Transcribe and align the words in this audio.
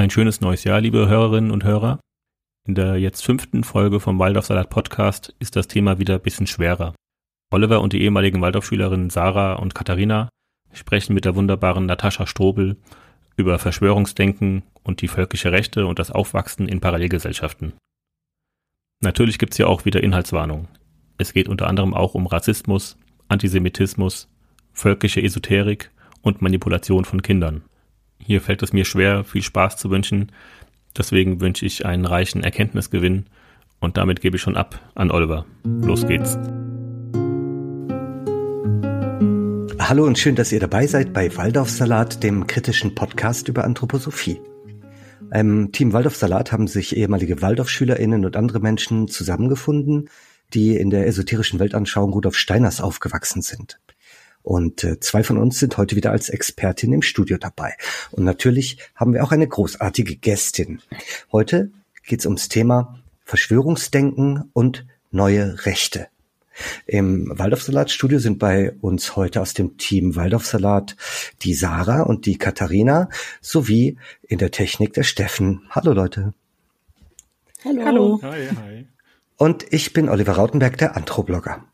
Ein 0.00 0.08
schönes 0.08 0.40
neues 0.40 0.64
Jahr, 0.64 0.80
liebe 0.80 1.08
Hörerinnen 1.08 1.50
und 1.50 1.62
Hörer. 1.62 2.00
In 2.66 2.74
der 2.74 2.96
jetzt 2.96 3.22
fünften 3.22 3.64
Folge 3.64 4.00
vom 4.00 4.18
Waldorfsalat 4.18 4.70
Podcast 4.70 5.34
ist 5.40 5.56
das 5.56 5.68
Thema 5.68 5.98
wieder 5.98 6.14
ein 6.14 6.22
bisschen 6.22 6.46
schwerer. 6.46 6.94
Oliver 7.52 7.82
und 7.82 7.92
die 7.92 8.00
ehemaligen 8.00 8.40
Waldorfschülerinnen 8.40 9.10
Sarah 9.10 9.56
und 9.56 9.74
Katharina 9.74 10.30
sprechen 10.72 11.12
mit 11.12 11.26
der 11.26 11.36
wunderbaren 11.36 11.84
Natascha 11.84 12.26
Strobel 12.26 12.78
über 13.36 13.58
Verschwörungsdenken 13.58 14.62
und 14.84 15.02
die 15.02 15.08
völkische 15.08 15.52
Rechte 15.52 15.84
und 15.84 15.98
das 15.98 16.10
Aufwachsen 16.10 16.66
in 16.66 16.80
Parallelgesellschaften. 16.80 17.74
Natürlich 19.02 19.38
gibt's 19.38 19.58
hier 19.58 19.68
auch 19.68 19.84
wieder 19.84 20.02
Inhaltswarnung. 20.02 20.68
Es 21.18 21.34
geht 21.34 21.46
unter 21.46 21.66
anderem 21.66 21.92
auch 21.92 22.14
um 22.14 22.26
Rassismus, 22.26 22.96
Antisemitismus, 23.28 24.30
völkische 24.72 25.22
Esoterik 25.22 25.90
und 26.22 26.40
Manipulation 26.40 27.04
von 27.04 27.20
Kindern. 27.20 27.64
Hier 28.24 28.40
fällt 28.40 28.62
es 28.62 28.72
mir 28.72 28.84
schwer, 28.84 29.24
viel 29.24 29.42
Spaß 29.42 29.76
zu 29.76 29.90
wünschen. 29.90 30.30
Deswegen 30.96 31.40
wünsche 31.40 31.66
ich 31.66 31.86
einen 31.86 32.04
reichen 32.04 32.42
Erkenntnisgewinn 32.42 33.26
und 33.80 33.96
damit 33.96 34.20
gebe 34.20 34.36
ich 34.36 34.42
schon 34.42 34.56
ab 34.56 34.78
an 34.94 35.10
Oliver. 35.10 35.46
Los 35.64 36.06
geht's. 36.06 36.38
Hallo 39.78 40.04
und 40.04 40.18
schön, 40.18 40.36
dass 40.36 40.52
ihr 40.52 40.60
dabei 40.60 40.86
seid 40.86 41.12
bei 41.12 41.36
Waldorfsalat, 41.36 42.22
dem 42.22 42.46
kritischen 42.46 42.94
Podcast 42.94 43.48
über 43.48 43.64
Anthroposophie. 43.64 44.40
Im 45.32 45.72
Team 45.72 45.92
Waldorfsalat 45.92 46.52
haben 46.52 46.66
sich 46.68 46.96
ehemalige 46.96 47.40
Waldorfschülerinnen 47.40 48.24
und 48.24 48.36
andere 48.36 48.60
Menschen 48.60 49.08
zusammengefunden, 49.08 50.08
die 50.54 50.76
in 50.76 50.90
der 50.90 51.06
esoterischen 51.06 51.58
Weltanschauung 51.58 52.12
Rudolf 52.12 52.36
Steiners 52.36 52.80
aufgewachsen 52.80 53.42
sind. 53.42 53.80
Und 54.42 54.84
äh, 54.84 55.00
zwei 55.00 55.22
von 55.22 55.38
uns 55.38 55.58
sind 55.58 55.76
heute 55.76 55.96
wieder 55.96 56.10
als 56.10 56.28
Expertin 56.28 56.92
im 56.92 57.02
Studio 57.02 57.38
dabei. 57.38 57.74
Und 58.10 58.24
natürlich 58.24 58.78
haben 58.94 59.12
wir 59.12 59.22
auch 59.22 59.32
eine 59.32 59.46
großartige 59.46 60.16
Gästin. 60.16 60.80
Heute 61.30 61.70
geht 62.06 62.20
es 62.20 62.26
ums 62.26 62.48
Thema 62.48 62.98
Verschwörungsdenken 63.24 64.50
und 64.52 64.86
neue 65.10 65.66
Rechte. 65.66 66.08
Im 66.86 67.30
Waldorfsalat-Studio 67.38 68.18
sind 68.18 68.38
bei 68.38 68.72
uns 68.80 69.16
heute 69.16 69.40
aus 69.40 69.54
dem 69.54 69.78
Team 69.78 70.16
Waldorfsalat 70.16 70.96
die 71.42 71.54
Sarah 71.54 72.02
und 72.02 72.26
die 72.26 72.36
Katharina 72.36 73.08
sowie 73.40 73.98
in 74.22 74.38
der 74.38 74.50
Technik 74.50 74.92
der 74.92 75.04
Steffen. 75.04 75.62
Hallo 75.70 75.92
Leute. 75.92 76.34
Hallo. 77.64 77.84
Hallo. 77.84 78.20
Hi, 78.22 78.48
hi. 78.48 78.86
Und 79.36 79.72
ich 79.72 79.92
bin 79.92 80.08
Oliver 80.08 80.32
Rautenberg, 80.32 80.76
der 80.78 80.96
Anthroblogger. 80.96 81.64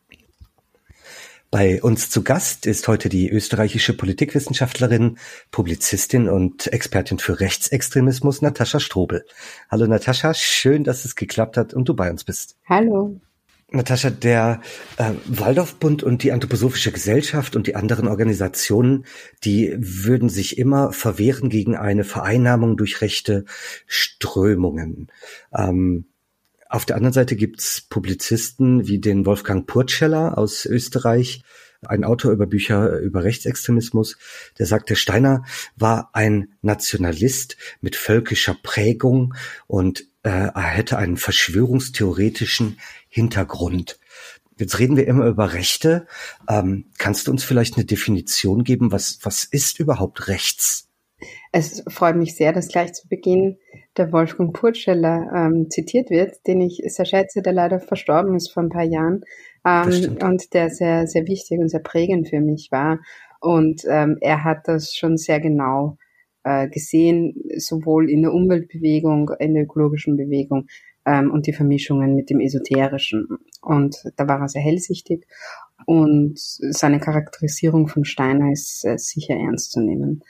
Bei 1.58 1.82
uns 1.82 2.10
zu 2.10 2.22
Gast 2.22 2.66
ist 2.66 2.86
heute 2.86 3.08
die 3.08 3.30
österreichische 3.30 3.96
Politikwissenschaftlerin, 3.96 5.16
Publizistin 5.50 6.28
und 6.28 6.70
Expertin 6.70 7.18
für 7.18 7.40
Rechtsextremismus 7.40 8.42
Natascha 8.42 8.78
Strobel. 8.78 9.24
Hallo 9.70 9.86
Natascha, 9.86 10.34
schön, 10.34 10.84
dass 10.84 11.06
es 11.06 11.16
geklappt 11.16 11.56
hat 11.56 11.72
und 11.72 11.88
du 11.88 11.94
bei 11.94 12.10
uns 12.10 12.24
bist. 12.24 12.58
Hallo. 12.68 13.18
Natascha, 13.70 14.10
der 14.10 14.60
äh, 14.98 15.12
Waldorfbund 15.24 16.02
und 16.02 16.22
die 16.24 16.32
Anthroposophische 16.32 16.92
Gesellschaft 16.92 17.56
und 17.56 17.66
die 17.66 17.74
anderen 17.74 18.06
Organisationen, 18.06 19.06
die 19.42 19.74
würden 19.78 20.28
sich 20.28 20.58
immer 20.58 20.92
verwehren 20.92 21.48
gegen 21.48 21.74
eine 21.74 22.04
Vereinnahmung 22.04 22.76
durch 22.76 23.00
rechte 23.00 23.46
Strömungen. 23.86 25.10
Ähm, 25.56 26.04
auf 26.68 26.84
der 26.84 26.96
anderen 26.96 27.12
Seite 27.12 27.36
gibt's 27.36 27.80
Publizisten 27.80 28.86
wie 28.86 28.98
den 28.98 29.26
Wolfgang 29.26 29.66
Purtscheller 29.66 30.36
aus 30.36 30.66
Österreich, 30.66 31.42
ein 31.82 32.04
Autor 32.04 32.32
über 32.32 32.46
Bücher 32.46 32.98
über 32.98 33.24
Rechtsextremismus, 33.24 34.16
der 34.58 34.66
sagt, 34.66 34.90
der 34.90 34.96
Steiner 34.96 35.44
war 35.76 36.10
ein 36.12 36.54
Nationalist 36.62 37.56
mit 37.80 37.96
völkischer 37.96 38.56
Prägung 38.62 39.34
und 39.66 40.08
äh, 40.22 40.30
er 40.30 40.62
hätte 40.62 40.98
einen 40.98 41.16
verschwörungstheoretischen 41.16 42.78
Hintergrund. 43.08 43.98
Jetzt 44.58 44.78
reden 44.78 44.96
wir 44.96 45.06
immer 45.06 45.26
über 45.26 45.52
Rechte. 45.52 46.06
Ähm, 46.48 46.86
kannst 46.98 47.26
du 47.26 47.30
uns 47.30 47.44
vielleicht 47.44 47.76
eine 47.76 47.84
Definition 47.84 48.64
geben? 48.64 48.90
Was, 48.90 49.18
was 49.22 49.44
ist 49.44 49.78
überhaupt 49.78 50.28
rechts? 50.28 50.85
Es 51.52 51.82
freut 51.88 52.16
mich 52.16 52.36
sehr, 52.36 52.52
dass 52.52 52.68
gleich 52.68 52.92
zu 52.92 53.08
Beginn 53.08 53.58
der 53.96 54.12
Wolfgang 54.12 54.52
Purtscheller 54.52 55.30
ähm, 55.34 55.70
zitiert 55.70 56.10
wird, 56.10 56.46
den 56.46 56.60
ich 56.60 56.82
sehr 56.86 57.04
schätze, 57.04 57.42
der 57.42 57.52
leider 57.52 57.80
verstorben 57.80 58.34
ist 58.34 58.52
vor 58.52 58.62
ein 58.62 58.68
paar 58.68 58.84
Jahren 58.84 59.24
ähm, 59.64 60.18
und 60.22 60.52
der 60.54 60.70
sehr, 60.70 61.06
sehr 61.06 61.26
wichtig 61.26 61.58
und 61.58 61.68
sehr 61.68 61.80
prägend 61.80 62.28
für 62.28 62.40
mich 62.40 62.68
war. 62.70 63.00
Und 63.40 63.82
ähm, 63.88 64.18
er 64.20 64.44
hat 64.44 64.68
das 64.68 64.94
schon 64.94 65.16
sehr 65.16 65.40
genau 65.40 65.98
äh, 66.44 66.68
gesehen, 66.68 67.34
sowohl 67.56 68.10
in 68.10 68.22
der 68.22 68.32
Umweltbewegung, 68.32 69.30
in 69.38 69.54
der 69.54 69.64
ökologischen 69.64 70.16
Bewegung 70.16 70.66
ähm, 71.04 71.30
und 71.30 71.46
die 71.46 71.52
Vermischungen 71.52 72.14
mit 72.14 72.30
dem 72.30 72.40
Esoterischen. 72.40 73.28
Und 73.62 74.02
da 74.16 74.28
war 74.28 74.40
er 74.40 74.48
sehr 74.48 74.62
hellsichtig 74.62 75.26
und 75.86 76.38
seine 76.38 77.00
Charakterisierung 77.00 77.88
von 77.88 78.04
Steiner 78.04 78.52
ist 78.52 78.84
äh, 78.84 78.98
sicher 78.98 79.34
ernst 79.34 79.72
zu 79.72 79.80
nehmen 79.80 80.22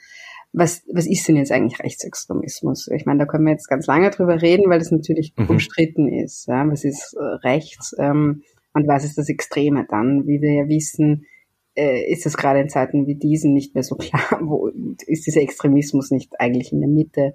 was, 0.57 0.83
was 0.91 1.05
ist 1.05 1.27
denn 1.27 1.35
jetzt 1.35 1.51
eigentlich 1.51 1.79
Rechtsextremismus? 1.79 2.87
Ich 2.87 3.05
meine, 3.05 3.19
da 3.19 3.25
können 3.25 3.45
wir 3.45 3.51
jetzt 3.51 3.67
ganz 3.67 3.85
lange 3.85 4.09
drüber 4.09 4.41
reden, 4.41 4.69
weil 4.69 4.79
das 4.79 4.91
natürlich 4.91 5.33
mhm. 5.37 5.49
umstritten 5.49 6.07
ist. 6.07 6.47
Ja? 6.47 6.67
Was 6.69 6.83
ist 6.83 7.13
äh, 7.13 7.23
rechts 7.47 7.95
ähm, 7.99 8.43
und 8.73 8.87
was 8.87 9.03
ist 9.03 9.17
das 9.17 9.29
Extreme 9.29 9.85
dann? 9.87 10.25
Wie 10.25 10.41
wir 10.41 10.53
ja 10.53 10.67
wissen, 10.67 11.27
äh, 11.75 12.11
ist 12.11 12.25
es 12.25 12.37
gerade 12.37 12.59
in 12.59 12.69
Zeiten 12.69 13.05
wie 13.05 13.15
diesen 13.15 13.53
nicht 13.53 13.75
mehr 13.75 13.83
so 13.83 13.95
klar, 13.95 14.21
wo 14.41 14.71
ist 15.05 15.27
dieser 15.27 15.41
Extremismus 15.41 16.09
nicht 16.09 16.39
eigentlich 16.39 16.71
in 16.71 16.79
der 16.79 16.89
Mitte? 16.89 17.33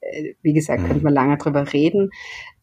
Äh, 0.00 0.34
wie 0.42 0.52
gesagt, 0.52 0.82
mhm. 0.82 0.88
könnte 0.88 1.04
man 1.04 1.14
lange 1.14 1.38
drüber 1.38 1.72
reden. 1.72 2.10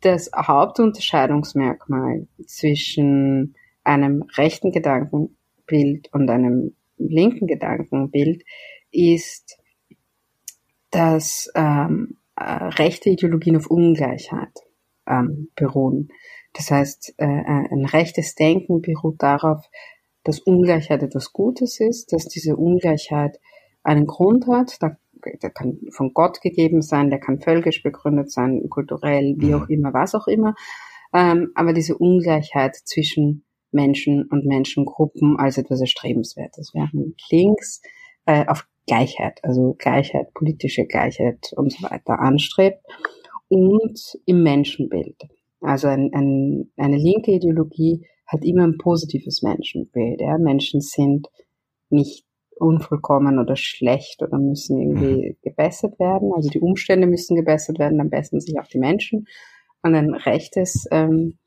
Das 0.01 0.29
Hauptunterscheidungsmerkmal 0.35 2.27
zwischen 2.45 3.55
einem 3.83 4.23
rechten 4.37 4.71
Gedankenbild 4.71 6.09
und 6.13 6.29
einem 6.29 6.75
linken 6.97 7.47
Gedankenbild 7.47 8.43
ist 8.91 9.58
dass 10.91 11.51
ähm, 11.55 12.17
äh, 12.35 12.43
rechte 12.43 13.09
Ideologien 13.09 13.57
auf 13.57 13.67
Ungleichheit 13.67 14.53
ähm, 15.07 15.49
beruhen. 15.55 16.09
Das 16.53 16.71
heißt, 16.71 17.15
äh, 17.17 17.25
äh, 17.25 17.67
ein 17.71 17.85
rechtes 17.85 18.35
Denken 18.35 18.81
beruht 18.81 19.21
darauf, 19.21 19.65
dass 20.23 20.39
Ungleichheit 20.39 21.03
etwas 21.03 21.31
Gutes 21.33 21.79
ist, 21.79 22.11
dass 22.11 22.27
diese 22.27 22.55
Ungleichheit 22.55 23.39
einen 23.83 24.07
Grund 24.07 24.47
hat. 24.47 24.77
Da, 24.81 24.97
der 25.41 25.49
kann 25.49 25.79
von 25.91 26.13
Gott 26.13 26.41
gegeben 26.41 26.81
sein, 26.81 27.09
der 27.09 27.19
kann 27.19 27.39
völkisch 27.39 27.83
begründet 27.83 28.31
sein, 28.31 28.67
kulturell, 28.69 29.35
wie 29.37 29.55
auch 29.55 29.67
immer, 29.69 29.93
was 29.93 30.15
auch 30.15 30.27
immer. 30.27 30.55
Ähm, 31.13 31.51
aber 31.55 31.73
diese 31.73 31.97
Ungleichheit 31.97 32.75
zwischen 32.75 33.45
Menschen 33.71 34.27
und 34.29 34.45
Menschengruppen 34.45 35.37
als 35.37 35.57
etwas 35.57 35.81
Erstrebenswertes. 35.81 36.71
Während 36.73 37.21
links 37.29 37.81
äh, 38.25 38.45
auf 38.47 38.67
Gleichheit, 38.89 39.39
also 39.43 39.75
Gleichheit, 39.77 40.33
politische 40.33 40.85
Gleichheit 40.85 41.53
und 41.55 41.71
so 41.71 41.83
weiter 41.83 42.19
anstrebt 42.19 42.81
und 43.47 44.17
im 44.25 44.41
Menschenbild. 44.41 45.15
Also 45.61 45.87
ein, 45.87 46.09
ein, 46.13 46.71
eine 46.75 46.97
linke 46.97 47.31
Ideologie 47.31 48.07
hat 48.25 48.43
immer 48.43 48.63
ein 48.63 48.79
positives 48.79 49.43
Menschenbild. 49.43 50.21
Ja? 50.21 50.39
Menschen 50.39 50.81
sind 50.81 51.27
nicht 51.89 52.25
unvollkommen 52.55 53.37
oder 53.37 53.55
schlecht 53.55 54.23
oder 54.23 54.39
müssen 54.39 54.79
irgendwie 54.79 55.29
mhm. 55.29 55.37
gebessert 55.43 55.99
werden. 55.99 56.31
Also 56.33 56.49
die 56.49 56.59
Umstände 56.59 57.05
müssen 57.05 57.35
gebessert 57.35 57.77
werden, 57.77 57.99
dann 57.99 58.09
bessern 58.09 58.39
sich 58.39 58.59
auch 58.59 58.67
die 58.67 58.79
Menschen. 58.79 59.27
Und 59.83 59.93
ein 59.93 60.15
rechtes 60.15 60.87
ähm, 60.91 61.37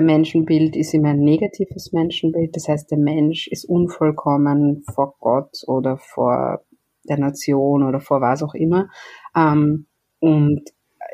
Menschenbild 0.00 0.76
ist 0.76 0.94
immer 0.94 1.10
ein 1.10 1.20
negatives 1.20 1.92
Menschenbild. 1.92 2.54
Das 2.54 2.68
heißt, 2.68 2.90
der 2.90 2.98
Mensch 2.98 3.48
ist 3.48 3.64
unvollkommen 3.64 4.84
vor 4.94 5.16
Gott 5.18 5.62
oder 5.66 5.98
vor 5.98 6.60
der 7.08 7.18
Nation 7.18 7.82
oder 7.82 8.00
vor 8.00 8.20
was 8.20 8.42
auch 8.42 8.54
immer. 8.54 8.88
Ähm, 9.34 9.86
und 10.20 10.62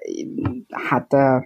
äh, 0.05 0.27
hat 0.73 1.13
er, 1.13 1.45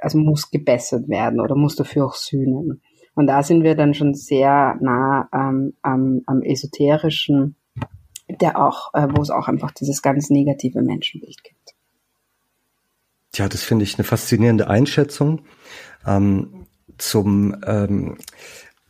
also 0.00 0.18
muss 0.18 0.50
gebessert 0.50 1.08
werden 1.08 1.40
oder 1.40 1.54
muss 1.54 1.76
dafür 1.76 2.06
auch 2.06 2.14
sühnen. 2.14 2.80
Und 3.14 3.26
da 3.26 3.42
sind 3.42 3.64
wir 3.64 3.74
dann 3.74 3.94
schon 3.94 4.14
sehr 4.14 4.76
nah 4.80 5.28
ähm, 5.32 5.74
am, 5.82 6.22
am 6.26 6.42
esoterischen, 6.42 7.56
der 8.28 8.64
auch, 8.64 8.94
äh, 8.94 9.08
wo 9.10 9.22
es 9.22 9.30
auch 9.30 9.48
einfach 9.48 9.72
dieses 9.72 10.02
ganz 10.02 10.30
negative 10.30 10.82
Menschenbild 10.82 11.42
gibt. 11.42 11.74
Tja, 13.32 13.48
das 13.48 13.62
finde 13.62 13.84
ich 13.84 13.98
eine 13.98 14.04
faszinierende 14.04 14.68
Einschätzung. 14.68 15.42
Ähm, 16.06 16.66
zum 16.96 17.56
ähm, 17.66 18.18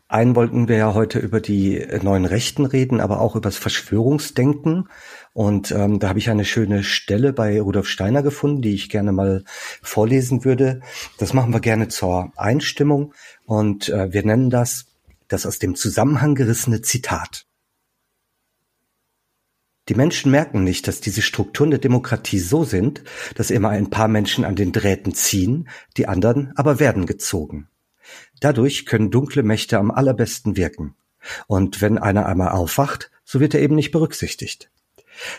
einen 0.09 0.35
wollten 0.35 0.69
wir 0.69 0.77
ja 0.77 0.95
heute 0.95 1.19
über 1.19 1.41
die 1.41 1.87
neuen 2.03 2.25
Rechten 2.25 2.65
reden, 2.65 3.01
aber 3.01 3.21
auch 3.21 3.37
über 3.37 3.49
das 3.49 3.59
Verschwörungsdenken. 3.59 4.89
Und 5.35 5.71
ähm, 5.71 5.99
da 5.99 6.09
habe 6.09 6.19
ich 6.19 6.31
eine 6.31 6.47
schöne 6.47 6.83
Stelle 6.83 7.33
bei 7.33 7.61
Rudolf 7.61 7.89
Steiner 7.89 8.23
gefunden, 8.23 8.63
die 8.63 8.75
ich 8.75 8.89
gerne 8.89 9.13
mal 9.13 9.45
vorlesen 9.83 10.45
würde. 10.45 10.81
Das 11.19 11.35
machen 11.35 11.53
wir 11.53 11.61
gerne 11.61 11.89
zur 11.89 12.33
Einstimmung. 12.37 13.13
Und 13.45 13.91
äh, 13.91 14.13
wir 14.13 14.25
nennen 14.25 14.51
das 14.51 14.87
das 15.29 15.47
aus 15.47 15.59
dem 15.59 15.75
Zusammenhang 15.75 16.35
gerissene 16.35 16.81
Zitat. 16.81 17.47
Die 19.89 19.95
Menschen 19.95 20.31
merken 20.31 20.65
nicht, 20.65 20.89
dass 20.89 21.01
diese 21.01 21.23
Strukturen 21.23 21.71
der 21.71 21.79
Demokratie 21.79 22.39
so 22.39 22.65
sind, 22.65 23.03
dass 23.37 23.51
immer 23.51 23.71
ein 23.71 23.89
paar 23.89 24.09
Menschen 24.09 24.45
an 24.45 24.55
den 24.55 24.73
Drähten 24.73 25.15
ziehen, 25.15 25.69
die 25.97 26.07
anderen 26.07 26.53
aber 26.57 26.79
werden 26.79 27.07
gezogen. 27.07 27.69
Dadurch 28.41 28.87
können 28.87 29.11
dunkle 29.11 29.43
Mächte 29.43 29.79
am 29.79 29.91
allerbesten 29.91 30.57
wirken. 30.57 30.95
Und 31.47 31.81
wenn 31.81 31.99
einer 31.99 32.27
einmal 32.27 32.51
aufwacht, 32.51 33.11
so 33.25 33.41
wird 33.41 33.55
er 33.55 33.61
eben 33.61 33.75
nicht 33.75 33.91
berücksichtigt. 33.91 34.71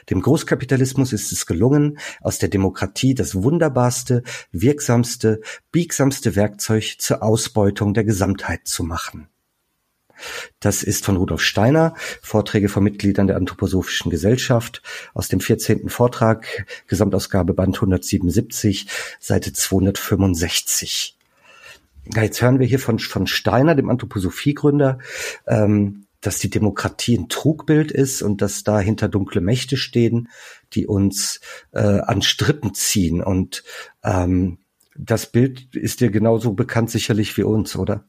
Dem 0.10 0.22
Großkapitalismus 0.22 1.14
ist 1.14 1.32
es 1.32 1.46
gelungen, 1.46 2.00
aus 2.22 2.38
der 2.38 2.50
Demokratie 2.50 3.16
das 3.16 3.36
wunderbarste, 3.42 4.24
wirksamste, 4.52 5.42
biegsamste 5.72 6.36
Werkzeug 6.36 6.96
zur 7.00 7.24
Ausbeutung 7.24 7.94
der 7.94 8.04
Gesamtheit 8.04 8.68
zu 8.68 8.84
machen. 8.84 9.30
Das 10.60 10.84
ist 10.84 11.06
von 11.06 11.16
Rudolf 11.16 11.42
Steiner, 11.42 11.94
Vorträge 12.22 12.68
von 12.68 12.84
Mitgliedern 12.84 13.28
der 13.28 13.38
Anthroposophischen 13.38 14.12
Gesellschaft 14.12 14.82
aus 15.14 15.30
dem 15.30 15.40
14. 15.40 15.88
Vortrag, 15.88 16.66
Gesamtausgabe 16.88 17.54
Band 17.54 17.78
177, 17.78 18.88
Seite 19.20 19.54
265. 19.54 21.19
Jetzt 22.16 22.42
hören 22.42 22.60
wir 22.60 22.66
hier 22.66 22.80
von, 22.80 23.00
von 23.00 23.28
Steiner, 23.28 23.76
dem 23.76 23.90
Anthroposophiegründer, 23.90 25.00
ähm, 25.48 26.06
dass 26.22 26.40
die 26.40 26.50
Demokratie 26.50 27.18
ein 27.18 27.30
Trugbild 27.30 27.92
ist 27.92 28.22
und 28.22 28.42
dass 28.42 28.64
dahinter 28.64 29.08
dunkle 29.08 29.42
Mächte 29.42 29.78
stehen, 29.78 30.30
die 30.74 30.88
uns 30.88 31.40
äh, 31.72 31.80
an 31.80 32.22
Strippen 32.22 32.74
ziehen. 32.74 33.24
Und 33.24 33.64
ähm, 34.04 34.58
das 34.98 35.28
Bild 35.28 35.76
ist 35.76 36.02
dir 36.02 36.10
genauso 36.10 36.54
bekannt 36.54 36.90
sicherlich 36.90 37.38
wie 37.38 37.44
uns, 37.44 37.76
oder? 37.78 38.06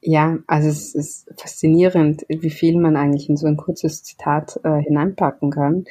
Ja, 0.00 0.38
also 0.46 0.68
es 0.68 0.94
ist 0.94 1.28
faszinierend, 1.36 2.26
wie 2.28 2.50
viel 2.50 2.78
man 2.78 2.96
eigentlich 2.96 3.28
in 3.28 3.36
so 3.36 3.46
ein 3.46 3.56
kurzes 3.56 4.02
Zitat 4.02 4.60
äh, 4.62 4.80
hineinpacken 4.82 5.50
kann. 5.50 5.84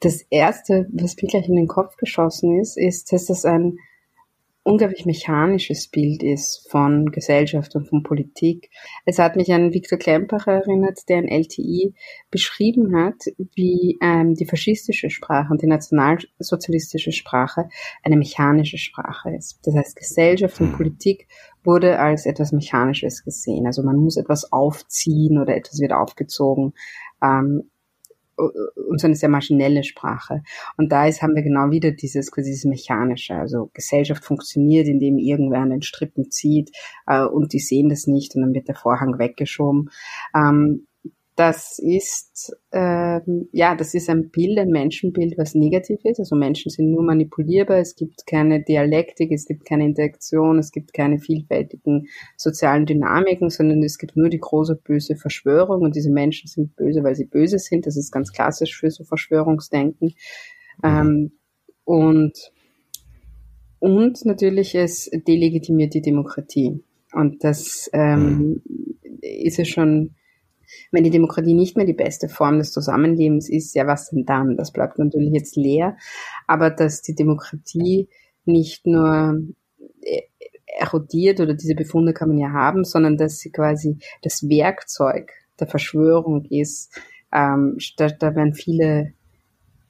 Das 0.00 0.22
erste, 0.30 0.86
was 0.92 1.16
mir 1.16 1.28
gleich 1.28 1.48
in 1.48 1.56
den 1.56 1.68
Kopf 1.68 1.96
geschossen 1.96 2.60
ist, 2.60 2.78
ist, 2.78 3.12
dass 3.12 3.26
das 3.26 3.44
ein 3.44 3.78
unglaublich 4.64 5.06
mechanisches 5.06 5.88
Bild 5.88 6.22
ist 6.22 6.68
von 6.70 7.10
Gesellschaft 7.10 7.74
und 7.74 7.88
von 7.88 8.02
Politik. 8.02 8.70
Es 9.04 9.18
hat 9.18 9.34
mich 9.36 9.52
an 9.52 9.72
Viktor 9.72 9.98
Klempacher 9.98 10.52
erinnert, 10.52 11.00
der 11.08 11.18
in 11.18 11.28
LTI 11.28 11.94
beschrieben 12.30 12.96
hat, 12.96 13.24
wie 13.54 13.98
ähm, 14.00 14.34
die 14.34 14.46
faschistische 14.46 15.10
Sprache 15.10 15.48
und 15.50 15.62
die 15.62 15.66
nationalsozialistische 15.66 17.12
Sprache 17.12 17.68
eine 18.04 18.16
mechanische 18.16 18.78
Sprache 18.78 19.34
ist. 19.34 19.58
Das 19.64 19.74
heißt, 19.74 19.96
Gesellschaft 19.96 20.60
und 20.60 20.70
hm. 20.70 20.76
Politik 20.76 21.26
wurde 21.64 21.98
als 21.98 22.26
etwas 22.26 22.52
Mechanisches 22.52 23.24
gesehen. 23.24 23.66
Also 23.66 23.82
man 23.82 23.96
muss 23.96 24.16
etwas 24.16 24.52
aufziehen 24.52 25.38
oder 25.38 25.56
etwas 25.56 25.80
wird 25.80 25.92
aufgezogen. 25.92 26.74
Ähm, 27.22 27.70
und 28.42 29.00
so 29.00 29.06
eine 29.06 29.16
sehr 29.16 29.28
maschinelle 29.28 29.84
Sprache. 29.84 30.42
Und 30.76 30.92
da 30.92 31.06
ist, 31.06 31.22
haben 31.22 31.34
wir 31.34 31.42
genau 31.42 31.70
wieder 31.70 31.92
dieses, 31.92 32.30
dieses 32.30 32.64
Mechanische. 32.64 33.34
Also 33.34 33.70
Gesellschaft 33.74 34.24
funktioniert, 34.24 34.88
indem 34.88 35.18
irgendwer 35.18 35.60
an 35.60 35.70
den 35.70 35.82
Strippen 35.82 36.30
zieht 36.30 36.70
äh, 37.06 37.24
und 37.24 37.52
die 37.52 37.60
sehen 37.60 37.88
das 37.88 38.06
nicht 38.06 38.34
und 38.34 38.42
dann 38.42 38.54
wird 38.54 38.68
der 38.68 38.74
Vorhang 38.74 39.18
weggeschoben. 39.18 39.90
Ähm, 40.34 40.86
das 41.34 41.78
ist 41.78 42.54
ähm, 42.72 43.48
ja, 43.52 43.74
das 43.74 43.94
ist 43.94 44.10
ein 44.10 44.30
Bild, 44.30 44.58
ein 44.58 44.68
Menschenbild, 44.68 45.38
was 45.38 45.54
negativ 45.54 46.00
ist. 46.04 46.18
Also 46.18 46.36
Menschen 46.36 46.70
sind 46.70 46.90
nur 46.90 47.02
manipulierbar. 47.02 47.78
Es 47.78 47.96
gibt 47.96 48.26
keine 48.26 48.62
Dialektik, 48.62 49.32
es 49.32 49.46
gibt 49.46 49.64
keine 49.64 49.86
Interaktion, 49.86 50.58
es 50.58 50.72
gibt 50.72 50.92
keine 50.92 51.18
vielfältigen 51.18 52.08
sozialen 52.36 52.84
Dynamiken, 52.84 53.48
sondern 53.48 53.82
es 53.82 53.96
gibt 53.96 54.14
nur 54.14 54.28
die 54.28 54.40
große 54.40 54.76
böse 54.76 55.16
Verschwörung. 55.16 55.80
Und 55.82 55.96
diese 55.96 56.10
Menschen 56.10 56.48
sind 56.48 56.76
böse, 56.76 57.02
weil 57.02 57.14
sie 57.14 57.24
böse 57.24 57.58
sind. 57.58 57.86
Das 57.86 57.96
ist 57.96 58.12
ganz 58.12 58.32
klassisch 58.32 58.76
für 58.78 58.90
so 58.90 59.04
Verschwörungsdenken. 59.04 60.14
Mhm. 60.82 60.84
Ähm, 60.84 61.32
und 61.84 62.52
und 63.78 64.24
natürlich 64.26 64.74
es 64.74 65.10
delegitimiert 65.10 65.94
die 65.94 66.02
Demokratie. 66.02 66.84
Und 67.12 67.42
das 67.42 67.90
ähm, 67.92 68.38
mhm. 68.38 68.62
ist 69.20 69.56
ja 69.56 69.64
schon 69.64 70.14
wenn 70.90 71.04
die 71.04 71.10
Demokratie 71.10 71.54
nicht 71.54 71.76
mehr 71.76 71.86
die 71.86 71.92
beste 71.92 72.28
Form 72.28 72.58
des 72.58 72.72
Zusammenlebens 72.72 73.48
ist, 73.48 73.74
ja, 73.74 73.86
was 73.86 74.10
denn 74.10 74.24
dann? 74.24 74.56
Das 74.56 74.72
bleibt 74.72 74.98
natürlich 74.98 75.32
jetzt 75.32 75.56
leer. 75.56 75.96
Aber 76.46 76.70
dass 76.70 77.02
die 77.02 77.14
Demokratie 77.14 78.08
nicht 78.44 78.86
nur 78.86 79.40
äh, 80.02 80.22
erodiert 80.78 81.40
oder 81.40 81.54
diese 81.54 81.74
Befunde 81.74 82.12
kann 82.12 82.28
man 82.28 82.38
ja 82.38 82.50
haben, 82.50 82.84
sondern 82.84 83.16
dass 83.16 83.38
sie 83.38 83.50
quasi 83.50 83.98
das 84.22 84.48
Werkzeug 84.48 85.30
der 85.60 85.66
Verschwörung 85.66 86.44
ist, 86.46 86.98
ähm, 87.32 87.78
da, 87.96 88.08
da 88.08 88.34
werden 88.34 88.54
viele 88.54 89.12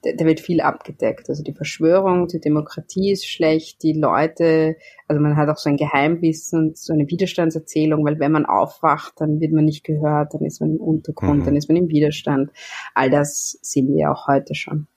da 0.03 0.25
wird 0.25 0.39
viel 0.39 0.61
abgedeckt. 0.61 1.29
Also 1.29 1.43
die 1.43 1.53
Verschwörung, 1.53 2.27
die 2.27 2.39
Demokratie 2.39 3.11
ist 3.11 3.27
schlecht, 3.27 3.83
die 3.83 3.93
Leute, 3.93 4.75
also 5.07 5.21
man 5.21 5.37
hat 5.37 5.49
auch 5.49 5.57
so 5.57 5.69
ein 5.69 5.77
Geheimwissen 5.77 6.59
und 6.59 6.77
so 6.77 6.93
eine 6.93 7.07
Widerstandserzählung, 7.07 8.03
weil 8.05 8.19
wenn 8.19 8.31
man 8.31 8.45
aufwacht, 8.45 9.13
dann 9.17 9.39
wird 9.39 9.53
man 9.53 9.65
nicht 9.65 9.83
gehört, 9.83 10.33
dann 10.33 10.43
ist 10.43 10.59
man 10.59 10.71
im 10.71 10.81
Untergrund, 10.81 11.41
mhm. 11.41 11.45
dann 11.45 11.55
ist 11.55 11.69
man 11.69 11.77
im 11.77 11.89
Widerstand. 11.89 12.51
All 12.93 13.09
das 13.09 13.57
sehen 13.61 13.93
wir 13.95 14.11
auch 14.11 14.27
heute 14.27 14.55
schon. 14.55 14.87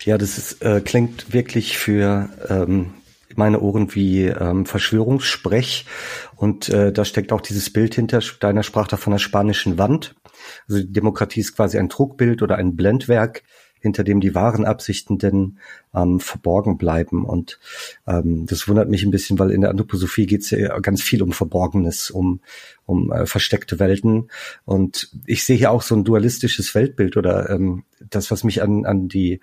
Ja, 0.00 0.16
das 0.16 0.38
ist, 0.38 0.62
äh, 0.62 0.80
klingt 0.80 1.32
wirklich 1.32 1.76
für 1.76 2.28
ähm, 2.48 2.94
meine 3.36 3.60
Ohren 3.60 3.94
wie 3.94 4.26
ähm, 4.26 4.66
Verschwörungssprech. 4.66 5.86
Und 6.36 6.68
äh, 6.68 6.92
da 6.92 7.04
steckt 7.04 7.32
auch 7.32 7.40
dieses 7.40 7.72
Bild 7.72 7.94
hinter, 7.94 8.20
deiner 8.40 8.62
sprach 8.62 8.88
da 8.88 8.96
von 8.96 9.12
der 9.12 9.18
spanischen 9.18 9.78
Wand. 9.78 10.14
Also 10.68 10.80
die 10.80 10.92
Demokratie 10.92 11.40
ist 11.40 11.56
quasi 11.56 11.78
ein 11.78 11.88
Druckbild 11.88 12.42
oder 12.42 12.56
ein 12.56 12.76
Blendwerk, 12.76 13.42
hinter 13.82 14.04
dem 14.04 14.20
die 14.20 14.34
wahren 14.34 14.64
Absichten 14.64 15.18
denn 15.18 15.58
ähm, 15.94 16.20
verborgen 16.20 16.78
bleiben. 16.78 17.24
Und 17.24 17.58
ähm, 18.06 18.46
das 18.46 18.68
wundert 18.68 18.88
mich 18.88 19.02
ein 19.02 19.10
bisschen, 19.10 19.38
weil 19.38 19.50
in 19.50 19.60
der 19.60 19.70
Anthroposophie 19.70 20.26
geht 20.26 20.42
es 20.42 20.50
ja 20.50 20.78
ganz 20.78 21.02
viel 21.02 21.22
um 21.22 21.32
Verborgenes, 21.32 22.10
um, 22.10 22.40
um 22.86 23.12
äh, 23.12 23.26
versteckte 23.26 23.78
Welten. 23.78 24.30
Und 24.64 25.10
ich 25.26 25.44
sehe 25.44 25.56
hier 25.56 25.72
auch 25.72 25.82
so 25.82 25.94
ein 25.94 26.04
dualistisches 26.04 26.74
Weltbild 26.74 27.16
oder 27.16 27.50
ähm, 27.50 27.84
das, 28.10 28.30
was 28.30 28.44
mich 28.44 28.62
an, 28.62 28.84
an 28.86 29.08
die 29.08 29.40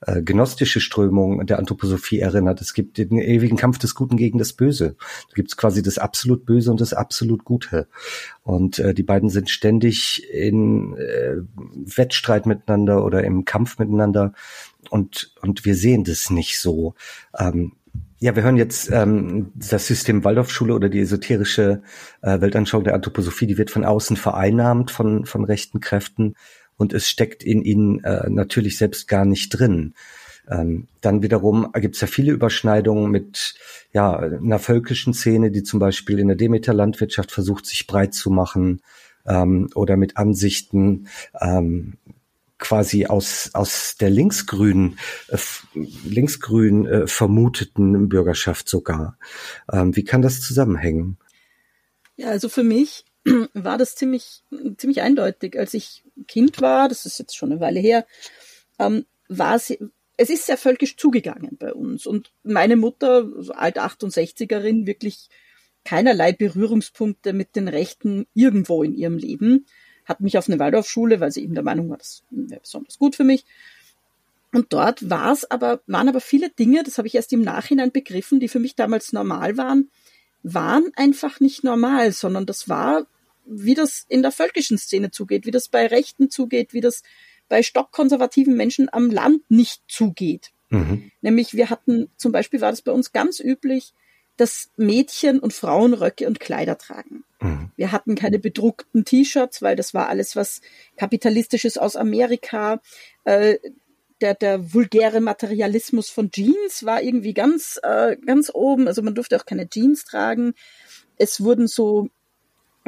äh, 0.00 0.22
gnostische 0.22 0.80
Strömung 0.80 1.46
der 1.46 1.58
Anthroposophie 1.58 2.20
erinnert. 2.20 2.60
Es 2.60 2.74
gibt 2.74 2.98
den 2.98 3.18
ewigen 3.18 3.56
Kampf 3.56 3.78
des 3.78 3.94
Guten 3.94 4.16
gegen 4.16 4.38
das 4.38 4.52
Böse. 4.52 4.96
Da 5.28 5.34
gibt 5.34 5.50
es 5.50 5.56
quasi 5.56 5.82
das 5.82 5.98
absolut 5.98 6.46
Böse 6.46 6.70
und 6.70 6.80
das 6.80 6.92
absolut 6.92 7.44
Gute. 7.44 7.88
Und 8.42 8.78
äh, 8.78 8.94
die 8.94 9.02
beiden 9.02 9.28
sind 9.28 9.50
ständig 9.50 10.28
in 10.32 10.96
äh, 10.96 11.36
Wettstreit 11.74 12.46
miteinander 12.46 13.04
oder 13.04 13.24
im 13.24 13.44
Kampf 13.44 13.78
miteinander 13.78 14.32
und, 14.90 15.32
und 15.42 15.64
wir 15.64 15.74
sehen 15.74 16.04
das 16.04 16.30
nicht 16.30 16.60
so. 16.60 16.94
Ähm, 17.36 17.72
ja, 18.18 18.34
wir 18.34 18.42
hören 18.42 18.56
jetzt 18.56 18.90
ähm, 18.90 19.52
das 19.54 19.86
System 19.86 20.24
Waldorfschule 20.24 20.74
oder 20.74 20.88
die 20.88 21.00
esoterische 21.00 21.82
äh, 22.22 22.40
Weltanschauung 22.40 22.84
der 22.84 22.94
Anthroposophie, 22.94 23.46
die 23.46 23.58
wird 23.58 23.70
von 23.70 23.84
außen 23.84 24.16
vereinnahmt 24.16 24.90
von, 24.90 25.26
von 25.26 25.44
rechten 25.44 25.80
Kräften 25.80 26.34
und 26.76 26.92
es 26.92 27.08
steckt 27.08 27.42
in 27.42 27.62
ihnen 27.62 28.04
äh, 28.04 28.28
natürlich 28.28 28.78
selbst 28.78 29.08
gar 29.08 29.24
nicht 29.24 29.50
drin. 29.50 29.94
Ähm, 30.48 30.86
dann 31.00 31.22
wiederum 31.22 31.72
gibt 31.74 31.96
es 31.96 32.00
ja 32.00 32.06
viele 32.06 32.32
Überschneidungen 32.32 33.10
mit 33.10 33.54
ja, 33.92 34.16
einer 34.16 34.58
völkischen 34.58 35.12
Szene, 35.12 35.50
die 35.50 35.62
zum 35.62 35.80
Beispiel 35.80 36.18
in 36.18 36.28
der 36.28 36.36
Demeter-Landwirtschaft 36.36 37.32
versucht, 37.32 37.66
sich 37.66 37.86
breit 37.86 38.14
zu 38.14 38.30
machen 38.30 38.80
ähm, 39.26 39.68
oder 39.74 39.96
mit 39.96 40.16
Ansichten 40.16 41.08
ähm, 41.40 41.94
quasi 42.58 43.06
aus, 43.06 43.50
aus 43.54 43.96
der 43.98 44.10
linksgrünen, 44.10 44.98
äh, 45.28 45.38
linksgrün 46.04 46.86
äh, 46.86 47.06
vermuteten 47.06 48.08
Bürgerschaft 48.08 48.68
sogar. 48.68 49.18
Ähm, 49.70 49.94
wie 49.96 50.04
kann 50.04 50.22
das 50.22 50.40
zusammenhängen? 50.40 51.18
Ja, 52.16 52.28
also 52.28 52.48
für 52.48 52.62
mich 52.62 53.04
war 53.54 53.78
das 53.78 53.94
ziemlich, 53.94 54.42
ziemlich 54.76 55.02
eindeutig. 55.02 55.58
Als 55.58 55.74
ich 55.74 56.04
Kind 56.28 56.60
war, 56.60 56.88
das 56.88 57.06
ist 57.06 57.18
jetzt 57.18 57.36
schon 57.36 57.52
eine 57.52 57.60
Weile 57.60 57.80
her, 57.80 58.06
ähm, 58.78 59.04
war 59.28 59.58
sie, 59.58 59.78
es 60.16 60.30
ist 60.30 60.46
sehr 60.46 60.56
völkisch 60.56 60.96
zugegangen 60.96 61.56
bei 61.58 61.74
uns. 61.74 62.06
Und 62.06 62.32
meine 62.42 62.76
Mutter, 62.76 63.28
so 63.42 63.52
alt 63.52 63.78
68erin, 63.78 64.86
wirklich 64.86 65.28
keinerlei 65.84 66.32
Berührungspunkte 66.32 67.32
mit 67.32 67.54
den 67.56 67.68
Rechten 67.68 68.26
irgendwo 68.34 68.82
in 68.82 68.94
ihrem 68.94 69.18
Leben 69.18 69.66
hat 70.04 70.20
mich 70.20 70.38
auf 70.38 70.48
eine 70.48 70.58
Waldorfschule, 70.58 71.20
weil 71.20 71.32
sie 71.32 71.42
eben 71.42 71.54
der 71.54 71.64
Meinung 71.64 71.90
war, 71.90 71.98
das 71.98 72.22
wäre 72.30 72.60
besonders 72.60 72.98
gut 72.98 73.16
für 73.16 73.24
mich. 73.24 73.44
Und 74.52 74.72
dort 74.72 75.10
war 75.10 75.32
es 75.32 75.50
aber, 75.50 75.80
waren 75.86 76.08
aber 76.08 76.20
viele 76.20 76.48
Dinge, 76.48 76.82
das 76.84 76.98
habe 76.98 77.08
ich 77.08 77.16
erst 77.16 77.32
im 77.32 77.42
Nachhinein 77.42 77.90
begriffen, 77.90 78.40
die 78.40 78.48
für 78.48 78.60
mich 78.60 78.76
damals 78.76 79.12
normal 79.12 79.56
waren, 79.56 79.90
waren 80.42 80.92
einfach 80.94 81.40
nicht 81.40 81.64
normal, 81.64 82.12
sondern 82.12 82.46
das 82.46 82.68
war, 82.68 83.06
wie 83.46 83.74
das 83.74 84.04
in 84.08 84.22
der 84.22 84.32
völkischen 84.32 84.78
Szene 84.78 85.10
zugeht, 85.10 85.46
wie 85.46 85.50
das 85.50 85.68
bei 85.68 85.86
Rechten 85.86 86.30
zugeht, 86.30 86.72
wie 86.72 86.80
das 86.80 87.02
bei 87.48 87.62
stockkonservativen 87.62 88.56
Menschen 88.56 88.92
am 88.92 89.10
Land 89.10 89.42
nicht 89.50 89.82
zugeht. 89.88 90.50
Mhm. 90.70 91.10
Nämlich 91.20 91.54
wir 91.54 91.70
hatten, 91.70 92.10
zum 92.16 92.32
Beispiel 92.32 92.60
war 92.60 92.70
das 92.70 92.82
bei 92.82 92.92
uns 92.92 93.12
ganz 93.12 93.40
üblich, 93.40 93.94
dass 94.36 94.70
Mädchen 94.76 95.38
und 95.38 95.52
Frauen 95.52 95.94
Röcke 95.94 96.26
und 96.26 96.40
Kleider 96.40 96.76
tragen. 96.76 97.24
Mhm. 97.40 97.70
Wir 97.76 97.92
hatten 97.92 98.14
keine 98.14 98.38
bedruckten 98.38 99.04
T-Shirts, 99.04 99.62
weil 99.62 99.76
das 99.76 99.94
war 99.94 100.08
alles 100.08 100.36
was 100.36 100.60
kapitalistisches 100.96 101.78
aus 101.78 101.96
Amerika. 101.96 102.80
Äh, 103.24 103.58
der, 104.20 104.34
der 104.34 104.72
vulgäre 104.72 105.20
Materialismus 105.20 106.08
von 106.08 106.30
Jeans 106.30 106.84
war 106.84 107.02
irgendwie 107.02 107.34
ganz, 107.34 107.78
äh, 107.82 108.16
ganz 108.16 108.50
oben. 108.52 108.88
Also 108.88 109.02
man 109.02 109.14
durfte 109.14 109.36
auch 109.36 109.46
keine 109.46 109.68
Jeans 109.68 110.04
tragen. 110.04 110.54
Es 111.16 111.42
wurden 111.42 111.66
so 111.66 112.08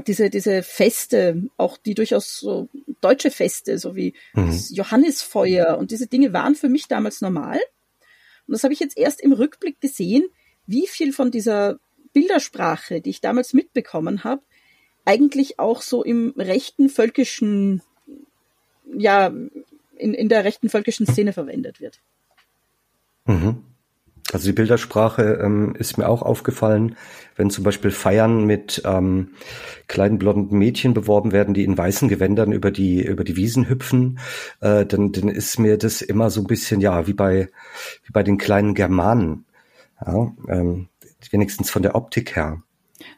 diese, 0.07 0.31
diese 0.31 0.63
Feste, 0.63 1.43
auch 1.57 1.77
die 1.77 1.95
durchaus 1.95 2.39
so 2.39 2.69
deutsche 3.01 3.31
Feste, 3.31 3.79
so 3.79 3.97
wie 3.97 4.15
mhm. 4.35 4.47
das 4.47 4.75
Johannisfeuer 4.75 5.79
und 5.79 5.91
diese 5.91 6.07
Dinge 6.07 6.33
waren 6.33 6.55
für 6.55 6.69
mich 6.69 6.89
damals 6.89 7.21
normal. 7.21 7.59
Und 8.47 8.53
das 8.53 8.65
habe 8.65 8.73
ich 8.73 8.81
jetzt 8.81 8.97
erst 8.97 9.21
im 9.21 9.33
Rückblick 9.33 9.81
gesehen, 9.81 10.25
wie 10.67 10.87
viel 10.87 11.13
von 11.13 11.31
dieser 11.31 11.79
Bildersprache, 12.13 13.01
die 13.01 13.11
ich 13.11 13.21
damals 13.21 13.53
mitbekommen 13.53 14.25
habe, 14.25 14.43
eigentlich 15.05 15.59
auch 15.59 15.83
so 15.83 16.05
im 16.05 16.35
rechten 16.37 16.89
völkischen, 16.89 17.83
ja, 18.93 19.29
in, 19.97 20.15
in 20.15 20.29
der 20.29 20.45
rechten 20.45 20.69
völkischen 20.69 21.07
Szene 21.07 21.33
verwendet 21.33 21.81
wird. 21.81 22.01
Mhm. 23.25 23.65
Also 24.33 24.47
die 24.47 24.53
Bildersprache 24.53 25.41
ähm, 25.43 25.75
ist 25.79 25.97
mir 25.97 26.09
auch 26.09 26.21
aufgefallen, 26.21 26.97
wenn 27.37 27.49
zum 27.49 27.65
Beispiel 27.65 27.91
Feiern 27.91 28.45
mit 28.45 28.83
ähm, 28.85 29.31
kleinen 29.87 30.19
blonden 30.19 30.59
Mädchen 30.59 30.93
beworben 30.93 31.33
werden, 31.33 31.55
die 31.55 31.65
in 31.65 31.79
weißen 31.79 32.09
Gewändern 32.09 32.53
über 32.53 32.71
die 32.71 33.03
über 33.03 33.25
die 33.25 33.37
Wiesen 33.37 33.69
hüpfen, 33.71 34.19
äh, 34.61 34.85
dann, 34.85 35.13
dann 35.13 35.29
ist 35.29 35.59
mir 35.59 35.79
das 35.79 36.03
immer 36.03 36.29
so 36.29 36.43
ein 36.43 36.47
bisschen 36.47 36.81
ja 36.81 37.07
wie 37.07 37.15
bei 37.15 37.49
wie 38.05 38.13
bei 38.13 38.23
den 38.23 38.37
kleinen 38.37 38.75
Germanen, 38.75 39.47
ja, 40.05 40.33
ähm, 40.49 40.89
wenigstens 41.31 41.71
von 41.71 41.83
der 41.83 41.95
Optik 41.95 42.37
her. 42.37 42.63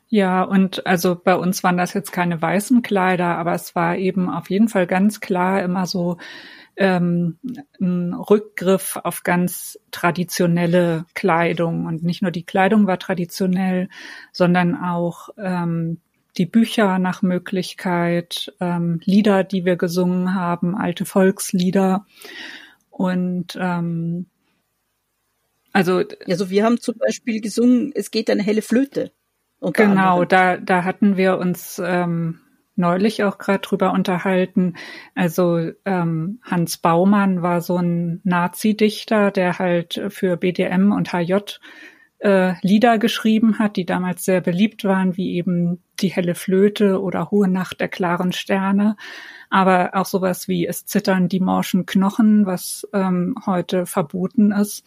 Ja, 0.08 0.42
und 0.42 0.86
also 0.86 1.16
bei 1.16 1.36
uns 1.36 1.62
waren 1.62 1.76
das 1.76 1.94
jetzt 1.94 2.12
keine 2.12 2.40
weißen 2.40 2.82
Kleider, 2.82 3.38
aber 3.38 3.54
es 3.54 3.74
war 3.74 3.96
eben 3.96 4.28
auf 4.28 4.50
jeden 4.50 4.68
Fall 4.68 4.86
ganz 4.86 5.20
klar 5.20 5.62
immer 5.62 5.86
so 5.86 6.18
ähm, 6.80 7.38
ein 7.78 8.14
Rückgriff 8.14 8.96
auf 8.96 9.22
ganz 9.22 9.78
traditionelle 9.90 11.04
Kleidung. 11.14 11.84
Und 11.84 12.02
nicht 12.02 12.22
nur 12.22 12.30
die 12.30 12.44
Kleidung 12.44 12.86
war 12.86 12.98
traditionell, 12.98 13.90
sondern 14.32 14.74
auch 14.74 15.28
ähm, 15.36 15.98
die 16.38 16.46
Bücher 16.46 16.98
nach 16.98 17.20
Möglichkeit, 17.20 18.54
ähm, 18.60 19.00
Lieder, 19.04 19.44
die 19.44 19.66
wir 19.66 19.76
gesungen 19.76 20.34
haben, 20.34 20.74
alte 20.74 21.04
Volkslieder. 21.04 22.06
Und 22.88 23.58
ähm, 23.60 24.26
also 25.72 26.02
also 26.26 26.48
wir 26.48 26.64
haben 26.64 26.80
zum 26.80 26.96
Beispiel 26.96 27.42
gesungen, 27.42 27.92
es 27.94 28.10
geht 28.10 28.30
eine 28.30 28.42
helle 28.42 28.62
Flöte. 28.62 29.12
Genau, 29.60 30.24
da, 30.24 30.56
da 30.56 30.84
hatten 30.84 31.18
wir 31.18 31.36
uns 31.36 31.80
ähm, 31.84 32.40
neulich 32.80 33.22
auch 33.22 33.38
gerade 33.38 33.60
drüber 33.60 33.92
unterhalten. 33.92 34.74
Also 35.14 35.70
ähm, 35.84 36.40
Hans 36.42 36.78
Baumann 36.78 37.42
war 37.42 37.60
so 37.60 37.76
ein 37.76 38.20
Nazi-Dichter, 38.24 39.30
der 39.30 39.58
halt 39.58 40.00
für 40.08 40.36
BDM 40.36 40.92
und 40.92 41.12
HJ 41.12 41.58
äh, 42.20 42.54
Lieder 42.62 42.98
geschrieben 42.98 43.58
hat, 43.58 43.76
die 43.76 43.86
damals 43.86 44.24
sehr 44.24 44.40
beliebt 44.40 44.84
waren, 44.84 45.16
wie 45.16 45.34
eben 45.36 45.82
Die 46.00 46.08
helle 46.08 46.34
Flöte 46.34 47.00
oder 47.00 47.30
Hohe 47.30 47.48
Nacht 47.48 47.80
der 47.80 47.88
klaren 47.88 48.32
Sterne. 48.32 48.96
Aber 49.48 49.94
auch 49.94 50.06
sowas 50.06 50.46
wie 50.46 50.66
Es 50.66 50.86
zittern 50.86 51.28
die 51.28 51.40
morschen 51.40 51.86
Knochen, 51.86 52.46
was 52.46 52.86
ähm, 52.92 53.34
heute 53.46 53.86
verboten 53.86 54.52
ist, 54.52 54.84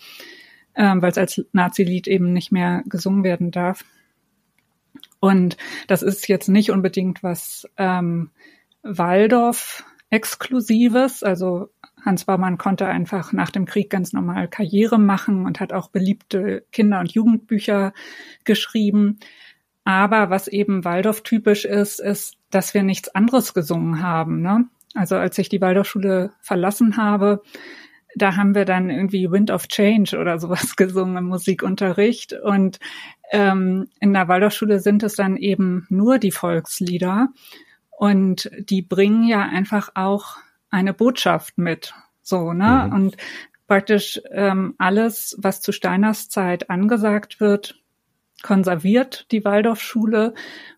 ähm, 0.76 1.02
weil 1.02 1.12
es 1.12 1.18
als 1.18 1.46
Nazi-Lied 1.52 2.08
eben 2.08 2.34
nicht 2.34 2.52
mehr 2.52 2.84
gesungen 2.86 3.24
werden 3.24 3.52
darf. 3.52 3.84
Und 5.24 5.56
das 5.88 6.02
ist 6.02 6.28
jetzt 6.28 6.50
nicht 6.50 6.70
unbedingt 6.70 7.24
was 7.24 7.66
ähm, 7.78 8.32
Waldorf-Exklusives. 8.82 11.24
Also 11.24 11.70
Hans 12.04 12.26
Baumann 12.26 12.58
konnte 12.58 12.88
einfach 12.88 13.32
nach 13.32 13.50
dem 13.50 13.64
Krieg 13.64 13.90
ganz 13.90 14.12
normal 14.12 14.50
Karriere 14.50 15.00
machen 15.00 15.46
und 15.46 15.62
hat 15.62 15.72
auch 15.72 15.88
beliebte 15.88 16.66
Kinder- 16.74 17.00
und 17.00 17.14
Jugendbücher 17.14 17.94
geschrieben. 18.44 19.20
Aber 19.86 20.30
was 20.30 20.50
eben 20.50 20.84
Waldorf-typisch 20.84 21.64
ist, 21.64 22.02
ist, 22.02 22.36
dass 22.50 22.74
wir 22.74 22.84
nichts 22.84 23.08
anderes 23.16 23.54
gesungen 23.54 24.04
haben. 24.04 24.42
Ne? 24.42 24.66
Also 24.94 25.16
als 25.16 25.38
ich 25.38 25.48
die 25.48 25.62
Waldorfschule 25.62 26.34
verlassen 26.42 26.98
habe, 26.98 27.42
da 28.16 28.36
haben 28.36 28.56
wir 28.56 28.66
dann 28.66 28.90
irgendwie 28.90 29.32
Wind 29.32 29.52
of 29.52 29.68
Change 29.68 30.18
oder 30.18 30.40
sowas 30.40 30.76
gesungen 30.78 31.18
im 31.18 31.26
Musikunterricht. 31.26 32.34
Und 32.34 32.80
ähm, 33.32 33.88
in 34.00 34.14
der 34.14 34.28
Waldorfschule 34.28 34.80
sind 34.80 35.04
es 35.04 35.16
dann 35.16 35.38
eben 35.38 35.88
nur 35.90 36.20
die 36.20 36.32
Volkslieder. 36.32 37.30
Und 37.92 38.50
die 38.58 38.82
bringen 38.82 39.28
ja 39.28 39.42
einfach 39.42 39.90
auch 39.96 40.38
eine 40.70 40.94
Botschaft 40.94 41.58
mit. 41.58 41.94
So, 42.22 42.54
ne? 42.54 42.88
Mhm. 42.88 42.94
Und 42.94 43.18
praktisch 43.68 44.22
ähm, 44.32 44.76
alles, 44.78 45.38
was 45.40 45.62
zu 45.62 45.72
Steiners 45.72 46.30
Zeit 46.30 46.70
angesagt 46.70 47.40
wird, 47.40 47.80
konserviert 48.42 49.28
die 49.32 49.46
Waldorfschule 49.46 50.34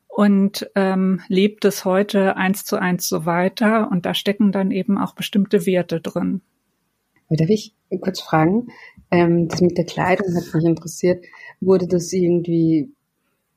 und 0.08 0.70
ähm, 0.75 1.22
lebt 1.27 1.65
es 1.65 1.84
heute 1.84 2.38
eins 2.38 2.63
zu 2.63 2.77
eins 2.77 3.10
so 3.10 3.25
weiter. 3.25 3.89
Und 3.92 4.06
da 4.06 4.13
stecken 4.13 4.51
dann 4.51 4.72
eben 4.72 4.98
auch 4.98 5.13
bestimmte 5.13 5.65
Werte 5.65 6.00
drin. 6.00 6.42
Darf 7.29 7.50
ich 7.50 7.74
kurz 8.01 8.22
fragen? 8.22 8.67
Ähm, 9.12 9.48
das 9.48 9.62
mit 9.62 9.77
der 9.77 9.86
Kleidung 9.86 10.36
hat 10.36 10.53
mich 10.53 10.63
interessiert. 10.63 11.25
Wurde 11.60 11.88
das 11.88 12.13
irgendwie 12.13 12.91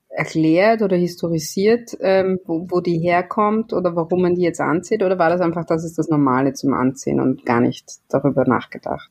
erklärt 0.08 0.82
oder 0.82 0.96
historisiert, 0.96 1.96
ähm, 2.00 2.40
wo, 2.44 2.66
wo 2.70 2.80
die 2.80 2.98
herkommt 2.98 3.72
oder 3.72 3.94
warum 3.94 4.22
man 4.22 4.34
die 4.34 4.42
jetzt 4.42 4.60
anzieht? 4.60 5.02
Oder 5.02 5.18
war 5.18 5.30
das 5.30 5.40
einfach, 5.40 5.64
das 5.64 5.84
ist 5.84 5.98
das 5.98 6.08
Normale 6.08 6.54
zum 6.54 6.72
Anziehen 6.72 7.20
und 7.20 7.44
gar 7.44 7.60
nicht 7.60 7.84
darüber 8.08 8.44
nachgedacht? 8.44 9.10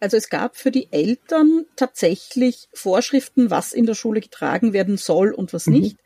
Also 0.00 0.16
es 0.16 0.28
gab 0.28 0.56
für 0.56 0.70
die 0.70 0.92
Eltern 0.92 1.64
tatsächlich 1.76 2.68
Vorschriften, 2.72 3.50
was 3.50 3.72
in 3.72 3.86
der 3.86 3.94
Schule 3.94 4.20
getragen 4.20 4.72
werden 4.72 4.96
soll 4.96 5.32
und 5.32 5.52
was 5.52 5.66
mhm. 5.66 5.74
nicht. 5.74 5.96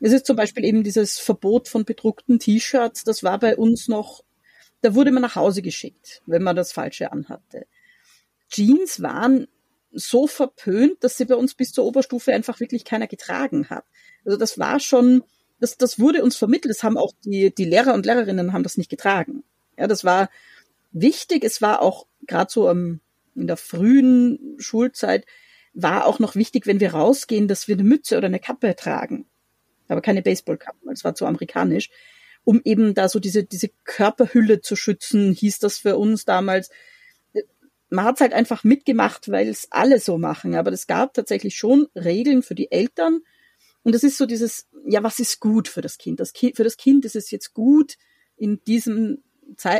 Es 0.00 0.12
ist 0.12 0.26
zum 0.26 0.36
Beispiel 0.36 0.64
eben 0.64 0.82
dieses 0.82 1.18
Verbot 1.18 1.68
von 1.68 1.84
bedruckten 1.84 2.38
T-Shirts. 2.38 3.04
Das 3.04 3.22
war 3.22 3.38
bei 3.38 3.56
uns 3.56 3.88
noch 3.88 4.22
da 4.82 4.94
wurde 4.94 5.10
man 5.12 5.22
nach 5.22 5.36
Hause 5.36 5.62
geschickt, 5.62 6.22
wenn 6.26 6.42
man 6.42 6.56
das 6.56 6.72
Falsche 6.72 7.12
anhatte. 7.12 7.66
Jeans 8.48 9.02
waren 9.02 9.48
so 9.92 10.26
verpönt, 10.26 11.02
dass 11.02 11.16
sie 11.16 11.24
bei 11.24 11.34
uns 11.34 11.54
bis 11.54 11.72
zur 11.72 11.84
Oberstufe 11.84 12.32
einfach 12.32 12.60
wirklich 12.60 12.84
keiner 12.84 13.06
getragen 13.06 13.70
hat. 13.70 13.84
Also 14.24 14.36
das 14.36 14.58
war 14.58 14.78
schon, 14.78 15.22
das, 15.58 15.78
das 15.78 15.98
wurde 15.98 16.22
uns 16.22 16.36
vermittelt. 16.36 16.74
Das 16.74 16.82
haben 16.82 16.98
auch 16.98 17.12
die, 17.24 17.54
die 17.54 17.64
Lehrer 17.64 17.94
und 17.94 18.04
Lehrerinnen 18.04 18.52
haben 18.52 18.62
das 18.62 18.76
nicht 18.76 18.90
getragen. 18.90 19.42
Ja, 19.78 19.86
das 19.86 20.04
war 20.04 20.28
wichtig. 20.92 21.44
Es 21.44 21.62
war 21.62 21.80
auch 21.80 22.06
gerade 22.26 22.52
so 22.52 22.68
um, 22.68 23.00
in 23.34 23.46
der 23.46 23.56
frühen 23.56 24.56
Schulzeit 24.58 25.26
war 25.72 26.06
auch 26.06 26.18
noch 26.18 26.34
wichtig, 26.34 26.66
wenn 26.66 26.80
wir 26.80 26.94
rausgehen, 26.94 27.48
dass 27.48 27.68
wir 27.68 27.76
eine 27.76 27.84
Mütze 27.84 28.16
oder 28.16 28.26
eine 28.26 28.40
Kappe 28.40 28.74
tragen. 28.76 29.26
Aber 29.88 30.00
keine 30.00 30.22
Baseballkappen, 30.22 30.90
es 30.90 31.04
war 31.04 31.14
zu 31.14 31.26
amerikanisch 31.26 31.90
um 32.46 32.60
eben 32.64 32.94
da 32.94 33.08
so 33.08 33.18
diese, 33.18 33.42
diese 33.42 33.70
Körperhülle 33.84 34.60
zu 34.60 34.76
schützen, 34.76 35.32
hieß 35.32 35.58
das 35.58 35.78
für 35.78 35.96
uns 35.96 36.24
damals. 36.24 36.70
Man 37.90 38.04
hat 38.04 38.14
es 38.14 38.20
halt 38.20 38.32
einfach 38.32 38.62
mitgemacht, 38.62 39.28
weil 39.30 39.48
es 39.48 39.66
alle 39.70 39.98
so 39.98 40.16
machen. 40.16 40.54
Aber 40.54 40.70
es 40.70 40.86
gab 40.86 41.12
tatsächlich 41.12 41.56
schon 41.56 41.88
Regeln 41.96 42.42
für 42.42 42.54
die 42.54 42.70
Eltern. 42.70 43.20
Und 43.82 43.96
es 43.96 44.04
ist 44.04 44.16
so 44.16 44.26
dieses, 44.26 44.68
ja, 44.86 45.02
was 45.02 45.18
ist 45.18 45.40
gut 45.40 45.66
für 45.66 45.80
das 45.80 45.98
Kind? 45.98 46.20
Das 46.20 46.32
kind 46.32 46.56
für 46.56 46.62
das 46.62 46.76
Kind 46.76 47.04
ist 47.04 47.16
es 47.16 47.32
jetzt 47.32 47.52
gut, 47.52 47.96
in 48.36 48.62
diesem 48.64 49.18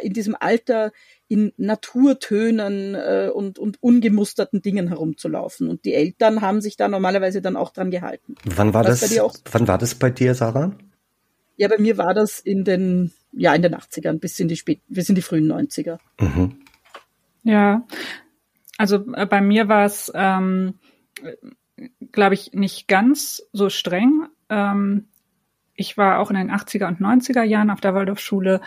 in 0.02 0.12
diesem 0.12 0.36
Alter 0.38 0.92
in 1.26 1.52
Naturtönen 1.56 2.94
äh, 2.94 3.30
und, 3.34 3.58
und 3.58 3.82
ungemusterten 3.82 4.62
Dingen 4.62 4.86
herumzulaufen. 4.88 5.68
Und 5.68 5.84
die 5.84 5.92
Eltern 5.92 6.40
haben 6.40 6.60
sich 6.60 6.76
da 6.76 6.86
normalerweise 6.86 7.42
dann 7.42 7.56
auch 7.56 7.70
dran 7.70 7.90
gehalten. 7.90 8.36
Wann 8.44 8.74
war 8.74 8.84
Was 8.84 9.00
das? 9.00 9.10
Wann 9.50 9.66
war 9.66 9.78
das 9.78 9.96
bei 9.96 10.10
dir, 10.10 10.34
Sarah? 10.36 10.76
Ja, 11.56 11.68
bei 11.68 11.78
mir 11.78 11.98
war 11.98 12.14
das 12.14 12.38
in 12.38 12.64
den, 12.64 13.12
ja, 13.32 13.54
in 13.54 13.62
den 13.62 13.74
80ern 13.74 14.18
bis 14.18 14.38
in 14.40 14.48
die 14.48 14.56
spät, 14.56 14.80
bis 14.88 15.08
in 15.08 15.14
die 15.14 15.22
frühen 15.22 15.50
90er. 15.50 15.98
Mhm. 16.20 16.60
Ja, 17.42 17.86
also 18.78 19.04
äh, 19.14 19.26
bei 19.26 19.40
mir 19.40 19.68
war 19.68 19.84
es, 19.84 20.12
ähm, 20.14 20.74
glaube 22.12 22.34
ich, 22.34 22.52
nicht 22.52 22.88
ganz 22.88 23.42
so 23.52 23.70
streng. 23.70 24.26
Ähm, 24.48 25.08
ich 25.74 25.96
war 25.96 26.18
auch 26.18 26.30
in 26.30 26.36
den 26.36 26.50
80er 26.50 26.88
und 26.88 27.00
90er 27.00 27.42
Jahren 27.42 27.70
auf 27.70 27.80
der 27.80 27.94
Waldorfschule 27.94 28.60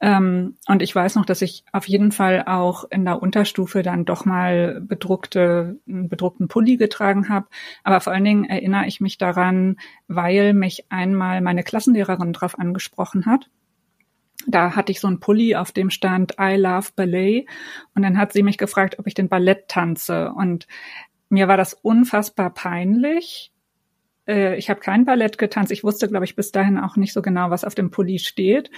ähm, 0.00 0.56
und 0.68 0.82
ich 0.82 0.94
weiß 0.94 1.16
noch, 1.16 1.26
dass 1.26 1.42
ich 1.42 1.64
auf 1.72 1.88
jeden 1.88 2.12
Fall 2.12 2.44
auch 2.46 2.84
in 2.90 3.04
der 3.04 3.20
Unterstufe 3.20 3.82
dann 3.82 4.04
doch 4.04 4.24
mal 4.24 4.80
bedruckte, 4.80 5.78
einen 5.88 6.08
bedruckten 6.08 6.46
Pulli 6.46 6.76
getragen 6.76 7.28
habe. 7.28 7.48
Aber 7.82 8.00
vor 8.00 8.12
allen 8.12 8.24
Dingen 8.24 8.44
erinnere 8.44 8.86
ich 8.86 9.00
mich 9.00 9.18
daran, 9.18 9.76
weil 10.06 10.54
mich 10.54 10.84
einmal 10.90 11.40
meine 11.40 11.64
Klassenlehrerin 11.64 12.32
darauf 12.32 12.58
angesprochen 12.58 13.26
hat. 13.26 13.50
Da 14.46 14.76
hatte 14.76 14.92
ich 14.92 15.00
so 15.00 15.08
einen 15.08 15.18
Pulli, 15.18 15.56
auf 15.56 15.72
dem 15.72 15.90
stand 15.90 16.36
I 16.40 16.54
love 16.54 16.90
Ballet. 16.94 17.46
Und 17.94 18.02
dann 18.02 18.18
hat 18.18 18.32
sie 18.32 18.44
mich 18.44 18.56
gefragt, 18.56 19.00
ob 19.00 19.06
ich 19.08 19.14
den 19.14 19.28
Ballett 19.28 19.66
tanze. 19.66 20.30
Und 20.30 20.68
mir 21.28 21.48
war 21.48 21.56
das 21.56 21.74
unfassbar 21.74 22.50
peinlich, 22.50 23.52
äh, 24.28 24.56
ich 24.56 24.70
habe 24.70 24.80
kein 24.80 25.04
Ballett 25.04 25.38
getanzt. 25.38 25.72
Ich 25.72 25.82
wusste, 25.82 26.06
glaube 26.08 26.24
ich, 26.24 26.36
bis 26.36 26.52
dahin 26.52 26.78
auch 26.78 26.96
nicht 26.96 27.12
so 27.12 27.22
genau, 27.22 27.50
was 27.50 27.64
auf 27.64 27.74
dem 27.74 27.90
Pulli 27.90 28.18
steht. 28.20 28.70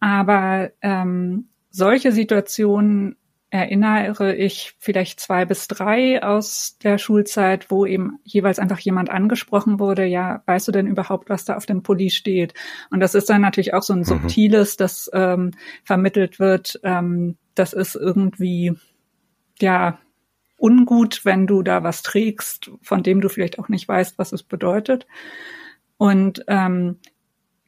Aber 0.00 0.70
ähm, 0.82 1.48
solche 1.70 2.12
Situationen 2.12 3.16
erinnere 3.50 4.34
ich 4.34 4.74
vielleicht 4.78 5.20
zwei 5.20 5.44
bis 5.44 5.68
drei 5.68 6.22
aus 6.22 6.78
der 6.82 6.98
Schulzeit, 6.98 7.70
wo 7.70 7.86
eben 7.86 8.18
jeweils 8.24 8.58
einfach 8.58 8.80
jemand 8.80 9.08
angesprochen 9.08 9.78
wurde, 9.78 10.04
ja, 10.04 10.42
weißt 10.46 10.68
du 10.68 10.72
denn 10.72 10.86
überhaupt, 10.86 11.30
was 11.30 11.44
da 11.44 11.56
auf 11.56 11.64
dem 11.64 11.82
Pulli 11.82 12.10
steht? 12.10 12.54
Und 12.90 13.00
das 13.00 13.14
ist 13.14 13.30
dann 13.30 13.40
natürlich 13.40 13.72
auch 13.72 13.82
so 13.82 13.92
ein 13.92 14.00
mhm. 14.00 14.04
subtiles, 14.04 14.76
das 14.76 15.10
ähm, 15.12 15.52
vermittelt 15.84 16.38
wird, 16.38 16.80
ähm, 16.82 17.36
das 17.54 17.72
ist 17.72 17.94
irgendwie, 17.94 18.74
ja, 19.60 19.98
ungut, 20.58 21.24
wenn 21.24 21.46
du 21.46 21.62
da 21.62 21.82
was 21.82 22.02
trägst, 22.02 22.70
von 22.82 23.02
dem 23.02 23.20
du 23.20 23.28
vielleicht 23.28 23.58
auch 23.58 23.68
nicht 23.68 23.86
weißt, 23.86 24.18
was 24.18 24.32
es 24.32 24.42
bedeutet. 24.42 25.06
Und 25.98 26.44
ähm, 26.48 26.98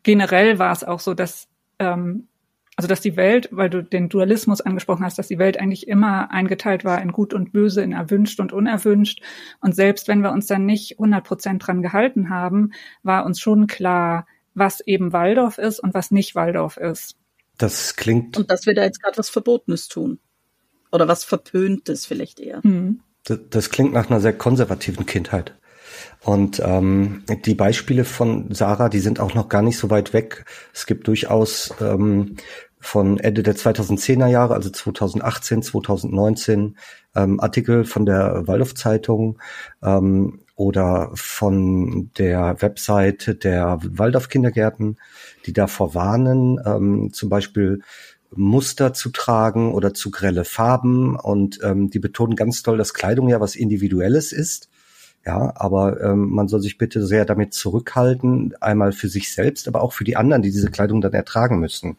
generell 0.03 0.59
war 0.59 0.73
es 0.73 0.85
auch 0.85 1.01
so, 1.01 1.15
dass 1.15 1.49
ähm, 1.79 2.29
also 2.79 2.87
dass 2.87 3.01
die 3.01 3.17
Welt, 3.17 3.49
weil 3.51 3.69
du 3.69 3.83
den 3.83 4.09
Dualismus 4.09 4.61
angesprochen 4.61 5.05
hast, 5.05 5.19
dass 5.19 5.27
die 5.27 5.41
Welt 5.41 5.59
eigentlich 5.59 5.89
immer 5.89 6.31
eingeteilt 6.31 6.85
war 6.85 7.03
in 7.03 7.11
gut 7.11 7.35
und 7.35 7.53
böse, 7.53 7.83
in 7.83 7.91
erwünscht 7.91 8.39
und 8.39 8.53
unerwünscht. 8.53 9.21
Und 9.61 9.75
selbst 9.75 10.07
wenn 10.07 10.23
wir 10.23 10.31
uns 10.31 10.47
dann 10.47 10.65
nicht 10.65 10.93
100 10.93 11.25
Prozent 11.25 11.67
dran 11.67 11.83
gehalten 11.83 12.31
haben, 12.31 12.71
war 13.03 13.27
uns 13.27 13.41
schon 13.41 13.67
klar, 13.67 14.29
was 14.55 14.79
eben 14.81 15.13
Waldorf 15.13 15.59
ist 15.59 15.81
und 15.81 15.93
was 15.93 16.13
nicht 16.13 16.37
Waldorf 16.37 16.77
ist. 16.77 17.17
Das 17.57 17.97
klingt. 17.97 18.37
Und 18.37 18.49
dass 18.49 18.65
wir 18.67 18.75
da 18.75 18.85
jetzt 18.85 19.03
gerade 19.03 19.19
was 19.19 19.29
Verbotenes 19.29 19.89
tun. 19.89 20.21
Oder 20.93 21.09
was 21.09 21.25
Verpöntes 21.25 22.07
vielleicht 22.07 22.39
eher. 22.39 22.63
Hm. 22.63 23.01
Das, 23.25 23.41
das 23.51 23.71
klingt 23.71 23.93
nach 23.93 24.09
einer 24.09 24.21
sehr 24.21 24.33
konservativen 24.33 25.05
Kindheit. 25.05 25.58
Und 26.23 26.61
ähm, 26.65 27.25
die 27.45 27.55
Beispiele 27.55 28.05
von 28.05 28.53
Sarah, 28.53 28.89
die 28.89 29.01
sind 29.01 29.21
auch 29.21 29.35
noch 29.35 29.49
gar 29.49 29.63
nicht 29.63 29.79
so 29.79 29.91
weit 29.91 30.13
weg. 30.13 30.45
Es 30.75 30.87
gibt 30.87 31.07
durchaus 31.07 31.75
ähm, 31.81 32.37
von 32.81 33.19
Ende 33.19 33.43
der 33.43 33.57
2010er 33.57 34.29
Jahre, 34.29 34.55
also 34.55 34.71
2018, 34.71 35.63
2019, 35.63 36.77
ähm, 37.17 37.41
Artikel 37.41 37.85
von 37.85 38.07
der 38.07 38.47
Waldorf 38.47 38.75
Zeitung 38.75 39.39
ähm, 39.83 40.41
oder 40.55 41.11
von 41.15 42.11
der 42.19 42.57
Webseite 42.61 43.35
der 43.35 43.79
Waldorf 43.83 44.29
Kindergärten, 44.29 44.99
die 45.47 45.53
davor 45.53 45.95
warnen, 45.95 46.61
ähm, 46.65 47.13
zum 47.13 47.29
Beispiel 47.29 47.81
Muster 48.35 48.93
zu 48.93 49.11
tragen 49.11 49.73
oder 49.73 49.95
zu 49.95 50.11
grelle 50.11 50.45
Farben 50.45 51.17
und 51.17 51.61
ähm, 51.63 51.91
die 51.91 51.99
betonen 51.99 52.37
ganz 52.37 52.63
toll, 52.63 52.77
dass 52.77 52.95
Kleidung 52.95 53.29
ja 53.29 53.41
was 53.41 53.57
Individuelles 53.57 54.33
ist. 54.33 54.69
Ja, 55.25 55.53
aber 55.57 56.01
ähm, 56.01 56.31
man 56.31 56.49
soll 56.49 56.61
sich 56.61 56.79
bitte 56.79 57.07
sehr 57.07 57.25
damit 57.25 57.53
zurückhalten, 57.53 58.55
einmal 58.61 58.93
für 58.93 59.09
sich 59.09 59.33
selbst, 59.33 59.69
aber 59.69 59.83
auch 59.83 59.93
für 59.93 60.05
die 60.05 60.17
anderen, 60.17 60.43
die 60.43 60.51
diese 60.51 60.71
Kleidung 60.71 61.01
dann 61.01 61.13
ertragen 61.13 61.59
müssen 61.59 61.99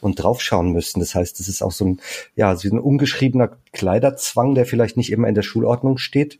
und 0.00 0.22
draufschauen 0.22 0.72
müssen. 0.72 1.00
Das 1.00 1.14
heißt, 1.14 1.40
es 1.40 1.48
ist 1.48 1.62
auch 1.62 1.72
so 1.72 1.84
ein, 1.86 2.00
ja, 2.36 2.54
so 2.54 2.68
ein 2.68 2.78
ungeschriebener 2.78 3.50
Kleiderzwang, 3.72 4.54
der 4.54 4.64
vielleicht 4.64 4.96
nicht 4.96 5.10
immer 5.10 5.28
in 5.28 5.34
der 5.34 5.42
Schulordnung 5.42 5.98
steht, 5.98 6.38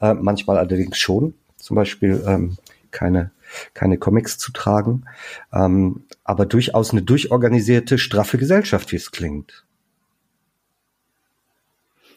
äh, 0.00 0.14
manchmal 0.14 0.58
allerdings 0.58 0.98
schon. 0.98 1.34
Zum 1.56 1.76
Beispiel 1.76 2.22
ähm, 2.26 2.56
keine 2.90 3.30
keine 3.74 3.98
Comics 3.98 4.38
zu 4.38 4.52
tragen, 4.52 5.04
ähm, 5.52 6.04
aber 6.24 6.46
durchaus 6.46 6.90
eine 6.90 7.02
durchorganisierte, 7.02 7.98
straffe 7.98 8.38
Gesellschaft, 8.38 8.92
wie 8.92 8.96
es 8.96 9.12
klingt. 9.12 9.64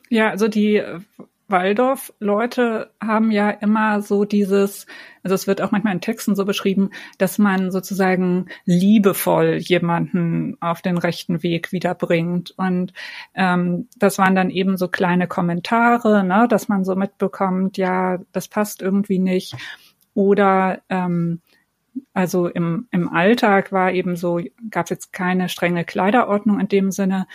Ja, 0.09 0.31
also 0.31 0.47
die 0.47 0.83
Waldorf-Leute 1.49 2.91
haben 3.01 3.31
ja 3.31 3.49
immer 3.49 4.01
so 4.01 4.25
dieses, 4.25 4.85
also 5.23 5.35
es 5.35 5.47
wird 5.47 5.61
auch 5.61 5.71
manchmal 5.71 5.93
in 5.93 6.01
Texten 6.01 6.35
so 6.35 6.45
beschrieben, 6.45 6.89
dass 7.17 7.37
man 7.37 7.71
sozusagen 7.71 8.47
liebevoll 8.65 9.55
jemanden 9.57 10.57
auf 10.61 10.81
den 10.81 10.97
rechten 10.97 11.43
Weg 11.43 11.71
wiederbringt. 11.71 12.51
Und 12.57 12.93
ähm, 13.33 13.87
das 13.97 14.17
waren 14.17 14.35
dann 14.35 14.49
eben 14.49 14.77
so 14.77 14.87
kleine 14.87 15.27
Kommentare, 15.27 16.23
ne, 16.23 16.47
dass 16.49 16.67
man 16.67 16.85
so 16.85 16.95
mitbekommt, 16.95 17.77
ja, 17.77 18.19
das 18.31 18.47
passt 18.47 18.81
irgendwie 18.81 19.19
nicht. 19.19 19.55
Oder 20.13 20.81
ähm, 20.89 21.41
also 22.13 22.47
im, 22.47 22.87
im 22.91 23.09
Alltag 23.09 23.71
war 23.71 23.91
eben 23.91 24.15
so, 24.15 24.39
gab 24.69 24.85
es 24.85 24.89
jetzt 24.89 25.13
keine 25.13 25.49
strenge 25.49 25.85
Kleiderordnung 25.85 26.59
in 26.59 26.67
dem 26.67 26.91
Sinne, 26.91 27.27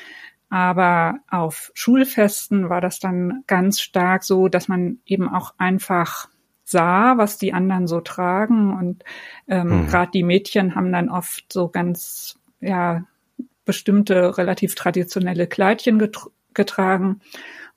aber 0.54 1.18
auf 1.28 1.72
Schulfesten 1.74 2.68
war 2.68 2.80
das 2.80 3.00
dann 3.00 3.42
ganz 3.48 3.80
stark 3.80 4.22
so, 4.22 4.46
dass 4.46 4.68
man 4.68 4.98
eben 5.04 5.28
auch 5.28 5.54
einfach 5.58 6.28
sah, 6.62 7.18
was 7.18 7.38
die 7.38 7.52
anderen 7.52 7.88
so 7.88 8.00
tragen. 8.00 8.72
Und 8.72 9.02
ähm, 9.48 9.80
mhm. 9.80 9.86
gerade 9.88 10.12
die 10.12 10.22
Mädchen 10.22 10.76
haben 10.76 10.92
dann 10.92 11.08
oft 11.08 11.52
so 11.52 11.66
ganz, 11.66 12.38
ja, 12.60 13.02
bestimmte 13.64 14.38
relativ 14.38 14.76
traditionelle 14.76 15.48
Kleidchen 15.48 15.98
getr 15.98 16.28
getragen. 16.54 17.18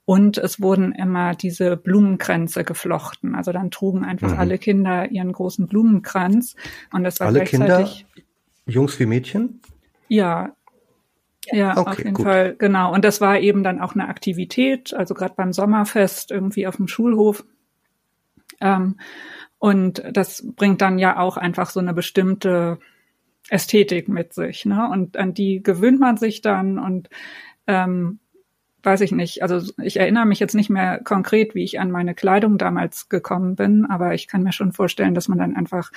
Und 0.05 0.37
es 0.37 0.61
wurden 0.61 0.91
immer 0.91 1.33
diese 1.33 1.77
Blumenkränze 1.77 2.63
geflochten. 2.63 3.33
Also 3.33 3.51
dann 3.51 3.71
trugen 3.71 4.05
einfach 4.05 4.33
mhm. 4.33 4.37
alle 4.37 4.59
Kinder 4.59 5.09
ihren 5.09 5.31
großen 5.31 5.65
Blumenkranz. 5.65 6.55
Und 6.93 7.03
das 7.03 7.19
war 7.19 7.25
alle 7.25 7.39
gleichzeitig. 7.39 8.05
Kinder, 8.13 8.27
Jungs 8.67 8.99
wie 8.99 9.07
Mädchen? 9.07 9.61
Ja, 10.09 10.53
ja, 11.51 11.77
okay, 11.77 11.89
auf 11.89 11.97
jeden 11.97 12.13
gut. 12.13 12.25
Fall, 12.25 12.55
genau. 12.57 12.93
Und 12.93 13.05
das 13.05 13.21
war 13.21 13.39
eben 13.39 13.63
dann 13.63 13.81
auch 13.81 13.93
eine 13.93 14.07
Aktivität, 14.07 14.93
also 14.93 15.13
gerade 15.13 15.35
beim 15.35 15.53
Sommerfest 15.53 16.31
irgendwie 16.31 16.67
auf 16.67 16.77
dem 16.77 16.87
Schulhof. 16.87 17.45
Ähm, 18.59 18.99
und 19.59 20.03
das 20.11 20.45
bringt 20.55 20.81
dann 20.81 20.99
ja 20.99 21.19
auch 21.19 21.37
einfach 21.37 21.69
so 21.69 21.79
eine 21.79 21.93
bestimmte 21.93 22.79
Ästhetik 23.49 24.07
mit 24.07 24.33
sich, 24.33 24.65
ne? 24.65 24.89
Und 24.89 25.17
an 25.17 25.33
die 25.33 25.63
gewöhnt 25.63 25.99
man 25.99 26.17
sich 26.17 26.41
dann 26.41 26.77
und 26.79 27.09
ähm, 27.65 28.19
weiß 28.83 29.01
ich 29.01 29.11
nicht. 29.11 29.41
Also 29.41 29.71
ich 29.81 29.97
erinnere 29.97 30.25
mich 30.25 30.39
jetzt 30.39 30.55
nicht 30.55 30.69
mehr 30.69 30.99
konkret, 31.03 31.55
wie 31.55 31.63
ich 31.63 31.79
an 31.79 31.91
meine 31.91 32.13
Kleidung 32.13 32.57
damals 32.57 33.09
gekommen 33.09 33.55
bin, 33.55 33.85
aber 33.85 34.13
ich 34.13 34.27
kann 34.27 34.43
mir 34.43 34.53
schon 34.53 34.73
vorstellen, 34.73 35.13
dass 35.13 35.27
man 35.27 35.37
dann 35.37 35.55
einfach 35.55 35.91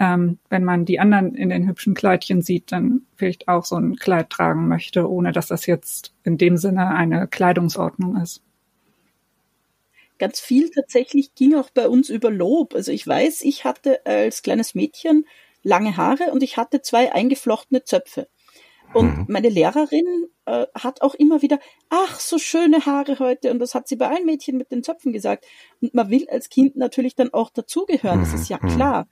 ähm, 0.00 0.38
wenn 0.48 0.64
man 0.64 0.86
die 0.86 0.98
anderen 0.98 1.34
in 1.34 1.50
den 1.50 1.68
hübschen 1.68 1.92
Kleidchen 1.92 2.40
sieht, 2.40 2.72
dann 2.72 3.02
vielleicht 3.16 3.48
auch 3.48 3.66
so 3.66 3.76
ein 3.76 3.96
Kleid 3.96 4.30
tragen 4.30 4.66
möchte, 4.66 5.08
ohne 5.08 5.30
dass 5.30 5.48
das 5.48 5.66
jetzt 5.66 6.14
in 6.24 6.38
dem 6.38 6.56
Sinne 6.56 6.88
eine 6.88 7.28
Kleidungsordnung 7.28 8.16
ist. 8.16 8.42
Ganz 10.18 10.40
viel 10.40 10.70
tatsächlich 10.70 11.34
ging 11.34 11.54
auch 11.54 11.68
bei 11.70 11.86
uns 11.86 12.08
über 12.08 12.30
Lob. 12.30 12.74
Also 12.74 12.92
ich 12.92 13.06
weiß, 13.06 13.42
ich 13.42 13.64
hatte 13.64 14.04
als 14.06 14.42
kleines 14.42 14.74
Mädchen 14.74 15.26
lange 15.62 15.98
Haare 15.98 16.32
und 16.32 16.42
ich 16.42 16.56
hatte 16.56 16.80
zwei 16.80 17.12
eingeflochtene 17.12 17.84
Zöpfe. 17.84 18.26
Und 18.94 19.18
mhm. 19.18 19.26
meine 19.28 19.50
Lehrerin 19.50 20.28
äh, 20.46 20.66
hat 20.74 21.02
auch 21.02 21.14
immer 21.14 21.42
wieder, 21.42 21.60
ach, 21.90 22.18
so 22.18 22.38
schöne 22.38 22.86
Haare 22.86 23.18
heute. 23.18 23.50
Und 23.50 23.58
das 23.58 23.74
hat 23.74 23.86
sie 23.86 23.96
bei 23.96 24.08
allen 24.08 24.24
Mädchen 24.24 24.56
mit 24.56 24.72
den 24.72 24.82
Zöpfen 24.82 25.12
gesagt. 25.12 25.44
Und 25.80 25.94
man 25.94 26.10
will 26.10 26.26
als 26.28 26.48
Kind 26.48 26.76
natürlich 26.76 27.14
dann 27.14 27.32
auch 27.32 27.50
dazugehören. 27.50 28.20
Das 28.20 28.32
ist 28.32 28.48
ja 28.48 28.58
mhm. 28.60 28.68
klar. 28.68 29.08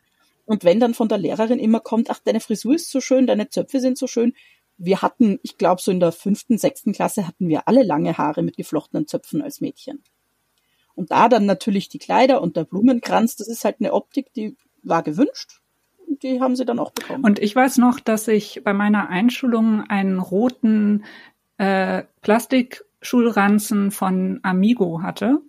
Und 0.49 0.65
wenn 0.65 0.81
dann 0.81 0.95
von 0.95 1.09
der 1.09 1.19
Lehrerin 1.19 1.59
immer 1.59 1.81
kommt, 1.81 2.09
ach, 2.09 2.21
deine 2.25 2.41
Frisur 2.41 2.75
ist 2.75 2.91
so 2.91 3.03
schön, 3.03 3.27
deine 3.27 3.51
Zöpfe 3.51 3.81
sind 3.81 3.99
so 3.99 4.07
schön. 4.07 4.33
Wir 4.79 5.03
hatten, 5.03 5.39
ich 5.43 5.59
glaube, 5.59 5.83
so 5.83 5.91
in 5.91 6.01
der 6.01 6.11
fünften, 6.11 6.57
sechsten 6.57 6.93
Klasse 6.93 7.27
hatten 7.27 7.49
wir 7.49 7.69
alle 7.69 7.83
lange 7.83 8.17
Haare 8.17 8.43
mit 8.43 8.57
geflochtenen 8.57 9.07
Zöpfen 9.07 9.43
als 9.43 9.61
Mädchen. 9.61 10.03
Und 10.95 11.11
da 11.11 11.29
dann 11.29 11.45
natürlich 11.45 11.91
die 11.91 11.99
Kleider 11.99 12.41
und 12.41 12.57
der 12.57 12.65
Blumenkranz, 12.65 13.37
das 13.37 13.47
ist 13.47 13.63
halt 13.67 13.77
eine 13.81 13.93
Optik, 13.93 14.33
die 14.33 14.57
war 14.83 15.03
gewünscht. 15.03 15.61
Die 16.23 16.41
haben 16.41 16.57
sie 16.57 16.65
dann 16.65 16.79
auch 16.79 16.93
bekommen. 16.93 17.25
Und 17.25 17.39
ich 17.41 17.55
weiß 17.55 17.77
noch, 17.77 18.01
dass 18.01 18.27
ich 18.27 18.63
bei 18.65 18.73
meiner 18.73 19.11
Einschulung 19.11 19.83
einen 19.83 20.19
roten 20.19 21.05
äh, 21.59 22.05
Plastikschulranzen 22.23 23.91
von 23.91 24.41
Amigo 24.43 25.03
hatte. 25.03 25.43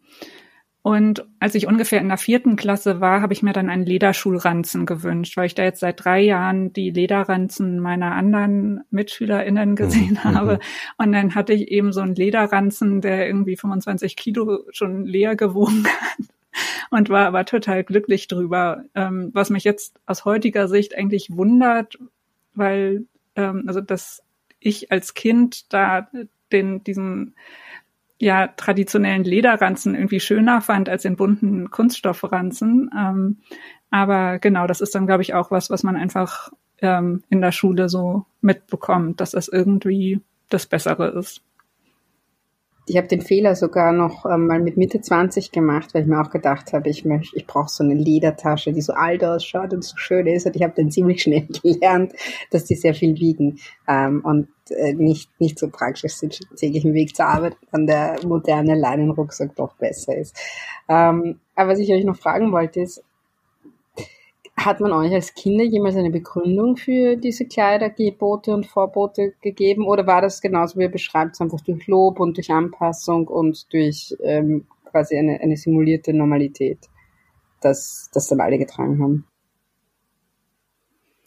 Und 0.82 1.26
als 1.40 1.56
ich 1.56 1.68
ungefähr 1.68 2.00
in 2.00 2.08
der 2.08 2.18
vierten 2.18 2.56
Klasse 2.56 3.02
war, 3.02 3.22
habe 3.22 3.34
ich 3.34 3.44
mir 3.44 3.52
dann 3.52 3.70
einen 3.70 3.86
Lederschulranzen 3.86 4.86
gewünscht, 4.86 5.36
weil 5.36 5.48
ich 5.48 5.56
da 5.56 5.64
jetzt 5.64 5.82
seit 5.82 6.04
drei 6.04 6.22
Jahren 6.22 6.72
die 6.72 6.90
Lederranzen 6.90 7.80
meiner 7.80 8.16
anderen 8.16 8.82
MitschülerInnen 8.90 9.76
gesehen 9.76 10.20
mhm. 10.24 10.24
habe. 10.24 10.60
Und 10.98 11.12
dann 11.12 11.36
hatte 11.36 11.54
ich 11.54 11.68
eben 11.70 11.92
so 11.92 12.00
einen 12.00 12.16
Lederranzen, 12.16 13.02
der 13.02 13.28
irgendwie 13.28 13.58
25 13.58 14.16
Kilo 14.16 14.62
schon 14.72 15.06
leer 15.06 15.36
gewogen 15.36 15.86
hat 15.86 16.28
und 16.92 17.10
war 17.10 17.28
aber 17.28 17.44
total 17.44 17.84
glücklich 17.84 18.30
drüber. 18.30 18.86
Ähm, 18.96 19.32
was 19.34 19.50
mich 19.50 19.66
jetzt 19.66 20.00
aus 20.06 20.24
heutiger 20.24 20.70
Sicht 20.70 20.98
eigentlich 20.98 21.36
wundert, 21.36 22.00
weil 22.54 23.06
ähm, 23.36 23.66
also 23.68 23.82
dass 23.82 24.24
ich 24.62 24.94
als 24.94 25.14
Kind 25.14 25.74
da 25.74 26.08
den 26.52 26.84
diesen 26.86 27.36
ja 28.20 28.48
traditionellen 28.48 29.24
Lederranzen 29.24 29.96
irgendwie 29.96 30.20
schöner 30.20 30.62
fand 30.62 30.90
als 30.90 31.04
den 31.04 31.16
bunten 31.16 31.72
Kunststoffranzen. 31.72 32.92
Ähm, 32.96 33.38
aber 33.90 34.40
genau, 34.40 34.68
das 34.68 34.82
ist 34.82 34.94
dann, 34.94 35.08
glaube 35.08 35.24
ich, 35.24 35.34
auch 35.34 35.52
was, 35.52 35.70
was 35.70 35.84
man 35.84 35.96
einfach 35.96 36.52
ähm, 36.82 37.24
in 37.30 37.42
der 37.42 37.52
Schule 37.52 37.90
so 37.90 38.26
mitbekommt, 38.42 39.22
dass 39.22 39.32
das 39.32 39.48
irgendwie 39.48 40.22
das 40.50 40.66
Bessere 40.66 41.08
ist. 41.18 41.42
ich 42.88 42.98
habe 42.98 43.08
den 43.08 43.22
Fehler 43.22 43.56
sogar 43.56 43.92
noch 43.92 44.26
ähm, 44.26 44.48
mal 44.48 44.60
mit 44.60 44.76
Mitte 44.76 45.00
20 45.00 45.52
gemacht, 45.52 45.94
weil 45.94 46.02
ich 46.04 46.08
mir 46.08 46.20
auch 46.20 46.32
gedacht 46.32 46.74
habe, 46.74 46.90
ich 46.90 47.06
möchte, 47.06 47.38
ich 47.38 47.48
brauche 47.48 47.70
so 47.70 47.84
eine 47.84 47.94
Ledertasche, 47.94 48.74
die 48.74 48.82
so 48.82 48.94
alt 48.94 49.24
ausschaut 49.24 49.74
und 49.74 49.84
so 49.84 49.96
schön 49.96 50.28
ist. 50.28 50.46
Und 50.46 50.56
ich 50.56 50.64
habe 50.64 50.74
dann 50.76 50.92
ziemlich 50.92 51.22
schnell 51.22 51.48
gelernt, 51.64 52.14
dass 52.52 52.66
die 52.66 52.76
sehr 52.76 52.94
viel 52.94 53.16
wiegen 53.20 53.60
ähm, 53.88 54.22
und 54.24 54.50
äh, 54.72 54.94
nicht 54.94 55.30
nicht 55.40 55.60
so 55.60 55.70
praktisch 55.70 56.14
sind 56.14 56.40
täglichen 56.58 56.94
Weg 56.94 57.16
zur 57.16 57.26
Arbeit, 57.26 57.58
dann 57.72 57.88
der 57.88 58.18
moderne 58.26 58.76
Leinenrucksack 58.76 59.56
doch 59.56 59.76
besser 59.76 60.18
ist. 60.18 60.36
Ähm, 60.88 61.40
aber 61.56 61.72
was 61.72 61.80
ich 61.80 61.92
euch 61.92 62.04
noch 62.04 62.18
fragen 62.18 62.52
wollte 62.52 62.82
ist, 62.82 63.04
hat 64.66 64.80
man 64.80 64.92
euch 64.92 65.14
als 65.14 65.34
Kinder 65.34 65.64
jemals 65.64 65.96
eine 65.96 66.12
Begründung 66.12 66.76
für 66.76 67.16
diese 67.16 67.46
Kleidergebote 67.46 68.54
und 68.54 68.66
Vorbote 68.66 69.34
gegeben 69.42 69.88
oder 69.88 70.06
war 70.06 70.22
das 70.22 70.42
genauso 70.42 70.78
wie 70.78 70.84
ihr 70.84 70.92
beschreibt, 70.92 71.40
einfach 71.40 71.62
durch 71.62 71.88
Lob 71.88 72.20
und 72.20 72.38
durch 72.38 72.52
Anpassung 72.52 73.28
und 73.28 73.72
durch 73.74 74.16
ähm, 74.22 74.66
quasi 74.86 75.18
eine, 75.18 75.40
eine 75.42 75.56
simulierte 75.56 76.14
Normalität, 76.14 76.80
dass 77.62 78.10
das 78.14 78.28
dann 78.28 78.42
alle 78.42 78.58
getragen 78.58 79.02
haben? 79.02 79.26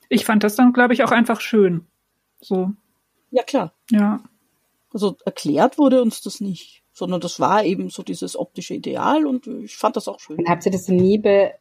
Ich 0.09 0.25
fand 0.27 0.45
das 0.45 0.57
dann, 0.57 0.73
glaube 0.73 0.93
ich, 0.93 1.05
auch 1.05 1.11
einfach 1.11 1.41
schön. 1.41 1.87
So. 2.41 2.73
Ja, 3.33 3.43
klar. 3.43 3.73
Ja. 3.91 4.23
Also 4.93 5.17
erklärt 5.25 5.79
wurde 5.79 6.03
uns 6.03 6.21
das 6.21 6.41
nicht, 6.41 6.85
sondern 6.93 7.21
das 7.21 7.41
war 7.41 7.65
eben 7.65 7.89
so 7.89 8.03
dieses 8.03 8.37
optische 8.37 8.75
Ideal 8.75 9.27
und 9.27 9.47
ich 9.47 9.77
fand 9.77 9.97
das 9.97 10.07
auch 10.07 10.21
schön. 10.21 10.37
Und 10.37 10.49
habt 10.49 10.67
ihr 10.67 10.73
das 10.73 10.89
nie 10.89 11.19
be 11.19 11.53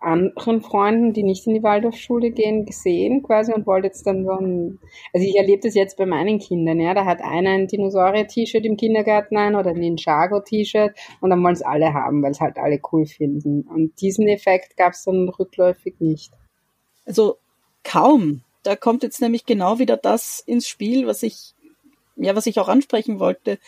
anderen 0.00 0.62
Freunden, 0.62 1.12
die 1.12 1.24
nicht 1.24 1.46
in 1.48 1.54
die 1.54 1.62
Waldorfschule 1.62 2.30
gehen, 2.30 2.64
gesehen 2.64 3.22
quasi 3.24 3.52
und 3.52 3.66
wollte 3.66 3.88
jetzt 3.88 4.06
dann 4.06 4.24
so 4.24 4.30
ein, 4.30 4.78
also 5.12 5.26
ich 5.26 5.36
erlebe 5.36 5.62
das 5.64 5.74
jetzt 5.74 5.96
bei 5.96 6.06
meinen 6.06 6.38
Kindern, 6.38 6.78
ja, 6.78 6.94
da 6.94 7.04
hat 7.04 7.20
einer 7.20 7.50
ein 7.50 7.66
Dinosaurier-T-Shirt 7.66 8.64
im 8.64 8.76
Kindergarten 8.76 9.36
ein 9.36 9.56
oder 9.56 9.70
ein 9.70 9.80
Ninjago-T-Shirt 9.80 10.94
und 11.20 11.30
dann 11.30 11.42
wollen 11.42 11.54
es 11.54 11.62
alle 11.62 11.94
haben, 11.94 12.22
weil 12.22 12.30
es 12.30 12.40
halt 12.40 12.58
alle 12.58 12.80
cool 12.92 13.06
finden. 13.06 13.62
Und 13.62 14.00
diesen 14.00 14.28
Effekt 14.28 14.76
gab 14.76 14.92
es 14.92 15.02
dann 15.02 15.28
rückläufig 15.28 15.96
nicht. 15.98 16.32
Also 17.04 17.38
kaum. 17.82 18.42
Da 18.68 18.76
kommt 18.76 19.02
jetzt 19.02 19.22
nämlich 19.22 19.46
genau 19.46 19.78
wieder 19.78 19.96
das 19.96 20.40
ins 20.40 20.68
Spiel, 20.68 21.06
was 21.06 21.22
ich, 21.22 21.54
ja, 22.16 22.36
was 22.36 22.44
ich 22.44 22.60
auch 22.60 22.68
ansprechen 22.68 23.18
wollte. 23.18 23.58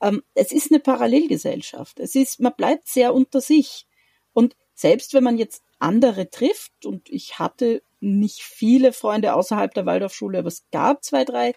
Ähm, 0.00 0.24
es 0.34 0.50
ist 0.50 0.72
eine 0.72 0.80
Parallelgesellschaft. 0.80 2.00
Es 2.00 2.16
ist, 2.16 2.40
man 2.40 2.54
bleibt 2.56 2.88
sehr 2.88 3.14
unter 3.14 3.40
sich. 3.40 3.86
Und 4.32 4.56
selbst 4.74 5.14
wenn 5.14 5.22
man 5.22 5.38
jetzt 5.38 5.62
andere 5.78 6.30
trifft, 6.30 6.84
und 6.84 7.08
ich 7.10 7.38
hatte 7.38 7.84
nicht 8.00 8.42
viele 8.42 8.92
Freunde 8.92 9.34
außerhalb 9.34 9.72
der 9.72 9.86
Waldorfschule, 9.86 10.40
aber 10.40 10.48
es 10.48 10.66
gab 10.72 11.04
zwei, 11.04 11.24
drei, 11.24 11.54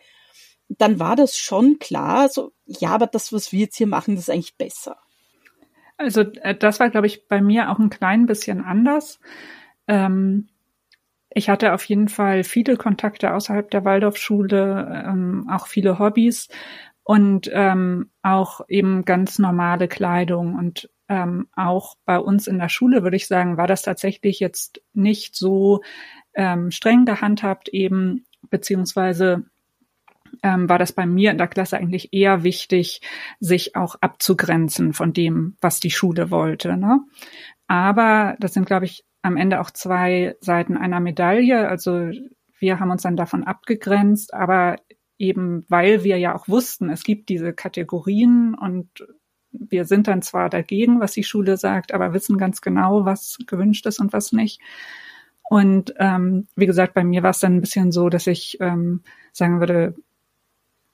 dann 0.70 1.00
war 1.00 1.16
das 1.16 1.36
schon 1.36 1.80
klar, 1.80 2.30
so, 2.30 2.52
ja, 2.68 2.90
aber 2.90 3.08
das, 3.08 3.34
was 3.34 3.52
wir 3.52 3.62
jetzt 3.62 3.78
hier 3.78 3.88
machen, 3.88 4.14
das 4.14 4.26
ist 4.26 4.30
eigentlich 4.30 4.56
besser. 4.56 5.00
Also 5.98 6.22
äh, 6.22 6.54
das 6.54 6.80
war, 6.80 6.92
glaube 6.92 7.08
ich, 7.08 7.28
bei 7.28 7.42
mir 7.42 7.72
auch 7.72 7.80
ein 7.80 7.90
klein 7.90 8.28
bisschen 8.28 8.64
anders. 8.64 9.20
Ähm, 9.88 10.50
ich 11.36 11.50
hatte 11.50 11.74
auf 11.74 11.84
jeden 11.86 12.10
Fall 12.10 12.44
viele 12.44 12.78
Kontakte 12.78 13.34
außerhalb 13.34 13.70
der 13.72 13.86
Waldorfschule, 13.86 15.04
ähm, 15.08 15.48
auch 15.50 15.68
viele 15.68 16.00
Hobbys 16.00 16.50
und 17.04 17.50
ähm, 17.54 18.12
auch 18.22 18.62
eben 18.68 19.06
ganz 19.06 19.40
normale 19.40 19.88
Kleidung. 19.88 20.56
Und 20.56 20.90
ähm, 21.10 21.48
auch 21.56 21.96
bei 22.06 22.20
uns 22.20 22.48
in 22.48 22.60
der 22.60 22.70
Schule, 22.70 23.04
würde 23.04 23.18
ich 23.18 23.28
sagen, 23.28 23.58
war 23.58 23.68
das 23.68 23.82
tatsächlich 23.82 24.40
jetzt 24.40 24.82
nicht 24.94 25.36
so 25.36 25.82
ähm, 26.34 26.72
streng 26.72 27.06
gehandhabt 27.06 27.70
eben, 27.70 28.26
beziehungsweise 28.50 29.46
ähm, 30.42 30.68
war 30.70 30.80
das 30.80 30.92
bei 30.92 31.06
mir 31.06 31.32
in 31.32 31.38
der 31.38 31.48
Klasse 31.48 31.78
eigentlich 31.78 32.14
eher 32.14 32.44
wichtig, 32.44 33.02
sich 33.40 33.76
auch 33.76 33.96
abzugrenzen 34.02 34.94
von 34.94 35.14
dem, 35.14 35.56
was 35.62 35.80
die 35.80 35.92
Schule 35.92 36.32
wollte. 36.32 36.78
Ne? 36.78 37.02
Aber 37.68 38.36
das 38.40 38.54
sind, 38.54 38.66
glaube 38.66 38.86
ich, 38.86 39.04
am 39.24 39.38
Ende 39.38 39.60
auch 39.60 39.72
zwei 39.72 40.36
Seiten 40.42 40.78
einer 40.78 41.00
Medaille. 41.00 41.68
Also 41.68 42.12
wir 42.60 42.80
haben 42.80 42.92
uns 42.92 43.02
dann 43.02 43.16
davon 43.16 43.44
abgegrenzt, 43.44 44.34
aber 44.34 44.76
eben 45.18 45.66
weil 45.70 46.04
wir 46.04 46.18
ja 46.20 46.36
auch 46.36 46.48
wussten, 46.48 46.90
es 46.90 47.04
gibt 47.04 47.30
diese 47.30 47.54
Kategorien 47.54 48.54
und 48.54 49.08
wir 49.52 49.86
sind 49.86 50.08
dann 50.08 50.22
zwar 50.22 50.50
dagegen, 50.50 51.00
was 51.00 51.14
die 51.14 51.24
Schule 51.24 51.58
sagt, 51.58 51.94
aber 51.94 52.14
wissen 52.14 52.38
ganz 52.38 52.62
genau, 52.62 53.06
was 53.06 53.38
gewünscht 53.48 53.86
ist 53.86 54.00
und 54.00 54.12
was 54.12 54.32
nicht. 54.32 54.60
Und 55.44 55.94
ähm, 56.00 56.48
wie 56.56 56.66
gesagt, 56.66 56.94
bei 56.94 57.04
mir 57.04 57.24
war 57.24 57.30
es 57.30 57.40
dann 57.40 57.56
ein 57.58 57.62
bisschen 57.62 57.92
so, 57.92 58.10
dass 58.10 58.28
ich 58.28 58.58
ähm, 58.60 59.02
sagen 59.32 59.60
würde, 59.60 59.96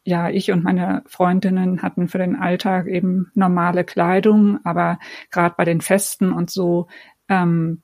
ja, 0.04 0.30
ich 0.30 0.52
und 0.52 0.63
meine 0.63 1.04
Freundinnen 1.06 1.82
hatten 1.82 2.08
für 2.08 2.18
den 2.18 2.36
Alltag 2.36 2.88
eben 2.88 3.32
normale 3.36 3.84
Kleidung, 3.84 4.60
aber 4.65 5.00
gerade 5.32 5.56
bei 5.58 5.65
den 5.65 5.82
Festen 5.82 6.32
und 6.32 6.50
so 6.50 6.88
ähm, 7.30 7.82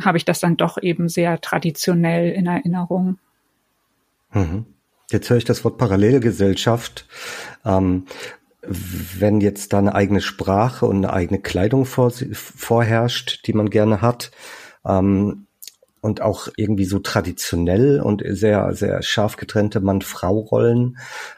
habe 0.00 0.18
ich 0.18 0.24
das 0.24 0.40
dann 0.40 0.56
doch 0.56 0.78
eben 0.80 1.08
sehr 1.08 1.40
traditionell 1.40 2.30
in 2.30 2.46
Erinnerung. 2.46 3.18
Mhm. 4.32 4.66
Jetzt 5.10 5.28
höre 5.28 5.38
ich 5.38 5.44
das 5.44 5.64
Wort 5.64 5.78
Parallelgesellschaft. 5.78 7.06
Ähm, 7.64 8.06
wenn 8.62 9.40
jetzt 9.40 9.72
da 9.72 9.78
eine 9.78 9.94
eigene 9.94 10.20
Sprache 10.20 10.86
und 10.86 10.98
eine 10.98 11.12
eigene 11.12 11.40
Kleidung 11.40 11.86
vor, 11.86 12.12
vorherrscht, 12.32 13.46
die 13.46 13.52
man 13.52 13.70
gerne 13.70 14.02
hat, 14.02 14.30
ähm, 14.84 15.46
und 16.00 16.22
auch 16.22 16.48
irgendwie 16.56 16.86
so 16.86 16.98
traditionell 16.98 18.00
und 18.00 18.22
sehr, 18.26 18.72
sehr 18.74 19.02
scharf 19.02 19.36
getrennte 19.36 19.80
Mann-Frau-Rollen, 19.80 20.96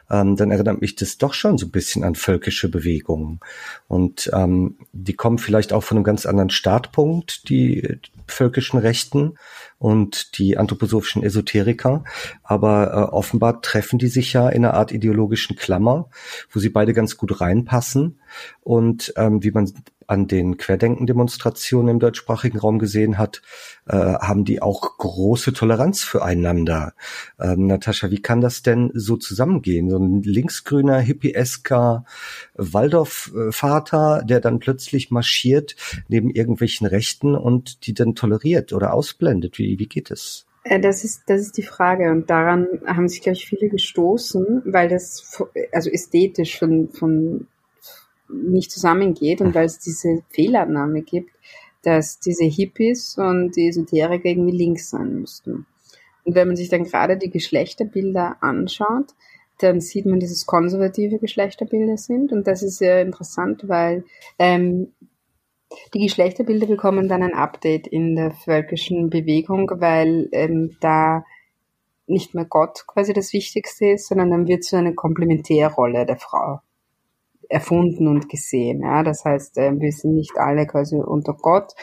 ähm, 0.09 0.35
dann 0.35 0.51
erinnert 0.51 0.79
mich 0.79 0.95
das 0.95 1.17
doch 1.17 1.33
schon 1.33 1.57
so 1.57 1.65
ein 1.65 1.71
bisschen 1.71 2.03
an 2.03 2.15
völkische 2.15 2.69
Bewegungen. 2.69 3.39
Und 3.87 4.29
ähm, 4.33 4.77
die 4.93 5.15
kommen 5.15 5.37
vielleicht 5.37 5.73
auch 5.73 5.83
von 5.83 5.97
einem 5.97 6.05
ganz 6.05 6.25
anderen 6.25 6.49
Startpunkt, 6.49 7.49
die 7.49 7.99
völkischen 8.27 8.79
Rechten 8.79 9.37
und 9.79 10.37
die 10.37 10.57
anthroposophischen 10.57 11.23
Esoteriker. 11.23 12.05
Aber 12.41 12.93
äh, 12.93 13.13
offenbar 13.13 13.61
treffen 13.61 13.99
die 13.99 14.07
sich 14.07 14.31
ja 14.33 14.47
in 14.47 14.63
einer 14.63 14.75
Art 14.75 14.93
ideologischen 14.93 15.57
Klammer, 15.57 16.09
wo 16.51 16.59
sie 16.59 16.69
beide 16.69 16.93
ganz 16.93 17.17
gut 17.17 17.41
reinpassen. 17.41 18.19
Und 18.61 19.13
ähm, 19.17 19.43
wie 19.43 19.51
man 19.51 19.71
an 20.07 20.27
den 20.27 20.57
Querdenken-Demonstrationen 20.57 21.89
im 21.89 21.99
deutschsprachigen 21.99 22.59
Raum 22.59 22.79
gesehen 22.79 23.17
hat, 23.17 23.41
äh, 23.87 23.95
haben 23.95 24.45
die 24.45 24.61
auch 24.61 24.97
große 24.97 25.53
Toleranz 25.53 26.03
füreinander. 26.03 26.93
Ähm, 27.39 27.67
Natascha, 27.67 28.11
wie 28.11 28.21
kann 28.21 28.41
das 28.41 28.63
denn 28.63 28.91
so 28.93 29.17
zusammengehen? 29.17 29.89
So 29.89 29.97
ein 29.97 30.21
linksgrüner, 30.23 30.99
hippiesker 30.99 32.05
Waldorf-Vater, 32.55 34.23
der 34.25 34.39
dann 34.39 34.59
plötzlich 34.59 35.11
marschiert 35.11 35.75
neben 36.07 36.29
irgendwelchen 36.29 36.87
Rechten 36.87 37.35
und 37.35 37.87
die 37.87 37.93
dann 37.93 38.15
toleriert 38.15 38.73
oder 38.73 38.93
ausblendet. 38.93 39.57
Wie, 39.57 39.79
wie 39.79 39.87
geht 39.87 40.11
es? 40.11 40.45
Äh, 40.63 40.79
das 40.79 41.03
ist, 41.03 41.23
das 41.27 41.41
ist 41.41 41.57
die 41.57 41.63
Frage. 41.63 42.11
Und 42.11 42.29
daran 42.29 42.67
haben 42.85 43.07
sich, 43.07 43.21
glaube 43.21 43.37
ich, 43.37 43.45
viele 43.45 43.69
gestoßen, 43.69 44.63
weil 44.65 44.89
das 44.89 45.43
also 45.71 45.89
ästhetisch 45.89 46.57
von, 46.59 46.89
von 46.89 47.47
nicht 48.33 48.71
zusammengeht 48.71 49.41
und 49.41 49.53
weil 49.55 49.65
es 49.65 49.79
diese 49.79 50.23
Fehlannahme 50.29 51.01
gibt, 51.01 51.31
dass 51.83 52.19
diese 52.19 52.45
Hippies 52.45 53.17
und 53.17 53.55
die 53.55 53.67
Esoteriker 53.67 54.25
irgendwie 54.25 54.57
links 54.57 54.89
sein 54.89 55.19
müssten. 55.19 55.65
Und 56.23 56.35
wenn 56.35 56.47
man 56.47 56.55
sich 56.55 56.69
dann 56.69 56.85
gerade 56.85 57.17
die 57.17 57.29
Geschlechterbilder 57.29 58.37
anschaut, 58.41 59.13
dann 59.59 59.81
sieht 59.81 60.05
man, 60.05 60.19
dass 60.19 60.31
es 60.31 60.45
konservative 60.45 61.19
Geschlechterbilder 61.19 61.97
sind. 61.97 62.31
Und 62.31 62.47
das 62.47 62.63
ist 62.63 62.77
sehr 62.77 63.01
interessant, 63.01 63.67
weil 63.67 64.05
ähm, 64.39 64.93
die 65.93 65.99
Geschlechterbilder 65.99 66.67
bekommen 66.67 67.07
dann 67.07 67.23
ein 67.23 67.33
Update 67.33 67.87
in 67.87 68.15
der 68.15 68.31
völkischen 68.31 69.09
Bewegung, 69.09 69.69
weil 69.75 70.29
ähm, 70.31 70.77
da 70.79 71.25
nicht 72.07 72.35
mehr 72.35 72.45
Gott 72.45 72.85
quasi 72.87 73.13
das 73.13 73.33
Wichtigste 73.33 73.87
ist, 73.87 74.07
sondern 74.07 74.31
dann 74.31 74.47
wird 74.47 74.63
so 74.63 74.77
eine 74.77 74.93
Komplementärrolle 74.93 76.05
der 76.05 76.17
Frau 76.17 76.61
erfunden 77.53 78.07
und 78.07 78.29
gesehen. 78.29 78.81
Ja? 78.81 79.03
Das 79.03 79.23
heißt, 79.23 79.57
äh, 79.57 79.79
wir 79.79 79.91
sind 79.91 80.15
nicht 80.15 80.37
alle 80.37 80.65
quasi 80.65 80.95
unter 80.95 81.33
Gott, 81.33 81.73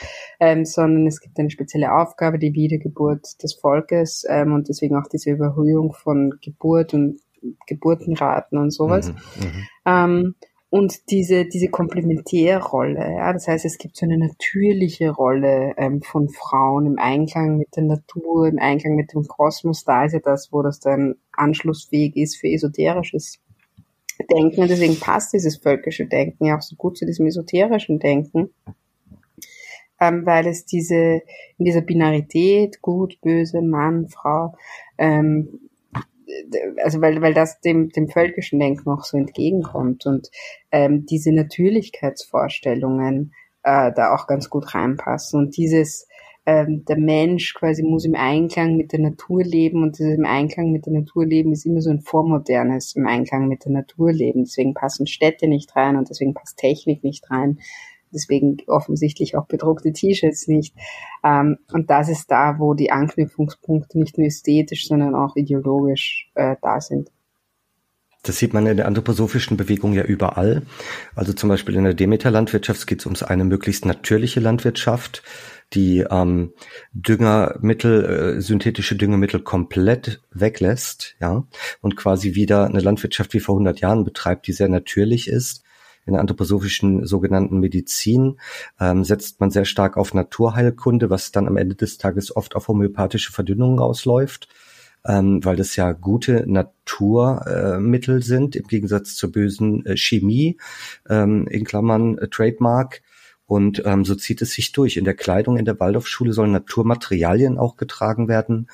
ähm, 0.41 0.65
sondern 0.65 1.07
es 1.07 1.21
gibt 1.21 1.39
eine 1.39 1.51
spezielle 1.51 1.95
Aufgabe, 1.95 2.39
die 2.39 2.55
Wiedergeburt 2.55 3.43
des 3.43 3.55
Volkes 3.55 4.25
ähm, 4.29 4.53
und 4.53 4.69
deswegen 4.69 4.97
auch 4.97 5.09
diese 5.11 5.31
Überhöhung 5.31 5.93
von 5.93 6.35
Geburt 6.43 6.95
und 6.95 7.21
Geburtenraten 7.67 8.59
und 8.59 8.71
sowas. 8.71 9.09
Mhm, 9.09 9.15
mhm. 9.15 9.67
ähm, 9.87 10.35
und 10.73 11.11
diese, 11.11 11.47
diese 11.47 11.67
Komplementärrolle, 11.67 13.17
ja, 13.17 13.33
das 13.33 13.49
heißt, 13.49 13.65
es 13.65 13.77
gibt 13.77 13.97
so 13.97 14.07
eine 14.07 14.19
natürliche 14.19 15.11
Rolle 15.11 15.75
ähm, 15.77 16.01
von 16.01 16.29
Frauen 16.29 16.87
im 16.87 16.97
Einklang 16.97 17.59
mit 17.59 17.75
der 17.75 17.83
Natur, 17.83 18.47
im 18.47 18.61
Einklang 18.61 18.95
mit 18.95 19.13
dem 19.13 19.25
Kosmos. 19.25 19.83
Da 19.83 20.05
ist 20.05 20.13
ja 20.13 20.21
das, 20.21 20.53
wo 20.53 20.63
das 20.63 20.79
dann 20.79 21.17
anschlussfähig 21.33 22.15
ist 22.15 22.37
für 22.37 22.47
esoterisches 22.47 23.41
Denken. 24.25 24.63
Und 24.63 24.71
deswegen 24.71 24.99
passt 24.99 25.33
dieses 25.33 25.57
völkische 25.57 26.07
Denken 26.07 26.47
ja 26.47 26.57
auch 26.57 26.63
so 26.63 26.77
gut 26.77 26.99
zu 26.99 27.07
diesem 27.07 27.27
esoterischen 27.27 27.99
Denken, 27.99 28.51
ähm, 30.01 30.25
weil 30.25 30.47
es 30.47 30.65
diese, 30.65 31.23
in 31.59 31.65
dieser 31.65 31.83
Binarität, 31.83 32.81
gut, 32.83 33.21
böse, 33.21 33.63
Mann, 33.63 34.09
Frau, 34.09 34.55
ähm, 34.99 35.71
also 36.83 37.01
weil, 37.01 37.21
weil 37.21 37.35
das 37.35 37.61
dem, 37.61 37.91
dem 37.91 38.09
völkischen 38.09 38.61
Denken 38.61 38.89
auch 38.91 39.05
so 39.05 39.17
entgegenkommt 39.17 40.07
und 40.07 40.31
ähm, 40.71 41.07
diese 41.07 41.33
Natürlichkeitsvorstellungen 41.33 43.33
äh, 43.63 43.93
da 43.93 44.15
auch 44.15 44.27
ganz 44.27 44.49
gut 44.49 44.75
reinpassen. 44.75 45.41
Und 45.41 45.57
dieses, 45.57 46.07
ähm, 46.51 46.85
der 46.85 46.99
Mensch 46.99 47.55
quasi 47.55 47.85
muss 47.85 48.05
im 48.05 48.17
Einklang 48.17 48.77
mit 48.77 48.91
der 48.93 48.99
Natur 48.99 49.45
leben 49.45 49.85
und 49.85 49.99
dieses 49.99 50.17
im 50.17 50.25
Einklang 50.25 50.73
mit 50.73 50.85
der 50.85 50.93
Natur 50.93 51.25
leben 51.25 51.53
ist 51.53 51.65
immer 51.65 51.81
so 51.81 51.91
ein 51.91 52.01
vormodernes 52.01 52.97
im 52.97 53.07
Einklang 53.07 53.47
mit 53.47 53.65
der 53.65 53.71
Natur 53.71 54.13
leben. 54.13 54.43
Deswegen 54.43 54.75
passen 54.75 55.07
Städte 55.07 55.47
nicht 55.47 55.77
rein 55.77 55.97
und 55.97 56.11
deswegen 56.11 56.35
passt 56.35 56.59
Technik 56.59 57.05
nicht 57.05 57.31
rein. 57.31 57.61
Deswegen 58.13 58.57
offensichtlich 58.67 59.37
auch 59.37 59.47
bedruckte 59.47 59.93
T-Shirts 59.93 60.49
nicht. 60.49 60.75
Ähm, 61.23 61.59
und 61.73 61.89
das 61.89 62.09
ist 62.09 62.29
da, 62.33 62.57
wo 62.59 62.75
die 62.75 62.91
Anknüpfungspunkte 62.91 63.97
nicht 64.01 64.19
nur 64.19 64.27
ästhetisch, 64.27 64.89
sondern 64.89 65.15
auch 65.15 65.37
ideologisch 65.37 66.33
äh, 66.35 66.57
da 66.61 66.81
sind. 66.81 67.13
Das 68.23 68.37
sieht 68.37 68.53
man 68.53 68.67
in 68.67 68.77
der 68.77 68.87
anthroposophischen 68.87 69.57
Bewegung 69.57 69.95
ja 69.95 70.05
überall. 70.05 70.63
Also 71.15 71.33
zum 71.33 71.49
Beispiel 71.49 71.77
in 71.77 71.85
der 71.85 71.95
Demeter-Landwirtschaft 71.95 72.87
geht 72.87 73.01
es 73.01 73.07
um 73.07 73.15
eine 73.27 73.45
möglichst 73.45 73.87
natürliche 73.87 74.41
Landwirtschaft, 74.41 75.23
die 75.73 76.05
ähm, 76.11 76.53
Düngermittel, 76.93 78.37
äh, 78.37 78.41
synthetische 78.43 78.97
Düngemittel 78.97 79.41
komplett 79.41 80.21
weglässt, 80.33 81.17
ja, 81.21 81.45
und 81.81 81.97
quasi 81.97 82.35
wieder 82.35 82.67
eine 82.67 82.81
Landwirtschaft 82.81 83.33
wie 83.33 83.41
vor 83.41 83.55
100 83.55 83.81
Jahren 83.81 84.05
betreibt, 84.05 84.47
die 84.47 84.53
sehr 84.53 84.69
natürlich 84.69 85.29
ist. 85.29 85.63
In 86.05 86.15
der 86.15 86.21
anthroposophischen 86.21 87.07
sogenannten 87.07 87.61
Medizin 87.61 88.39
ähm, 88.81 89.05
setzt 89.05 89.41
man 89.41 89.51
sehr 89.51 89.65
stark 89.65 89.97
auf 89.97 90.13
Naturheilkunde, 90.13 91.09
was 91.09 91.31
dann 91.31 91.47
am 91.47 91.57
Ende 91.57 91.77
des 91.77 91.99
Tages 91.99 92.35
oft 92.35 92.57
auf 92.57 92.69
homöopathische 92.69 93.33
Verdünnungen 93.33 93.79
ausläuft 93.79 94.49
ähm, 95.07 95.45
weil 95.45 95.57
das 95.57 95.77
ja 95.77 95.93
gute 95.93 96.45
Naturmittel 96.47 98.19
äh, 98.19 98.23
sind, 98.23 98.57
im 98.57 98.67
Gegensatz 98.67 99.15
zur 99.15 99.33
bösen 99.33 99.85
äh, 99.87 99.97
Chemie, 99.97 100.59
ähm, 101.09 101.47
in 101.49 101.65
Klammern 101.65 102.19
äh, 102.19 102.29
Trademark. 102.29 103.03
Und 103.47 103.83
ähm, 103.85 104.05
so 104.05 104.15
zieht 104.15 104.43
es 104.43 104.53
sich 104.53 104.71
durch. 104.71 104.97
In 104.97 105.05
der 105.05 105.15
Kleidung 105.15 105.57
in 105.57 105.65
der 105.65 105.81
Waldorfschule 105.81 106.33
sollen 106.33 106.53
Naturmaterialien 106.53 107.59
auch 107.59 107.77
getragen 107.77 108.29
werden. 108.29 108.69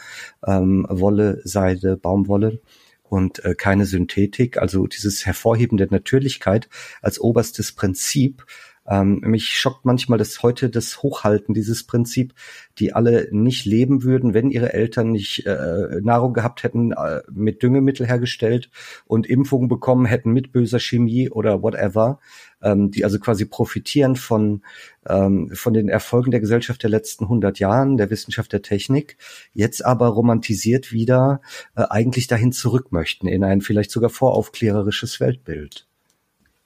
Ähm, 0.46 0.86
Wolle, 0.90 1.40
Seide, 1.44 1.96
Baumwolle 1.96 2.60
und 3.02 3.44
äh, 3.44 3.54
keine 3.54 3.86
Synthetik. 3.86 4.58
Also 4.58 4.86
dieses 4.86 5.24
Hervorheben 5.24 5.78
der 5.78 5.88
Natürlichkeit 5.90 6.68
als 7.00 7.18
oberstes 7.18 7.72
Prinzip 7.72 8.44
ähm, 8.88 9.20
mich 9.22 9.50
schockt 9.58 9.84
manchmal, 9.84 10.18
dass 10.18 10.42
heute 10.42 10.70
das 10.70 11.02
Hochhalten 11.02 11.54
dieses 11.54 11.84
Prinzip, 11.84 12.34
die 12.78 12.92
alle 12.92 13.28
nicht 13.30 13.64
leben 13.64 14.02
würden, 14.02 14.34
wenn 14.34 14.50
ihre 14.50 14.72
Eltern 14.72 15.10
nicht 15.10 15.46
äh, 15.46 16.00
Nahrung 16.02 16.34
gehabt 16.34 16.62
hätten, 16.62 16.92
äh, 16.92 17.22
mit 17.30 17.62
Düngemittel 17.62 18.06
hergestellt 18.06 18.70
und 19.06 19.26
Impfungen 19.26 19.68
bekommen 19.68 20.06
hätten 20.06 20.32
mit 20.32 20.52
böser 20.52 20.78
Chemie 20.78 21.30
oder 21.30 21.62
whatever, 21.62 22.20
ähm, 22.62 22.90
die 22.90 23.04
also 23.04 23.18
quasi 23.18 23.44
profitieren 23.44 24.16
von, 24.16 24.62
ähm, 25.08 25.50
von 25.52 25.74
den 25.74 25.88
Erfolgen 25.88 26.30
der 26.30 26.40
Gesellschaft 26.40 26.82
der 26.82 26.90
letzten 26.90 27.24
100 27.24 27.58
Jahren, 27.58 27.96
der 27.96 28.10
Wissenschaft 28.10 28.52
der 28.52 28.62
Technik, 28.62 29.16
jetzt 29.52 29.84
aber 29.84 30.08
romantisiert 30.08 30.92
wieder 30.92 31.40
äh, 31.74 31.84
eigentlich 31.88 32.26
dahin 32.28 32.52
zurück 32.52 32.92
möchten, 32.92 33.26
in 33.26 33.44
ein 33.44 33.60
vielleicht 33.60 33.90
sogar 33.90 34.10
voraufklärerisches 34.10 35.20
Weltbild. 35.20 35.86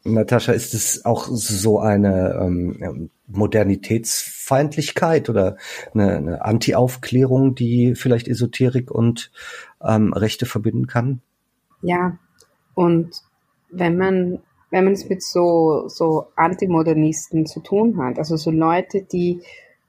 Natascha, 0.04 0.52
ist 0.52 0.74
es 0.74 1.04
auch 1.04 1.26
so 1.28 1.78
eine 1.78 2.38
ähm, 2.40 3.10
Modernitätsfeindlichkeit 3.26 5.28
oder 5.28 5.56
eine, 5.92 6.16
eine 6.16 6.44
Anti-Aufklärung, 6.44 7.54
die 7.54 7.94
vielleicht 7.94 8.26
Esoterik 8.26 8.90
und 8.90 9.30
ähm, 9.82 10.12
Rechte 10.12 10.46
verbinden 10.46 10.86
kann? 10.86 11.20
Ja, 11.82 12.18
und 12.74 13.22
wenn 13.70 13.96
man 13.96 14.40
wenn 14.70 14.84
man 14.84 14.92
es 14.92 15.08
mit 15.08 15.22
so 15.22 15.88
so 15.88 16.28
Antimodernisten 16.36 17.44
zu 17.44 17.60
tun 17.60 17.98
hat, 17.98 18.18
also 18.18 18.36
so 18.36 18.50
Leute, 18.50 19.02
die 19.02 19.42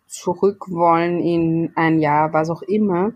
zurück 0.08 0.70
wollen 0.70 1.22
in 1.22 1.72
ein 1.76 2.00
Jahr, 2.00 2.34
was 2.34 2.50
auch 2.50 2.64
immer, 2.64 3.14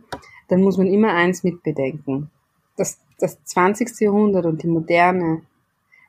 dann 0.47 0.61
muss 0.61 0.77
man 0.77 0.87
immer 0.87 1.13
eins 1.13 1.43
mitbedenken. 1.43 2.29
Das, 2.77 2.99
das 3.19 3.43
20. 3.43 3.99
Jahrhundert 3.99 4.45
und 4.45 4.63
die 4.63 4.67
Moderne 4.67 5.41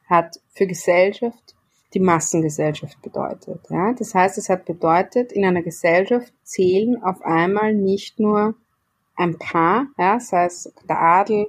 hat 0.07 0.41
für 0.53 0.67
Gesellschaft 0.67 1.55
die 1.95 2.01
Massengesellschaft 2.01 3.01
bedeutet. 3.01 3.61
Ja? 3.71 3.95
Das 3.95 4.15
heißt, 4.15 4.39
es 4.39 4.49
hat 4.49 4.65
bedeutet, 4.65 5.33
in 5.33 5.45
einer 5.45 5.63
Gesellschaft 5.63 6.33
zählen 6.43 7.03
auf 7.03 7.23
einmal 7.23 7.75
nicht 7.75 8.21
nur 8.21 8.55
ein 9.17 9.39
paar, 9.39 9.87
ja, 9.97 10.21
sei 10.21 10.45
es 10.45 10.73
der 10.89 11.01
Adel, 11.01 11.49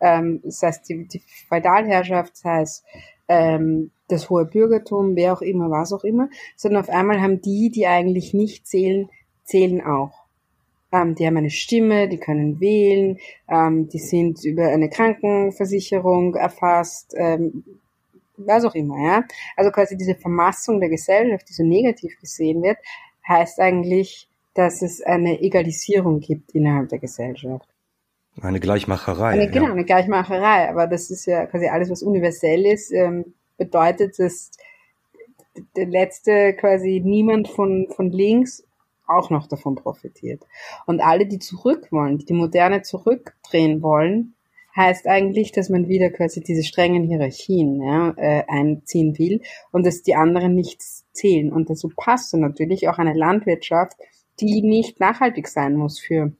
ähm, 0.00 0.40
sei 0.44 0.68
es 0.68 0.82
die, 0.82 1.06
die 1.06 1.22
Feudalherrschaft, 1.48 2.36
sei 2.36 2.62
es 2.62 2.82
ähm, 3.28 3.90
das 4.08 4.30
hohe 4.30 4.46
Bürgertum, 4.46 5.14
wer 5.14 5.34
auch 5.34 5.42
immer, 5.42 5.70
was 5.70 5.92
auch 5.92 6.04
immer, 6.04 6.28
sondern 6.56 6.82
auf 6.82 6.88
einmal 6.88 7.20
haben 7.20 7.40
die, 7.40 7.70
die 7.70 7.86
eigentlich 7.86 8.34
nicht 8.34 8.66
zählen, 8.66 9.10
zählen 9.44 9.82
auch. 9.82 10.22
Ähm, 10.90 11.14
die 11.14 11.26
haben 11.26 11.36
eine 11.36 11.50
Stimme, 11.50 12.08
die 12.08 12.18
können 12.18 12.60
wählen, 12.60 13.18
ähm, 13.48 13.88
die 13.88 13.98
sind 13.98 14.44
über 14.44 14.68
eine 14.68 14.90
Krankenversicherung 14.90 16.34
erfasst, 16.34 17.14
ähm, 17.16 17.64
was 18.46 18.64
auch 18.64 18.74
immer, 18.74 18.98
ja. 18.98 19.24
Also 19.56 19.70
quasi 19.70 19.96
diese 19.96 20.14
Vermassung 20.14 20.80
der 20.80 20.88
Gesellschaft, 20.88 21.48
die 21.48 21.52
so 21.52 21.64
negativ 21.64 22.18
gesehen 22.20 22.62
wird, 22.62 22.78
heißt 23.26 23.60
eigentlich, 23.60 24.28
dass 24.54 24.82
es 24.82 25.02
eine 25.02 25.40
Egalisierung 25.40 26.20
gibt 26.20 26.52
innerhalb 26.52 26.88
der 26.88 26.98
Gesellschaft. 26.98 27.68
Eine 28.40 28.60
Gleichmacherei. 28.60 29.32
Eine, 29.32 29.50
genau, 29.50 29.72
eine 29.72 29.84
Gleichmacherei. 29.84 30.68
Aber 30.68 30.86
das 30.86 31.10
ist 31.10 31.26
ja 31.26 31.46
quasi 31.46 31.68
alles, 31.68 31.90
was 31.90 32.02
universell 32.02 32.66
ist, 32.66 32.92
ähm, 32.92 33.34
bedeutet, 33.58 34.18
dass 34.18 34.50
der 35.76 35.86
letzte 35.86 36.54
quasi 36.54 37.02
niemand 37.04 37.48
von, 37.48 37.88
von 37.94 38.10
links 38.10 38.64
auch 39.06 39.30
noch 39.30 39.46
davon 39.46 39.74
profitiert. 39.74 40.46
Und 40.86 41.00
alle, 41.00 41.26
die 41.26 41.38
zurück 41.38 41.88
wollen, 41.90 42.18
die 42.18 42.24
die 42.24 42.32
Moderne 42.32 42.82
zurückdrehen 42.82 43.82
wollen, 43.82 44.34
heißt 44.76 45.06
eigentlich, 45.06 45.52
dass 45.52 45.68
man 45.68 45.88
wieder 45.88 46.10
quasi 46.10 46.40
diese 46.40 46.62
strengen 46.62 47.04
Hierarchien 47.04 47.82
ja, 47.82 48.14
äh, 48.16 48.44
einziehen 48.48 49.18
will 49.18 49.42
und 49.70 49.86
dass 49.86 50.02
die 50.02 50.14
anderen 50.14 50.54
nichts 50.54 51.06
zählen. 51.12 51.52
Und 51.52 51.70
dazu 51.70 51.90
passt 51.94 52.34
natürlich 52.34 52.88
auch 52.88 52.98
eine 52.98 53.14
Landwirtschaft, 53.14 53.96
die 54.40 54.62
nicht 54.62 54.98
nachhaltig 55.00 55.48
sein 55.48 55.76
muss 55.76 56.00
für 56.00 56.32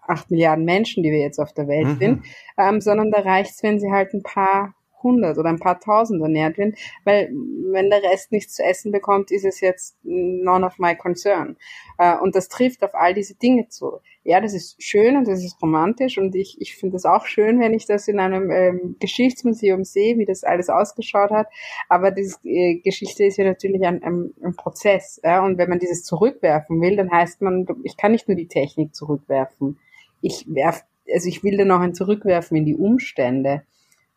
acht 0.00 0.30
Milliarden 0.30 0.64
Menschen, 0.64 1.02
die 1.02 1.10
wir 1.10 1.20
jetzt 1.20 1.38
auf 1.38 1.52
der 1.52 1.68
Welt 1.68 1.86
mhm. 1.86 1.98
sind, 1.98 2.22
ähm, 2.56 2.80
sondern 2.80 3.10
da 3.10 3.20
reicht's, 3.20 3.62
wenn 3.62 3.78
sie 3.78 3.90
halt 3.90 4.14
ein 4.14 4.22
paar 4.22 4.74
hundert 5.02 5.38
oder 5.38 5.48
ein 5.48 5.58
paar 5.58 5.80
tausend 5.80 6.22
ernährt 6.22 6.58
werden, 6.58 6.74
weil 7.04 7.30
wenn 7.72 7.90
der 7.90 8.02
Rest 8.02 8.32
nichts 8.32 8.54
zu 8.54 8.64
essen 8.64 8.92
bekommt, 8.92 9.30
ist 9.30 9.44
es 9.44 9.60
jetzt 9.60 9.96
none 10.02 10.64
of 10.64 10.78
my 10.78 10.96
concern. 10.96 11.56
Äh, 11.98 12.16
und 12.18 12.34
das 12.34 12.48
trifft 12.48 12.82
auf 12.82 12.94
all 12.94 13.14
diese 13.14 13.34
Dinge 13.34 13.68
zu. 13.68 14.00
Ja, 14.24 14.40
das 14.40 14.52
ist 14.52 14.82
schön 14.82 15.16
und 15.16 15.26
das 15.26 15.42
ist 15.42 15.60
romantisch 15.62 16.18
und 16.18 16.34
ich, 16.34 16.60
ich 16.60 16.76
finde 16.76 16.96
es 16.96 17.06
auch 17.06 17.24
schön, 17.24 17.60
wenn 17.60 17.72
ich 17.72 17.86
das 17.86 18.08
in 18.08 18.18
einem 18.18 18.50
ähm, 18.50 18.96
Geschichtsmuseum 19.00 19.84
sehe, 19.84 20.18
wie 20.18 20.26
das 20.26 20.44
alles 20.44 20.68
ausgeschaut 20.68 21.30
hat. 21.30 21.46
Aber 21.88 22.10
diese 22.10 22.36
äh, 22.44 22.76
Geschichte 22.76 23.24
ist 23.24 23.38
ja 23.38 23.44
natürlich 23.44 23.82
ein, 23.86 24.02
ein, 24.02 24.34
ein 24.42 24.54
Prozess. 24.54 25.20
Ja? 25.24 25.44
Und 25.44 25.56
wenn 25.56 25.70
man 25.70 25.78
dieses 25.78 26.04
zurückwerfen 26.04 26.80
will, 26.80 26.96
dann 26.96 27.10
heißt 27.10 27.40
man, 27.40 27.66
ich 27.84 27.96
kann 27.96 28.12
nicht 28.12 28.28
nur 28.28 28.36
die 28.36 28.48
Technik 28.48 28.94
zurückwerfen. 28.94 29.78
Ich 30.20 30.44
werf, 30.48 30.84
also 31.12 31.28
ich 31.28 31.42
will 31.42 31.56
dann 31.56 31.70
auch 31.70 31.80
ein 31.80 31.94
Zurückwerfen 31.94 32.56
in 32.56 32.66
die 32.66 32.76
Umstände. 32.76 33.62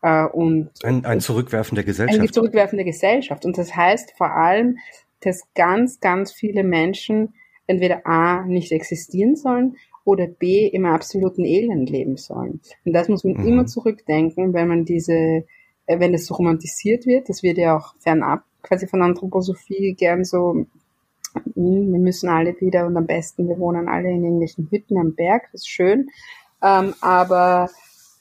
Äh, 0.02 0.26
und 0.26 0.70
ein, 0.84 1.06
ein 1.06 1.20
Zurückwerfen 1.20 1.76
der 1.76 1.84
Gesellschaft. 1.84 2.20
Ein 2.20 2.32
Zurückwerfen 2.32 2.78
der 2.78 2.86
Gesellschaft. 2.86 3.46
Und 3.46 3.58
das 3.58 3.76
heißt 3.76 4.14
vor 4.18 4.32
allem, 4.32 4.78
dass 5.22 5.42
ganz, 5.54 6.00
ganz 6.00 6.32
viele 6.32 6.64
Menschen 6.64 7.34
entweder 7.68 8.06
A 8.06 8.44
nicht 8.46 8.72
existieren 8.72 9.36
sollen 9.36 9.78
oder 10.04 10.28
B 10.28 10.68
im 10.68 10.86
absoluten 10.86 11.46
Elend 11.46 11.90
leben 11.90 12.18
sollen. 12.18 12.60
Und 12.86 12.94
das 12.94 13.08
muss 13.08 13.24
man 13.24 13.34
mhm. 13.34 13.48
immer 13.48 13.66
zurückdenken, 13.68 14.54
wenn 14.54 14.68
man 14.68 14.86
diese, 14.86 15.14
äh, 15.86 16.00
wenn 16.00 16.14
es 16.14 16.26
so 16.26 16.36
romantisiert 16.36 17.06
wird, 17.06 17.30
das 17.30 17.44
wird 17.44 17.58
ja 17.58 17.78
auch 17.78 17.96
fernab 18.00 18.44
quasi 18.64 18.88
von 18.88 19.02
Anthroposophie 19.02 19.94
gern 19.94 20.24
so, 20.24 20.66
hm, 21.34 21.94
wir 21.94 22.00
müssen 22.00 22.30
alle 22.30 22.60
wieder 22.60 22.86
und 22.86 22.98
am 22.98 23.08
besten, 23.08 23.48
wir 23.48 23.58
wohnen 23.58 23.88
alle 23.88 24.10
in 24.10 24.24
irgendwelchen 24.24 24.70
Hütten 24.70 24.98
am 24.98 25.16
Berg, 25.16 25.50
das 25.52 25.62
ist 25.62 25.70
schön. 25.70 26.10
Ähm, 26.64 26.94
aber 27.02 27.70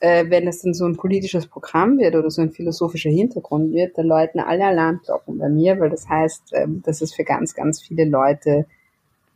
äh, 0.01 0.29
wenn 0.29 0.49
es 0.49 0.63
dann 0.63 0.75
so 0.75 0.87
ein 0.87 0.97
politisches 0.97 1.47
Programm 1.47 1.99
wird 1.99 2.15
oder 2.15 2.31
so 2.31 2.43
ein 2.43 2.51
philosophischer 2.51 3.11
Hintergrund 3.11 3.73
wird, 3.73 3.97
dann 3.97 4.07
läuten 4.07 4.41
alle 4.41 4.65
Alarmglocken 4.65 5.39
bei 5.39 5.49
mir, 5.49 5.79
weil 5.79 5.91
das 5.91 6.09
heißt, 6.09 6.53
äh, 6.53 6.67
dass 6.83 7.03
es 7.03 7.15
für 7.15 7.25
ganz, 7.25 7.55
ganz 7.55 7.81
viele 7.81 8.07
Leute 8.07 8.67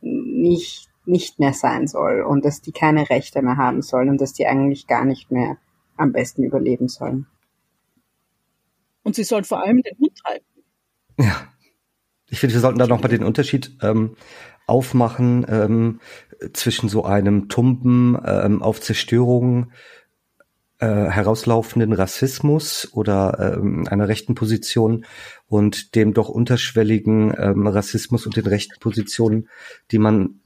nicht, 0.01 0.89
nicht 1.05 1.39
mehr 1.39 1.53
sein 1.53 1.87
soll 1.87 2.21
und 2.21 2.43
dass 2.43 2.61
die 2.61 2.71
keine 2.71 3.09
Rechte 3.09 3.41
mehr 3.41 3.57
haben 3.57 3.81
sollen 3.81 4.09
und 4.09 4.19
dass 4.19 4.33
die 4.33 4.47
eigentlich 4.47 4.87
gar 4.87 5.05
nicht 5.05 5.31
mehr 5.31 5.57
am 5.97 6.11
besten 6.11 6.43
überleben 6.43 6.87
sollen. 6.87 7.27
Und 9.03 9.15
sie 9.15 9.23
sollen 9.23 9.43
vor 9.43 9.63
allem 9.63 9.81
den 9.83 9.97
Hund 9.99 10.19
halten. 10.25 10.45
Ja. 11.19 11.47
Ich 12.27 12.39
finde, 12.39 12.55
wir 12.55 12.59
sollten 12.59 12.79
da 12.79 12.87
nochmal 12.87 13.11
den 13.11 13.23
Unterschied 13.23 13.77
ähm, 13.83 14.15
aufmachen 14.65 15.45
ähm, 15.47 15.99
zwischen 16.53 16.89
so 16.89 17.05
einem 17.05 17.49
Tumpen 17.49 18.17
ähm, 18.25 18.63
auf 18.63 18.81
Zerstörung 18.81 19.71
äh, 20.79 20.87
herauslaufenden 20.87 21.93
Rassismus 21.93 22.89
oder 22.93 23.57
ähm, 23.57 23.87
einer 23.87 24.07
rechten 24.07 24.35
Position 24.35 25.05
und 25.47 25.95
dem 25.95 26.13
doch 26.13 26.29
unterschwelligen 26.29 27.33
ähm, 27.37 27.67
Rassismus 27.67 28.25
und 28.25 28.35
den 28.35 28.47
rechten 28.47 28.79
Positionen, 28.79 29.47
die 29.91 29.99
man 29.99 30.41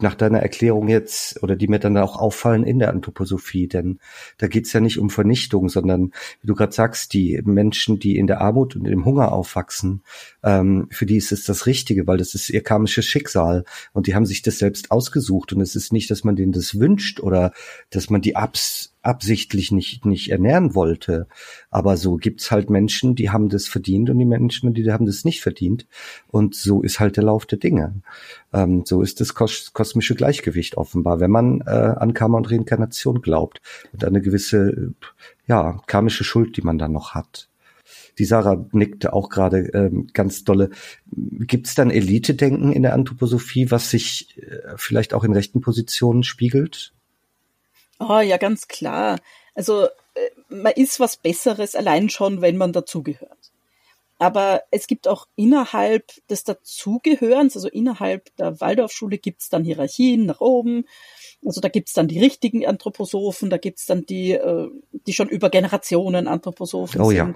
nach 0.00 0.14
deiner 0.14 0.40
Erklärung 0.40 0.88
jetzt 0.88 1.42
oder 1.42 1.56
die 1.56 1.68
mir 1.68 1.78
dann 1.78 1.96
auch 1.96 2.16
auffallen 2.16 2.64
in 2.64 2.78
der 2.78 2.90
Anthroposophie, 2.90 3.68
denn 3.68 3.98
da 4.38 4.46
geht's 4.46 4.72
ja 4.72 4.80
nicht 4.80 4.98
um 4.98 5.10
Vernichtung, 5.10 5.68
sondern 5.68 6.12
wie 6.40 6.46
du 6.46 6.54
gerade 6.54 6.72
sagst, 6.72 7.12
die 7.12 7.40
Menschen, 7.44 7.98
die 7.98 8.16
in 8.16 8.26
der 8.26 8.40
Armut 8.40 8.76
und 8.76 8.86
im 8.86 9.04
Hunger 9.04 9.32
aufwachsen, 9.32 10.02
ähm, 10.42 10.86
für 10.90 11.06
die 11.06 11.16
ist 11.16 11.32
es 11.32 11.44
das 11.44 11.66
Richtige, 11.66 12.06
weil 12.06 12.18
das 12.18 12.34
ist 12.34 12.50
ihr 12.50 12.62
karmisches 12.62 13.06
Schicksal 13.06 13.64
und 13.92 14.06
die 14.06 14.14
haben 14.14 14.26
sich 14.26 14.42
das 14.42 14.58
selbst 14.58 14.90
ausgesucht. 14.90 15.52
Und 15.52 15.60
es 15.60 15.74
ist 15.74 15.92
nicht, 15.92 16.10
dass 16.10 16.24
man 16.24 16.36
denen 16.36 16.52
das 16.52 16.78
wünscht 16.78 17.20
oder 17.20 17.52
dass 17.90 18.10
man 18.10 18.20
die 18.20 18.36
abs 18.36 18.93
absichtlich 19.04 19.72
nicht, 19.72 20.04
nicht 20.04 20.30
ernähren 20.30 20.74
wollte. 20.74 21.26
Aber 21.70 21.96
so 21.96 22.16
gibt's 22.16 22.50
halt 22.50 22.70
Menschen, 22.70 23.14
die 23.14 23.30
haben 23.30 23.48
das 23.48 23.66
verdient 23.66 24.10
und 24.10 24.18
die 24.18 24.24
Menschen, 24.24 24.74
die 24.74 24.90
haben 24.90 25.06
das 25.06 25.24
nicht 25.24 25.42
verdient. 25.42 25.86
Und 26.28 26.54
so 26.54 26.82
ist 26.82 27.00
halt 27.00 27.16
der 27.16 27.24
Lauf 27.24 27.46
der 27.46 27.58
Dinge. 27.58 27.94
Ähm, 28.52 28.82
so 28.84 29.02
ist 29.02 29.20
das 29.20 29.34
kos 29.34 29.72
kosmische 29.72 30.14
Gleichgewicht 30.14 30.76
offenbar, 30.76 31.20
wenn 31.20 31.30
man 31.30 31.60
äh, 31.66 31.70
an 31.70 32.14
Karma 32.14 32.38
und 32.38 32.50
Reinkarnation 32.50 33.22
glaubt 33.22 33.60
und 33.92 34.04
eine 34.04 34.20
gewisse, 34.20 34.94
ja, 35.46 35.80
karmische 35.86 36.24
Schuld, 36.24 36.56
die 36.56 36.62
man 36.62 36.78
dann 36.78 36.92
noch 36.92 37.14
hat. 37.14 37.48
Die 38.18 38.24
Sarah 38.24 38.64
nickte 38.72 39.12
auch 39.12 39.28
gerade 39.28 39.58
ähm, 39.74 40.08
ganz 40.12 40.44
dolle. 40.44 40.70
Gibt 41.10 41.66
es 41.66 41.74
dann 41.74 41.90
Elite-Denken 41.90 42.72
in 42.72 42.82
der 42.82 42.94
Anthroposophie, 42.94 43.70
was 43.70 43.90
sich 43.90 44.38
äh, 44.38 44.74
vielleicht 44.76 45.14
auch 45.14 45.24
in 45.24 45.32
rechten 45.32 45.60
Positionen 45.60 46.22
spiegelt? 46.22 46.94
Oh 48.06 48.20
ja, 48.20 48.36
ganz 48.36 48.68
klar. 48.68 49.18
Also 49.54 49.84
äh, 49.84 50.30
man 50.48 50.72
ist 50.72 51.00
was 51.00 51.16
Besseres 51.16 51.74
allein 51.74 52.10
schon, 52.10 52.40
wenn 52.40 52.56
man 52.56 52.72
dazugehört. 52.72 53.52
Aber 54.18 54.62
es 54.70 54.86
gibt 54.86 55.08
auch 55.08 55.26
innerhalb 55.34 56.12
des 56.28 56.44
Dazugehörens, 56.44 57.56
also 57.56 57.68
innerhalb 57.68 58.34
der 58.36 58.60
Waldorfschule 58.60 59.18
gibt's 59.18 59.48
dann 59.48 59.64
Hierarchien 59.64 60.24
nach 60.24 60.40
oben. 60.40 60.84
Also 61.44 61.60
da 61.60 61.68
gibt's 61.68 61.92
dann 61.92 62.08
die 62.08 62.20
richtigen 62.20 62.64
Anthroposophen, 62.64 63.50
da 63.50 63.56
gibt's 63.56 63.86
dann 63.86 64.06
die, 64.06 64.32
äh, 64.32 64.68
die 65.06 65.12
schon 65.12 65.28
über 65.28 65.50
Generationen 65.50 66.28
Anthroposophen 66.28 67.00
oh, 67.00 67.08
sind. 67.08 67.16
Ja. 67.16 67.34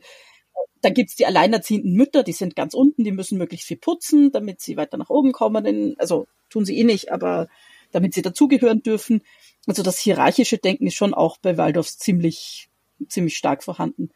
Dann 0.80 0.94
gibt's 0.94 1.16
die 1.16 1.26
alleinerziehenden 1.26 1.94
Mütter, 1.94 2.22
die 2.22 2.32
sind 2.32 2.54
ganz 2.54 2.74
unten, 2.74 3.02
die 3.02 3.10
müssen 3.10 3.38
möglichst 3.38 3.66
viel 3.66 3.76
putzen, 3.76 4.30
damit 4.30 4.60
sie 4.60 4.76
weiter 4.76 4.96
nach 4.96 5.10
oben 5.10 5.32
kommen. 5.32 5.96
Also 5.98 6.28
tun 6.48 6.64
sie 6.64 6.78
eh 6.78 6.84
nicht, 6.84 7.10
aber 7.10 7.48
damit 7.90 8.14
sie 8.14 8.22
dazugehören 8.22 8.82
dürfen. 8.82 9.22
Also 9.66 9.82
das 9.82 9.98
hierarchische 9.98 10.58
Denken 10.58 10.86
ist 10.86 10.94
schon 10.94 11.14
auch 11.14 11.38
bei 11.38 11.56
Waldorfs 11.56 11.98
ziemlich, 11.98 12.68
ziemlich 13.08 13.36
stark 13.36 13.62
vorhanden. 13.62 14.10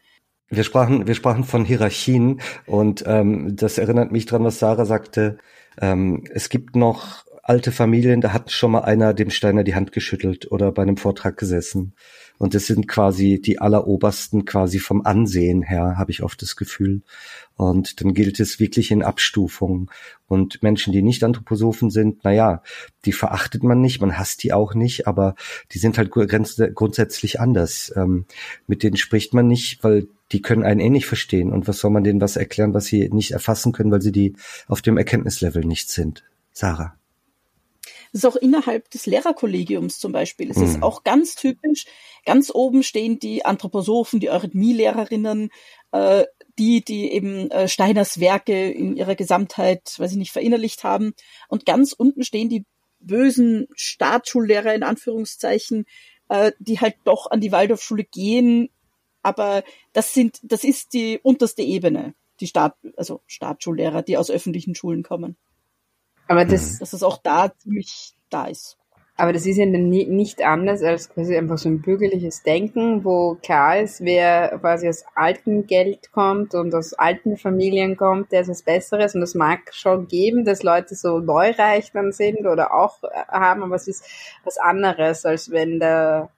Wir 0.49 0.63
sprachen, 0.63 1.07
wir 1.07 1.15
sprachen 1.15 1.43
von 1.43 1.65
Hierarchien 1.65 2.41
und 2.65 3.03
ähm, 3.07 3.55
das 3.55 3.77
erinnert 3.77 4.11
mich 4.11 4.25
dran, 4.25 4.43
was 4.43 4.59
Sarah 4.59 4.85
sagte. 4.85 5.37
Ähm, 5.79 6.25
es 6.31 6.49
gibt 6.49 6.75
noch 6.75 7.25
alte 7.41 7.71
Familien, 7.71 8.21
da 8.21 8.33
hat 8.33 8.51
schon 8.51 8.71
mal 8.71 8.83
einer 8.83 9.13
dem 9.13 9.29
Steiner 9.29 9.63
die 9.63 9.75
Hand 9.75 9.91
geschüttelt 9.91 10.51
oder 10.51 10.71
bei 10.71 10.81
einem 10.81 10.97
Vortrag 10.97 11.37
gesessen. 11.37 11.93
Und 12.37 12.55
das 12.55 12.65
sind 12.65 12.87
quasi 12.87 13.39
die 13.39 13.59
allerobersten 13.59 14.45
quasi 14.45 14.79
vom 14.79 15.05
Ansehen 15.05 15.61
her, 15.61 15.95
habe 15.97 16.11
ich 16.11 16.23
oft 16.23 16.41
das 16.41 16.55
Gefühl. 16.55 17.01
Und 17.55 18.01
dann 18.01 18.13
gilt 18.13 18.39
es 18.39 18.59
wirklich 18.59 18.91
in 18.91 19.03
Abstufungen. 19.03 19.89
Und 20.27 20.63
Menschen, 20.63 20.91
die 20.93 21.01
nicht 21.01 21.23
Anthroposophen 21.23 21.89
sind, 21.89 22.23
naja, 22.23 22.63
die 23.05 23.13
verachtet 23.13 23.63
man 23.63 23.81
nicht, 23.81 24.01
man 24.01 24.17
hasst 24.17 24.43
die 24.43 24.51
auch 24.51 24.73
nicht, 24.73 25.07
aber 25.07 25.35
die 25.71 25.77
sind 25.77 25.97
halt 25.97 26.11
grundsätzlich 26.11 27.39
anders. 27.39 27.93
Ähm, 27.95 28.25
mit 28.67 28.83
denen 28.83 28.97
spricht 28.97 29.33
man 29.33 29.47
nicht, 29.47 29.83
weil 29.83 30.07
die 30.31 30.41
können 30.41 30.63
einen 30.63 30.79
eh 30.79 30.89
nicht 30.89 31.05
verstehen. 31.05 31.51
Und 31.51 31.67
was 31.67 31.79
soll 31.79 31.91
man 31.91 32.03
denen 32.03 32.21
was 32.21 32.35
erklären, 32.35 32.73
was 32.73 32.85
sie 32.85 33.09
nicht 33.09 33.31
erfassen 33.31 33.71
können, 33.71 33.91
weil 33.91 34.01
sie 34.01 34.11
die 34.11 34.35
auf 34.67 34.81
dem 34.81 34.97
Erkenntnislevel 34.97 35.63
nicht 35.63 35.89
sind? 35.89 36.23
Sarah. 36.51 36.95
Das 38.13 38.23
ist 38.23 38.25
auch 38.25 38.35
innerhalb 38.35 38.91
des 38.91 39.07
Lehrerkollegiums 39.07 39.97
zum 39.97 40.11
Beispiel. 40.11 40.51
Es 40.51 40.57
mhm. 40.57 40.65
ist 40.65 40.83
auch 40.83 41.03
ganz 41.03 41.33
typisch. 41.33 41.85
Ganz 42.25 42.51
oben 42.53 42.83
stehen 42.83 43.17
die 43.17 43.43
Anthroposophen, 43.43 44.19
die 44.19 44.29
Eurythmie-Lehrerinnen, 44.29 45.49
äh, 45.91 46.25
die, 46.59 46.85
die 46.85 47.11
eben 47.11 47.49
äh, 47.49 47.67
Steiners 47.67 48.19
Werke 48.19 48.69
in 48.69 48.95
ihrer 48.95 49.15
Gesamtheit, 49.15 49.95
weiß 49.97 50.11
ich 50.11 50.17
nicht, 50.17 50.31
verinnerlicht 50.31 50.83
haben. 50.83 51.15
Und 51.47 51.65
ganz 51.65 51.91
unten 51.91 52.23
stehen 52.23 52.49
die 52.49 52.65
bösen 52.99 53.67
Staatsschullehrer 53.75 54.75
in 54.75 54.83
Anführungszeichen, 54.83 55.85
äh, 56.29 56.51
die 56.59 56.79
halt 56.79 56.95
doch 57.05 57.31
an 57.31 57.41
die 57.41 57.51
Waldorfschule 57.51 58.03
gehen. 58.03 58.69
Aber 59.23 59.63
das 59.91 60.13
sind, 60.13 60.39
das 60.43 60.63
ist 60.63 60.93
die 60.93 61.19
unterste 61.23 61.63
Ebene, 61.63 62.13
die 62.39 62.47
Staat, 62.47 62.75
also 62.95 63.21
Staatsschullehrer, 63.25 64.03
die 64.03 64.17
aus 64.17 64.29
öffentlichen 64.29 64.75
Schulen 64.75 65.01
kommen. 65.01 65.35
Aber 66.27 66.45
das, 66.45 66.79
dass 66.79 66.93
es 66.93 67.03
auch 67.03 67.17
da 67.17 67.51
ziemlich 67.57 68.13
da 68.29 68.45
ist. 68.45 68.77
Aber 69.15 69.31
das 69.31 69.45
ist 69.45 69.57
ja 69.57 69.65
nicht 69.67 70.43
anders 70.43 70.81
als 70.81 71.09
quasi 71.09 71.37
einfach 71.37 71.59
so 71.59 71.69
ein 71.69 71.81
bürgerliches 71.81 72.41
Denken, 72.41 73.05
wo 73.05 73.35
klar 73.35 73.79
ist, 73.79 74.01
wer 74.01 74.57
quasi 74.59 74.89
aus 74.89 75.05
altem 75.13 75.67
Geld 75.67 76.11
kommt 76.11 76.55
und 76.55 76.73
aus 76.73 76.93
alten 76.93 77.37
Familien 77.37 77.95
kommt, 77.95 78.31
der 78.31 78.41
ist 78.41 78.49
was 78.49 78.63
Besseres. 78.63 79.13
Und 79.13 79.21
es 79.21 79.35
mag 79.35 79.59
schon 79.71 80.07
geben, 80.07 80.45
dass 80.45 80.63
Leute 80.63 80.95
so 80.95 81.19
neureich 81.19 81.91
dann 81.91 82.11
sind 82.11 82.47
oder 82.47 82.73
auch 82.73 83.03
haben, 83.27 83.61
aber 83.61 83.75
es 83.75 83.87
ist 83.87 84.03
was 84.43 84.57
anderes, 84.57 85.25
als 85.25 85.51
wenn 85.51 85.79
der 85.79 86.29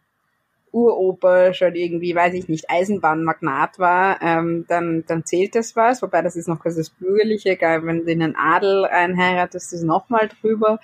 Uropa 0.76 1.54
schon 1.54 1.74
irgendwie, 1.74 2.14
weiß 2.14 2.34
ich 2.34 2.50
nicht, 2.50 2.70
Eisenbahnmagnat 2.70 3.80
war, 3.80 4.22
ähm, 4.22 4.66
dann, 4.68 5.06
dann 5.08 5.26
zählt 5.26 5.56
das 5.56 5.76
was. 5.78 6.02
Wobei 6.02 6.22
das 6.22 6.36
ist 6.36 6.50
noch 6.50 6.60
quasi 6.60 6.82
das 6.82 6.90
Bürgerliche, 6.90 7.52
egal, 7.52 7.86
wenn 7.86 8.06
du 8.06 8.12
in 8.12 8.22
einen 8.22 8.36
Adel 8.36 8.86
einheiratest, 8.86 9.72
ist 9.72 9.84
nochmal 9.84 10.28
drüber. 10.28 10.80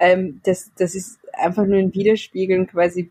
Ähm, 0.00 0.40
das, 0.44 0.72
das 0.76 0.96
ist 0.96 1.20
einfach 1.32 1.64
nur 1.64 1.78
ein 1.78 1.94
Widerspiegeln 1.94 2.66
quasi 2.66 3.10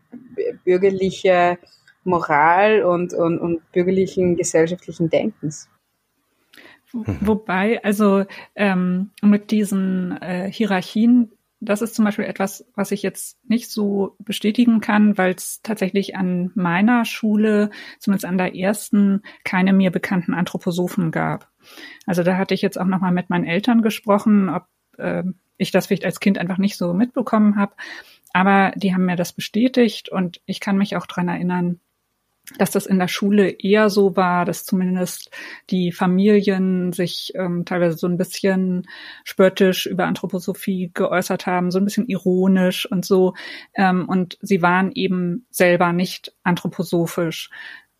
bürgerlicher 0.64 1.56
Moral 2.04 2.82
und, 2.84 3.14
und, 3.14 3.38
und 3.38 3.72
bürgerlichen 3.72 4.36
gesellschaftlichen 4.36 5.08
Denkens. 5.08 5.70
Wobei, 6.92 7.82
also 7.82 8.24
ähm, 8.54 9.10
mit 9.22 9.50
diesen 9.50 10.20
äh, 10.20 10.50
Hierarchien 10.50 11.32
das 11.60 11.82
ist 11.82 11.94
zum 11.94 12.04
Beispiel 12.04 12.26
etwas, 12.26 12.66
was 12.74 12.92
ich 12.92 13.02
jetzt 13.02 13.38
nicht 13.48 13.70
so 13.70 14.16
bestätigen 14.18 14.80
kann, 14.80 15.16
weil 15.16 15.34
es 15.34 15.62
tatsächlich 15.62 16.14
an 16.14 16.50
meiner 16.54 17.04
Schule, 17.04 17.70
zumindest 17.98 18.26
an 18.26 18.38
der 18.38 18.54
ersten, 18.54 19.22
keine 19.44 19.72
mir 19.72 19.90
bekannten 19.90 20.34
Anthroposophen 20.34 21.10
gab. 21.10 21.48
Also 22.06 22.22
da 22.22 22.36
hatte 22.36 22.54
ich 22.54 22.62
jetzt 22.62 22.78
auch 22.78 22.86
nochmal 22.86 23.12
mit 23.12 23.30
meinen 23.30 23.46
Eltern 23.46 23.82
gesprochen, 23.82 24.50
ob 24.50 24.66
äh, 24.98 25.24
ich 25.56 25.70
das 25.70 25.86
vielleicht 25.86 26.04
als 26.04 26.20
Kind 26.20 26.38
einfach 26.38 26.58
nicht 26.58 26.76
so 26.76 26.92
mitbekommen 26.92 27.56
habe. 27.56 27.74
Aber 28.34 28.72
die 28.76 28.92
haben 28.92 29.06
mir 29.06 29.16
das 29.16 29.32
bestätigt 29.32 30.10
und 30.10 30.42
ich 30.44 30.60
kann 30.60 30.76
mich 30.76 30.96
auch 30.96 31.06
dran 31.06 31.28
erinnern, 31.28 31.80
dass 32.58 32.70
das 32.70 32.86
in 32.86 32.98
der 32.98 33.08
Schule 33.08 33.50
eher 33.50 33.90
so 33.90 34.16
war, 34.16 34.44
dass 34.44 34.64
zumindest 34.64 35.30
die 35.70 35.92
Familien 35.92 36.92
sich 36.92 37.32
ähm, 37.34 37.64
teilweise 37.64 37.96
so 37.96 38.06
ein 38.06 38.16
bisschen 38.16 38.86
spöttisch 39.24 39.86
über 39.86 40.06
Anthroposophie 40.06 40.90
geäußert 40.94 41.46
haben, 41.46 41.70
so 41.70 41.78
ein 41.78 41.84
bisschen 41.84 42.06
ironisch 42.06 42.90
und 42.90 43.04
so. 43.04 43.34
Ähm, 43.74 44.08
und 44.08 44.38
sie 44.40 44.62
waren 44.62 44.92
eben 44.92 45.46
selber 45.50 45.92
nicht 45.92 46.34
anthroposophisch. 46.44 47.50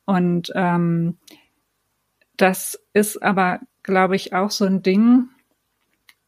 Und 0.04 0.52
ähm, 0.54 1.18
das 2.36 2.80
ist 2.92 3.22
aber, 3.22 3.60
glaube 3.82 4.16
ich, 4.16 4.32
auch 4.32 4.50
so 4.50 4.64
ein 4.64 4.82
Ding. 4.82 5.28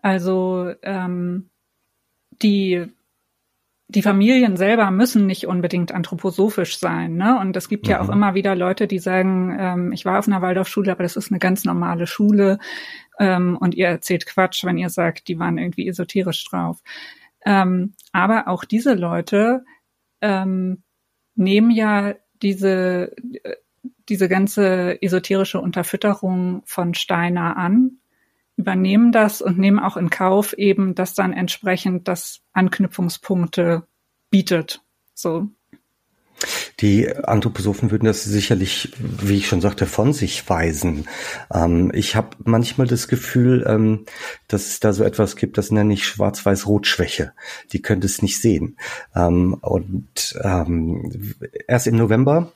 Also 0.02 0.72
ähm, 0.83 1.50
die 2.42 2.87
die 3.90 4.03
Familien 4.03 4.59
selber 4.59 4.90
müssen 4.90 5.24
nicht 5.27 5.46
unbedingt 5.46 5.92
anthroposophisch 5.92 6.79
sein. 6.79 7.16
Ne? 7.16 7.38
Und 7.40 7.57
es 7.57 7.70
gibt 7.70 7.87
mhm. 7.87 7.90
ja 7.90 8.01
auch 8.01 8.09
mhm. 8.09 8.12
immer 8.12 8.35
wieder 8.35 8.55
Leute, 8.55 8.87
die 8.87 8.98
sagen, 8.98 9.57
ähm, 9.59 9.92
ich 9.92 10.05
war 10.05 10.18
auf 10.18 10.27
einer 10.27 10.42
Waldorfschule, 10.42 10.92
aber 10.92 11.03
das 11.03 11.16
ist 11.16 11.33
eine 11.33 11.38
ganz 11.38 11.64
normale 11.64 12.07
Schule 12.07 12.59
ähm, 13.18 13.57
und 13.57 13.74
ihr 13.74 13.88
erzählt 13.88 14.27
Quatsch, 14.27 14.62
wenn 14.64 14.77
ihr 14.77 14.90
sagt, 14.90 15.29
die 15.29 15.38
waren 15.38 15.57
irgendwie 15.57 15.88
esoterisch 15.88 16.44
drauf. 16.48 16.83
Ähm, 17.46 17.94
aber 18.12 18.48
auch 18.48 18.64
diese 18.64 18.94
Leute 18.94 19.64
ähm, 20.20 20.83
nehmen 21.35 21.70
ja 21.70 22.14
diese, 22.43 23.14
diese 24.09 24.28
ganze 24.28 25.01
esoterische 25.01 25.61
Unterfütterung 25.61 26.62
von 26.66 26.93
Steiner 26.93 27.57
an 27.57 27.99
übernehmen 28.59 29.12
das 29.12 29.40
und 29.40 29.56
nehmen 29.56 29.78
auch 29.78 29.96
in 29.96 30.11
Kauf 30.11 30.52
eben, 30.52 30.94
dass 30.94 31.14
dann 31.14 31.32
entsprechend 31.32 32.09
das 32.09 32.40
Anknüpfungspunkte 32.52 33.84
bietet. 34.30 34.82
So. 35.14 35.48
Die 36.80 37.12
Anthroposophen 37.16 37.90
würden 37.90 38.04
das 38.04 38.22
sicherlich, 38.22 38.92
wie 38.98 39.38
ich 39.38 39.48
schon 39.48 39.61
sagte, 39.61 39.86
von 39.86 40.12
sich 40.12 40.48
weisen. 40.48 41.09
Ähm, 41.52 41.90
ich 41.94 42.14
habe 42.14 42.36
manchmal 42.44 42.86
das 42.86 43.09
Gefühl, 43.09 43.64
ähm, 43.66 44.04
dass 44.46 44.68
es 44.68 44.80
da 44.80 44.92
so 44.92 45.02
etwas 45.02 45.34
gibt, 45.34 45.59
das 45.59 45.72
nenne 45.72 45.94
ich 45.94 46.06
Schwarz-Weiß-Rot-Schwäche. 46.06 47.32
Die 47.72 47.82
könnte 47.82 48.06
es 48.06 48.22
nicht 48.22 48.40
sehen. 48.40 48.76
Ähm, 49.16 49.54
und 49.54 50.38
ähm, 50.42 51.34
erst 51.66 51.88
im 51.88 51.96
November 51.96 52.52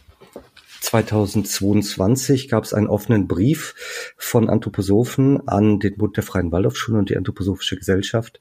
2022 0.83 2.49
gab 2.49 2.65
es 2.65 2.75
einen 2.75 2.89
offenen 2.89 3.29
Brief 3.29 3.75
von 4.17 4.51
Anthroposophen 4.51 5.47
an 5.49 5.79
den 5.79 5.97
Bund 5.97 6.17
der 6.17 6.25
Freien 6.25 6.51
Waldorfschulen 6.51 6.99
und 6.99 7.09
die 7.09 7.17
Anthroposophische 7.17 7.77
Gesellschaft, 7.77 8.41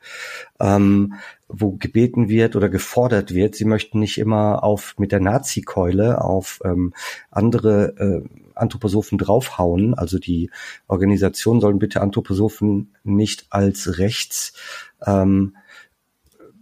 ähm, 0.60 1.14
wo 1.48 1.72
gebeten 1.74 2.30
wird 2.30 2.56
oder 2.56 2.68
gefordert 2.68 3.34
wird, 3.34 3.56
sie 3.56 3.66
möchten 3.66 4.00
nicht 4.00 4.18
immer 4.18 4.64
auf 4.64 4.96
mit 4.98 5.12
der 5.12 5.20
Nazi-Keule 5.20 6.22
auf 6.22 6.60
ähm, 6.66 6.94
andere 7.30 8.24
äh, 8.26 8.30
Anthroposophen 8.56 9.18
draufhauen. 9.18 9.94
Also 9.94 10.18
die 10.18 10.50
Organisation 10.88 11.62
sollen 11.62 11.80
bitte 11.80 12.02
Anthroposophen 12.02 12.96
nicht 13.04 13.46
als 13.50 14.00
rechts 14.00 14.54
ähm, 15.06 15.56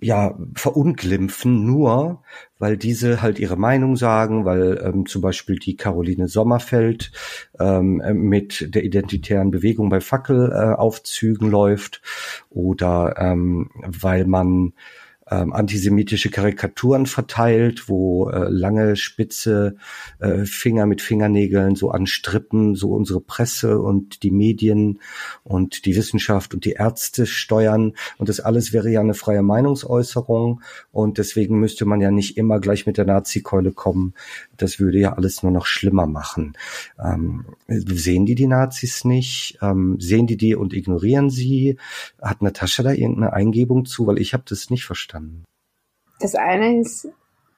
ja, 0.01 0.37
verunglimpfen, 0.55 1.65
nur 1.65 2.23
weil 2.57 2.77
diese 2.77 3.21
halt 3.21 3.39
ihre 3.39 3.57
Meinung 3.57 3.95
sagen, 3.95 4.45
weil 4.45 4.81
ähm, 4.83 5.05
zum 5.05 5.21
Beispiel 5.21 5.57
die 5.57 5.75
Caroline 5.75 6.27
Sommerfeld 6.27 7.11
ähm, 7.59 8.01
mit 8.13 8.73
der 8.73 8.83
identitären 8.83 9.51
Bewegung 9.51 9.89
bei 9.89 10.01
Fackelaufzügen 10.01 11.47
äh, 11.47 11.51
läuft 11.51 12.01
oder 12.49 13.15
ähm, 13.17 13.69
weil 13.85 14.25
man 14.25 14.73
ähm, 15.29 15.53
antisemitische 15.53 16.29
Karikaturen 16.29 17.05
verteilt, 17.05 17.87
wo 17.87 18.29
äh, 18.29 18.49
lange 18.49 18.95
spitze 18.95 19.75
äh, 20.19 20.45
Finger 20.45 20.85
mit 20.85 21.01
Fingernägeln 21.01 21.75
so 21.75 21.91
anstrippen, 21.91 22.75
so 22.75 22.91
unsere 22.91 23.21
Presse 23.21 23.79
und 23.79 24.23
die 24.23 24.31
Medien 24.31 24.99
und 25.43 25.85
die 25.85 25.95
Wissenschaft 25.95 26.53
und 26.53 26.65
die 26.65 26.73
Ärzte 26.73 27.25
steuern. 27.25 27.93
Und 28.17 28.29
das 28.29 28.39
alles 28.39 28.73
wäre 28.73 28.89
ja 28.89 29.01
eine 29.01 29.13
freie 29.13 29.43
Meinungsäußerung. 29.43 30.61
Und 30.91 31.17
deswegen 31.17 31.59
müsste 31.59 31.85
man 31.85 32.01
ja 32.01 32.11
nicht 32.11 32.37
immer 32.37 32.59
gleich 32.59 32.85
mit 32.85 32.97
der 32.97 33.05
Nazi-Keule 33.05 33.71
kommen. 33.71 34.13
Das 34.61 34.79
würde 34.79 34.99
ja 34.99 35.13
alles 35.13 35.43
nur 35.43 35.51
noch 35.51 35.65
schlimmer 35.65 36.05
machen. 36.05 36.53
Ähm, 37.03 37.45
sehen 37.67 38.25
die 38.25 38.35
die 38.35 38.47
Nazis 38.47 39.05
nicht? 39.05 39.57
Ähm, 39.61 39.99
sehen 39.99 40.27
die 40.27 40.37
die 40.37 40.55
und 40.55 40.73
ignorieren 40.73 41.29
sie? 41.29 41.77
Hat 42.21 42.41
Natascha 42.41 42.83
da 42.83 42.91
irgendeine 42.91 43.33
Eingebung 43.33 43.85
zu? 43.85 44.07
Weil 44.07 44.19
ich 44.19 44.33
habe 44.33 44.43
das 44.47 44.69
nicht 44.69 44.85
verstanden. 44.85 45.45
Das 46.19 46.35
eine 46.35 46.81
ist 46.81 47.07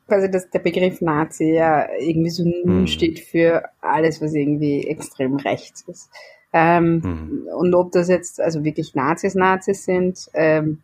quasi, 0.08 0.30
dass 0.30 0.50
der 0.50 0.60
Begriff 0.60 1.02
Nazi 1.02 1.54
ja 1.54 1.88
irgendwie 2.00 2.30
so 2.30 2.44
hm. 2.44 2.88
steht 2.88 3.20
für 3.20 3.64
alles, 3.82 4.22
was 4.22 4.34
irgendwie 4.34 4.86
extrem 4.88 5.38
rechts 5.38 5.84
ist. 5.88 6.10
Ähm, 6.54 7.02
hm. 7.02 7.48
Und 7.58 7.74
ob 7.74 7.92
das 7.92 8.10
jetzt 8.10 8.42
also 8.42 8.64
wirklich 8.64 8.94
Nazis 8.94 9.36
Nazis 9.36 9.86
sind, 9.86 10.30
ähm, 10.34 10.84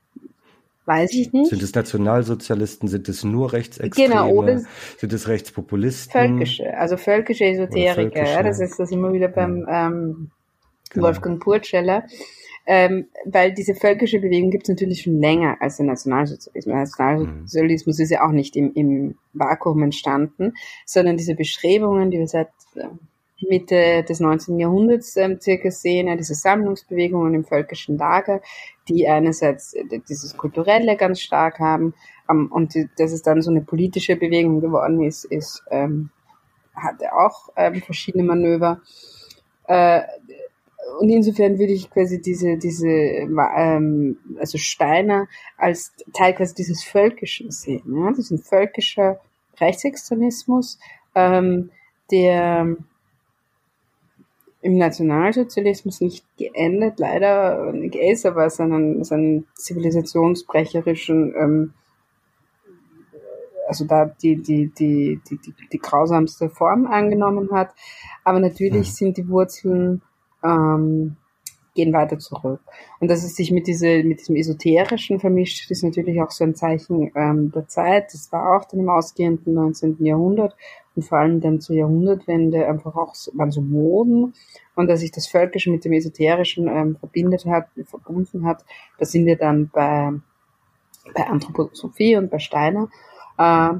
weiß 0.87 1.13
ich 1.13 1.33
nicht. 1.33 1.49
Sind 1.49 1.61
es 1.61 1.75
Nationalsozialisten? 1.75 2.87
Sind 2.87 3.09
es 3.09 3.23
nur 3.23 3.53
Rechtsextreme? 3.53 4.09
Genau, 4.09 4.45
sind 4.97 5.13
es 5.13 5.27
Rechtspopulisten? 5.27 6.11
Völkische, 6.11 6.77
also 6.77 6.97
völkische 6.97 7.45
Esoteriker. 7.45 8.25
Ja, 8.25 8.41
das 8.41 8.59
ist 8.59 8.79
das 8.79 8.91
immer 8.91 9.13
wieder 9.13 9.27
beim 9.27 9.67
ähm, 9.69 10.31
genau. 10.89 11.07
Wolfgang 11.07 11.41
Purtscheller 11.41 12.03
ähm, 12.67 13.07
weil 13.23 13.53
diese 13.53 13.73
völkische 13.73 14.19
Bewegung 14.19 14.51
gibt 14.51 14.63
es 14.63 14.69
natürlich 14.69 15.01
schon 15.01 15.19
länger 15.19 15.55
als 15.61 15.77
der 15.77 15.85
Nationalsozialismus. 15.85 16.65
Der 16.65 16.75
Nationalsozialismus 16.75 17.97
mhm. 17.97 18.03
ist 18.03 18.09
ja 18.09 18.27
auch 18.27 18.33
nicht 18.33 18.57
im, 18.57 18.73
im 18.73 19.15
Vakuum 19.31 19.83
entstanden, 19.83 20.53
sondern 20.85 21.15
diese 21.15 21.33
Bestrebungen, 21.33 22.11
die 22.11 22.19
wir 22.19 22.27
seit 22.27 22.49
äh, 22.75 22.83
Mitte 23.41 24.03
des 24.03 24.19
19. 24.19 24.59
Jahrhunderts 24.59 25.15
ähm, 25.17 25.39
circa 25.39 25.69
sehen, 25.69 26.15
diese 26.17 26.33
Sammlungsbewegungen 26.33 27.33
im 27.33 27.45
völkischen 27.45 27.97
Lager, 27.97 28.41
die 28.87 29.07
einerseits 29.07 29.73
äh, 29.73 29.83
dieses 30.09 30.35
Kulturelle 30.35 30.97
ganz 30.97 31.21
stark 31.21 31.59
haben 31.59 31.93
ähm, 32.29 32.51
und 32.51 32.73
die, 32.73 32.89
dass 32.97 33.11
es 33.11 33.21
dann 33.21 33.41
so 33.41 33.51
eine 33.51 33.61
politische 33.61 34.15
Bewegung 34.15 34.61
geworden 34.61 35.03
ist, 35.03 35.25
ist 35.25 35.63
ähm, 35.69 36.09
hatte 36.75 37.13
auch 37.13 37.49
ähm, 37.55 37.81
verschiedene 37.81 38.23
Manöver. 38.23 38.81
Äh, 39.67 40.01
und 40.99 41.09
insofern 41.09 41.59
würde 41.59 41.73
ich 41.73 41.89
quasi 41.89 42.21
diese, 42.21 42.57
diese, 42.57 42.87
ähm, 42.87 44.17
also 44.39 44.57
Steiner 44.57 45.27
als 45.57 45.93
Teil 46.13 46.33
quasi 46.33 46.55
dieses 46.55 46.83
Völkischen 46.83 47.51
sehen. 47.51 47.83
Ja? 47.95 48.09
Das 48.09 48.19
ist 48.19 48.31
ein 48.31 48.39
völkischer 48.39 49.19
Rechtsextremismus, 49.59 50.79
ähm, 51.13 51.71
der 52.11 52.77
im 54.67 54.77
Nationalsozialismus 54.77 56.01
nicht 56.01 56.25
geendet, 56.37 56.99
leider 56.99 57.71
nicht 57.71 57.95
ist, 57.95 58.25
aber 58.25 58.49
seinen, 58.49 59.01
seinen 59.05 59.47
zivilisationsbrecherischen, 59.53 61.33
ähm, 61.39 61.73
also 63.65 63.85
da 63.85 64.03
die, 64.21 64.35
die, 64.35 64.69
die, 64.77 65.21
die, 65.29 65.37
die, 65.37 65.53
die 65.71 65.79
grausamste 65.79 66.49
Form 66.49 66.85
angenommen 66.85 67.49
hat. 67.53 67.73
Aber 68.25 68.41
natürlich 68.41 68.89
mhm. 68.89 68.93
sind 68.93 69.17
die 69.17 69.29
Wurzeln 69.29 70.01
ähm, 70.43 71.15
gehen 71.77 71.93
weiter 71.93 72.17
zurück. 72.17 72.59
Und 72.99 73.09
dass 73.09 73.23
es 73.23 73.35
sich 73.35 73.51
mit, 73.51 73.67
diese, 73.67 74.03
mit 74.03 74.19
diesem 74.19 74.35
Esoterischen 74.35 75.19
vermischt, 75.19 75.69
ist 75.71 75.83
natürlich 75.83 76.21
auch 76.21 76.31
so 76.31 76.43
ein 76.43 76.55
Zeichen 76.55 77.11
ähm, 77.15 77.51
der 77.53 77.67
Zeit. 77.67 78.13
Das 78.13 78.31
war 78.31 78.57
auch 78.57 78.65
dann 78.65 78.81
im 78.81 78.89
ausgehenden 78.89 79.53
19. 79.53 80.03
Jahrhundert 80.03 80.57
und 80.95 81.03
vor 81.03 81.19
allem 81.19 81.39
dann 81.39 81.61
zur 81.61 81.75
Jahrhundertwende 81.75 82.67
einfach 82.67 82.95
auch 82.95 83.13
so, 83.13 83.31
waren 83.35 83.51
so 83.51 83.61
Moden 83.61 84.33
und 84.75 84.87
dass 84.87 85.01
sich 85.01 85.11
das 85.11 85.27
Völkische 85.27 85.71
mit 85.71 85.85
dem 85.85 85.93
Esoterischen 85.93 86.67
ähm, 86.67 86.95
verbindet 86.97 87.45
hat, 87.45 87.67
verbunden 87.85 88.45
hat, 88.45 88.65
da 88.97 89.05
sind 89.05 89.25
wir 89.27 89.37
dann 89.37 89.69
bei, 89.69 90.11
bei 91.13 91.27
Anthroposophie 91.27 92.17
und 92.17 92.31
bei 92.31 92.39
Steiner. 92.39 92.89
Äh, 93.37 93.73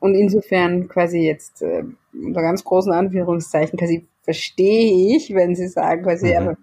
und 0.00 0.14
insofern 0.14 0.88
quasi 0.88 1.20
jetzt 1.20 1.62
äh, 1.62 1.84
unter 2.12 2.42
ganz 2.42 2.62
großen 2.62 2.92
Anführungszeichen 2.92 3.78
quasi 3.78 4.06
verstehe 4.22 5.16
ich, 5.16 5.34
wenn 5.34 5.54
sie 5.54 5.68
sagen, 5.68 6.02
quasi, 6.02 6.28
mhm. 6.28 6.36
aber 6.36 6.56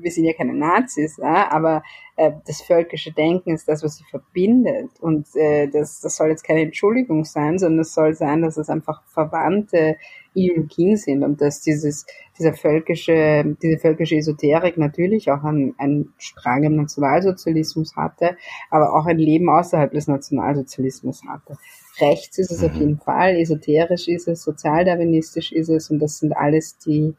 wir 0.00 0.10
sind 0.10 0.24
ja 0.24 0.32
keine 0.32 0.54
Nazis, 0.54 1.18
ja, 1.18 1.50
aber 1.50 1.82
äh, 2.16 2.32
das 2.46 2.62
völkische 2.62 3.12
Denken 3.12 3.54
ist 3.54 3.68
das, 3.68 3.82
was 3.82 3.96
sie 3.96 4.04
verbindet. 4.04 4.90
Und 5.00 5.26
äh, 5.34 5.68
das, 5.68 6.00
das 6.00 6.16
soll 6.16 6.28
jetzt 6.28 6.44
keine 6.44 6.62
Entschuldigung 6.62 7.24
sein, 7.24 7.58
sondern 7.58 7.80
es 7.80 7.94
soll 7.94 8.14
sein, 8.14 8.42
dass 8.42 8.56
es 8.56 8.68
einfach 8.68 9.02
verwandte 9.06 9.96
Ideologien 10.34 10.96
sind 10.96 11.22
und 11.22 11.40
dass 11.40 11.60
dieses, 11.60 12.06
dieser 12.38 12.54
völkische, 12.54 13.56
diese 13.62 13.78
völkische 13.78 14.16
Esoterik 14.16 14.78
natürlich 14.78 15.30
auch 15.30 15.44
einen, 15.44 15.74
einen 15.78 16.12
Strang 16.16 16.64
im 16.64 16.76
Nationalsozialismus 16.76 17.94
hatte, 17.96 18.36
aber 18.70 18.94
auch 18.94 19.06
ein 19.06 19.18
Leben 19.18 19.48
außerhalb 19.50 19.92
des 19.92 20.06
Nationalsozialismus 20.06 21.22
hatte. 21.28 21.58
Rechts 22.00 22.38
ist 22.38 22.50
es 22.50 22.62
mhm. 22.62 22.66
auf 22.66 22.74
jeden 22.74 22.98
Fall, 22.98 23.36
esoterisch 23.36 24.08
ist 24.08 24.28
es, 24.28 24.42
sozialdarwinistisch 24.42 25.52
ist 25.52 25.68
es 25.68 25.90
und 25.90 25.98
das 25.98 26.18
sind 26.18 26.32
alles 26.32 26.78
die, 26.78 27.14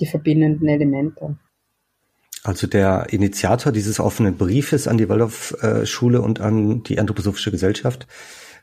die 0.00 0.06
verbindenden 0.06 0.68
Elemente. 0.68 1.36
Also 2.48 2.66
der 2.66 3.08
Initiator 3.10 3.72
dieses 3.72 4.00
offenen 4.00 4.38
Briefes 4.38 4.88
an 4.88 4.96
die 4.96 5.10
Waldorf-Schule 5.10 6.22
und 6.22 6.40
an 6.40 6.82
die 6.82 6.98
Anthroposophische 6.98 7.50
Gesellschaft, 7.50 8.06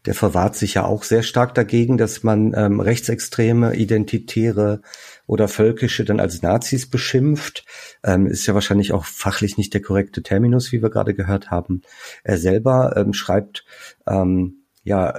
der 0.07 0.15
verwahrt 0.15 0.55
sich 0.55 0.73
ja 0.73 0.85
auch 0.85 1.03
sehr 1.03 1.21
stark 1.21 1.53
dagegen, 1.53 1.95
dass 1.95 2.23
man 2.23 2.55
ähm, 2.57 2.79
rechtsextreme, 2.79 3.75
identitäre 3.75 4.81
oder 5.27 5.47
völkische 5.47 6.03
dann 6.03 6.19
als 6.19 6.41
Nazis 6.41 6.89
beschimpft. 6.89 7.63
Ähm, 8.03 8.25
ist 8.25 8.47
ja 8.47 8.55
wahrscheinlich 8.55 8.91
auch 8.91 9.05
fachlich 9.05 9.55
nicht 9.55 9.71
der 9.75 9.83
korrekte 9.83 10.23
Terminus, 10.23 10.71
wie 10.71 10.81
wir 10.81 10.89
gerade 10.89 11.13
gehört 11.13 11.51
haben. 11.51 11.83
Er 12.23 12.39
selber 12.39 12.95
ähm, 12.97 13.13
schreibt 13.13 13.65
ähm, 14.07 14.64
ja 14.85 15.13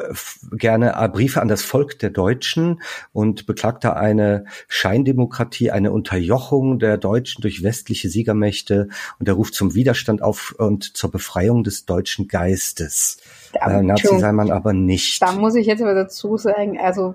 gerne 0.52 0.94
äh, 0.96 1.08
Briefe 1.08 1.42
an 1.42 1.48
das 1.48 1.62
Volk 1.62 1.98
der 1.98 2.10
Deutschen 2.10 2.80
und 3.12 3.46
beklagte 3.46 3.96
eine 3.96 4.44
Scheindemokratie, 4.68 5.70
eine 5.70 5.92
Unterjochung 5.92 6.78
der 6.78 6.96
Deutschen 6.96 7.42
durch 7.42 7.62
westliche 7.62 8.08
Siegermächte 8.08 8.88
und 9.18 9.28
er 9.28 9.34
ruft 9.34 9.54
zum 9.54 9.74
Widerstand 9.74 10.22
auf 10.22 10.54
und 10.56 10.96
zur 10.96 11.10
Befreiung 11.10 11.64
des 11.64 11.84
deutschen 11.84 12.28
Geistes. 12.28 13.18
Äh, 13.52 13.82
Nazi 13.82 14.18
sei 14.18 14.32
man 14.32 14.50
aber 14.50 14.72
nicht. 14.72 15.20
Da 15.20 15.32
muss 15.32 15.56
ich 15.56 15.66
jetzt 15.66 15.82
aber 15.82 15.94
dazu 15.94 16.36
sagen, 16.36 16.78
also 16.80 17.14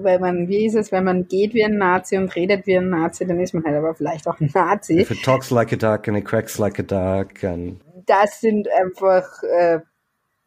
weil 0.00 0.18
man, 0.20 0.48
wie 0.48 0.66
ist 0.66 0.74
es, 0.74 0.92
wenn 0.92 1.04
man 1.04 1.28
geht 1.28 1.52
wie 1.52 1.64
ein 1.64 1.76
Nazi 1.76 2.16
und 2.16 2.34
redet 2.34 2.66
wie 2.66 2.78
ein 2.78 2.88
Nazi, 2.88 3.26
dann 3.26 3.40
ist 3.40 3.52
man 3.52 3.64
halt 3.64 3.76
aber 3.76 3.94
vielleicht 3.94 4.26
auch 4.26 4.40
ein 4.40 4.50
Nazi. 4.54 5.00
If 5.00 5.10
it 5.10 5.22
talks 5.22 5.50
like 5.50 5.72
a 5.72 5.76
duck 5.76 6.08
and 6.08 6.16
it 6.16 6.24
cracks 6.24 6.58
like 6.58 6.78
a 6.78 6.82
duck 6.82 7.44
and 7.44 7.80
das 8.06 8.40
sind 8.40 8.68
einfach 8.70 9.42
äh, 9.42 9.80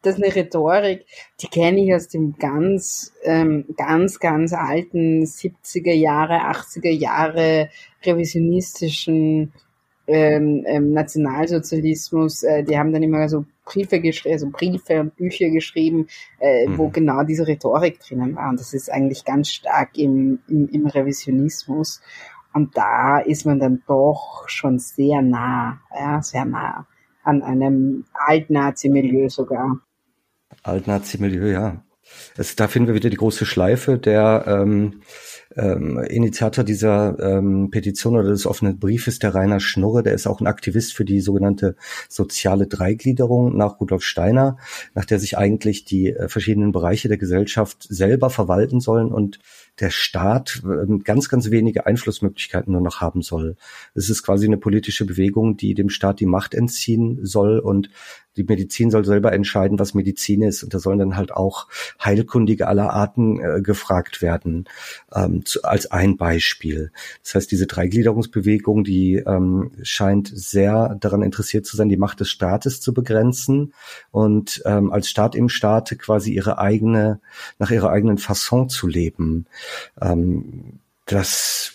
das 0.02 0.18
ist 0.18 0.24
eine 0.24 0.34
Rhetorik, 0.34 1.06
die 1.40 1.46
kenne 1.46 1.84
ich 1.84 1.94
aus 1.94 2.08
dem 2.08 2.34
ganz, 2.38 3.12
ähm, 3.22 3.64
ganz, 3.76 4.18
ganz 4.18 4.52
alten 4.52 5.22
70er 5.22 5.92
Jahre, 5.92 6.50
80er 6.50 6.90
Jahre 6.90 7.70
revisionistischen 8.04 9.52
ähm, 10.08 10.64
ähm, 10.66 10.92
Nationalsozialismus. 10.92 12.42
Äh, 12.42 12.64
die 12.64 12.76
haben 12.76 12.92
dann 12.92 13.04
immer 13.04 13.28
so 13.28 13.44
Briefe 13.64 14.00
geschrieben, 14.00 14.32
also 14.32 14.50
Briefe 14.50 15.00
und 15.00 15.16
Bücher 15.16 15.50
geschrieben, 15.50 16.08
äh, 16.40 16.66
mhm. 16.66 16.78
wo 16.78 16.88
genau 16.88 17.22
diese 17.22 17.46
Rhetorik 17.46 18.00
drinnen 18.00 18.34
war. 18.34 18.50
Und 18.50 18.58
das 18.58 18.74
ist 18.74 18.90
eigentlich 18.90 19.24
ganz 19.24 19.50
stark 19.50 19.96
im, 19.96 20.40
im, 20.48 20.68
im 20.68 20.86
Revisionismus. 20.86 22.00
Und 22.52 22.76
da 22.76 23.18
ist 23.18 23.46
man 23.46 23.60
dann 23.60 23.82
doch 23.86 24.44
schon 24.48 24.78
sehr 24.78 25.22
nah, 25.22 25.80
ja, 25.94 26.20
sehr 26.20 26.44
nah 26.44 26.86
an 27.22 27.42
einem 27.42 28.04
Alt-Nazi-Milieu 28.12 29.28
sogar. 29.28 29.80
Alt-Nazi-Milieu, 30.62 31.50
ja. 31.50 31.84
Das, 32.36 32.56
da 32.56 32.68
finden 32.68 32.88
wir 32.88 32.94
wieder 32.94 33.10
die 33.10 33.16
große 33.16 33.46
Schleife 33.46 33.98
der 33.98 34.44
ähm, 34.46 35.02
ähm, 35.56 35.98
Initiator 35.98 36.64
dieser 36.64 37.18
ähm, 37.20 37.70
Petition 37.70 38.16
oder 38.16 38.30
des 38.30 38.46
offenen 38.46 38.78
Briefes, 38.78 39.18
der 39.18 39.34
Rainer 39.34 39.60
Schnurre, 39.60 40.02
der 40.02 40.14
ist 40.14 40.26
auch 40.26 40.40
ein 40.40 40.46
Aktivist 40.46 40.94
für 40.94 41.04
die 41.04 41.20
sogenannte 41.20 41.76
soziale 42.08 42.66
Dreigliederung 42.66 43.56
nach 43.56 43.80
Rudolf 43.80 44.02
Steiner, 44.02 44.56
nach 44.94 45.04
der 45.04 45.18
sich 45.18 45.36
eigentlich 45.36 45.84
die 45.84 46.10
äh, 46.10 46.28
verschiedenen 46.28 46.72
Bereiche 46.72 47.08
der 47.08 47.18
Gesellschaft 47.18 47.86
selber 47.88 48.30
verwalten 48.30 48.80
sollen 48.80 49.12
und 49.12 49.38
der 49.80 49.90
Staat 49.90 50.62
äh, 50.64 50.98
ganz, 51.04 51.28
ganz 51.28 51.50
wenige 51.50 51.86
Einflussmöglichkeiten 51.86 52.72
nur 52.72 52.82
noch 52.82 53.00
haben 53.00 53.22
soll. 53.22 53.56
Es 53.94 54.10
ist 54.10 54.22
quasi 54.22 54.46
eine 54.46 54.58
politische 54.58 55.04
Bewegung, 55.04 55.56
die 55.56 55.74
dem 55.74 55.90
Staat 55.90 56.20
die 56.20 56.26
Macht 56.26 56.54
entziehen 56.54 57.20
soll 57.22 57.58
und 57.58 57.90
die 58.36 58.44
Medizin 58.44 58.90
soll 58.90 59.04
selber 59.04 59.32
entscheiden, 59.32 59.78
was 59.78 59.94
Medizin 59.94 60.42
ist. 60.42 60.62
Und 60.62 60.74
da 60.74 60.78
sollen 60.78 60.98
dann 60.98 61.16
halt 61.16 61.32
auch 61.32 61.68
Heilkundige 62.02 62.66
aller 62.66 62.92
Arten 62.92 63.40
äh, 63.40 63.60
gefragt 63.60 64.22
werden, 64.22 64.68
ähm, 65.14 65.44
zu, 65.44 65.62
als 65.62 65.90
ein 65.90 66.16
Beispiel. 66.16 66.92
Das 67.22 67.34
heißt, 67.34 67.50
diese 67.50 67.66
Dreigliederungsbewegung, 67.66 68.84
die 68.84 69.16
ähm, 69.16 69.72
scheint 69.82 70.30
sehr 70.34 70.96
daran 71.00 71.22
interessiert 71.22 71.66
zu 71.66 71.76
sein, 71.76 71.88
die 71.88 71.96
Macht 71.96 72.20
des 72.20 72.30
Staates 72.30 72.80
zu 72.80 72.94
begrenzen 72.94 73.74
und 74.10 74.62
ähm, 74.64 74.92
als 74.92 75.08
Staat 75.08 75.34
im 75.34 75.48
Staate 75.48 75.96
quasi 75.96 76.32
ihre 76.32 76.58
eigene, 76.58 77.20
nach 77.58 77.70
ihrer 77.70 77.90
eigenen 77.90 78.18
Fasson 78.18 78.68
zu 78.68 78.86
leben. 78.86 79.46
Ähm, 80.00 80.80
das 81.06 81.74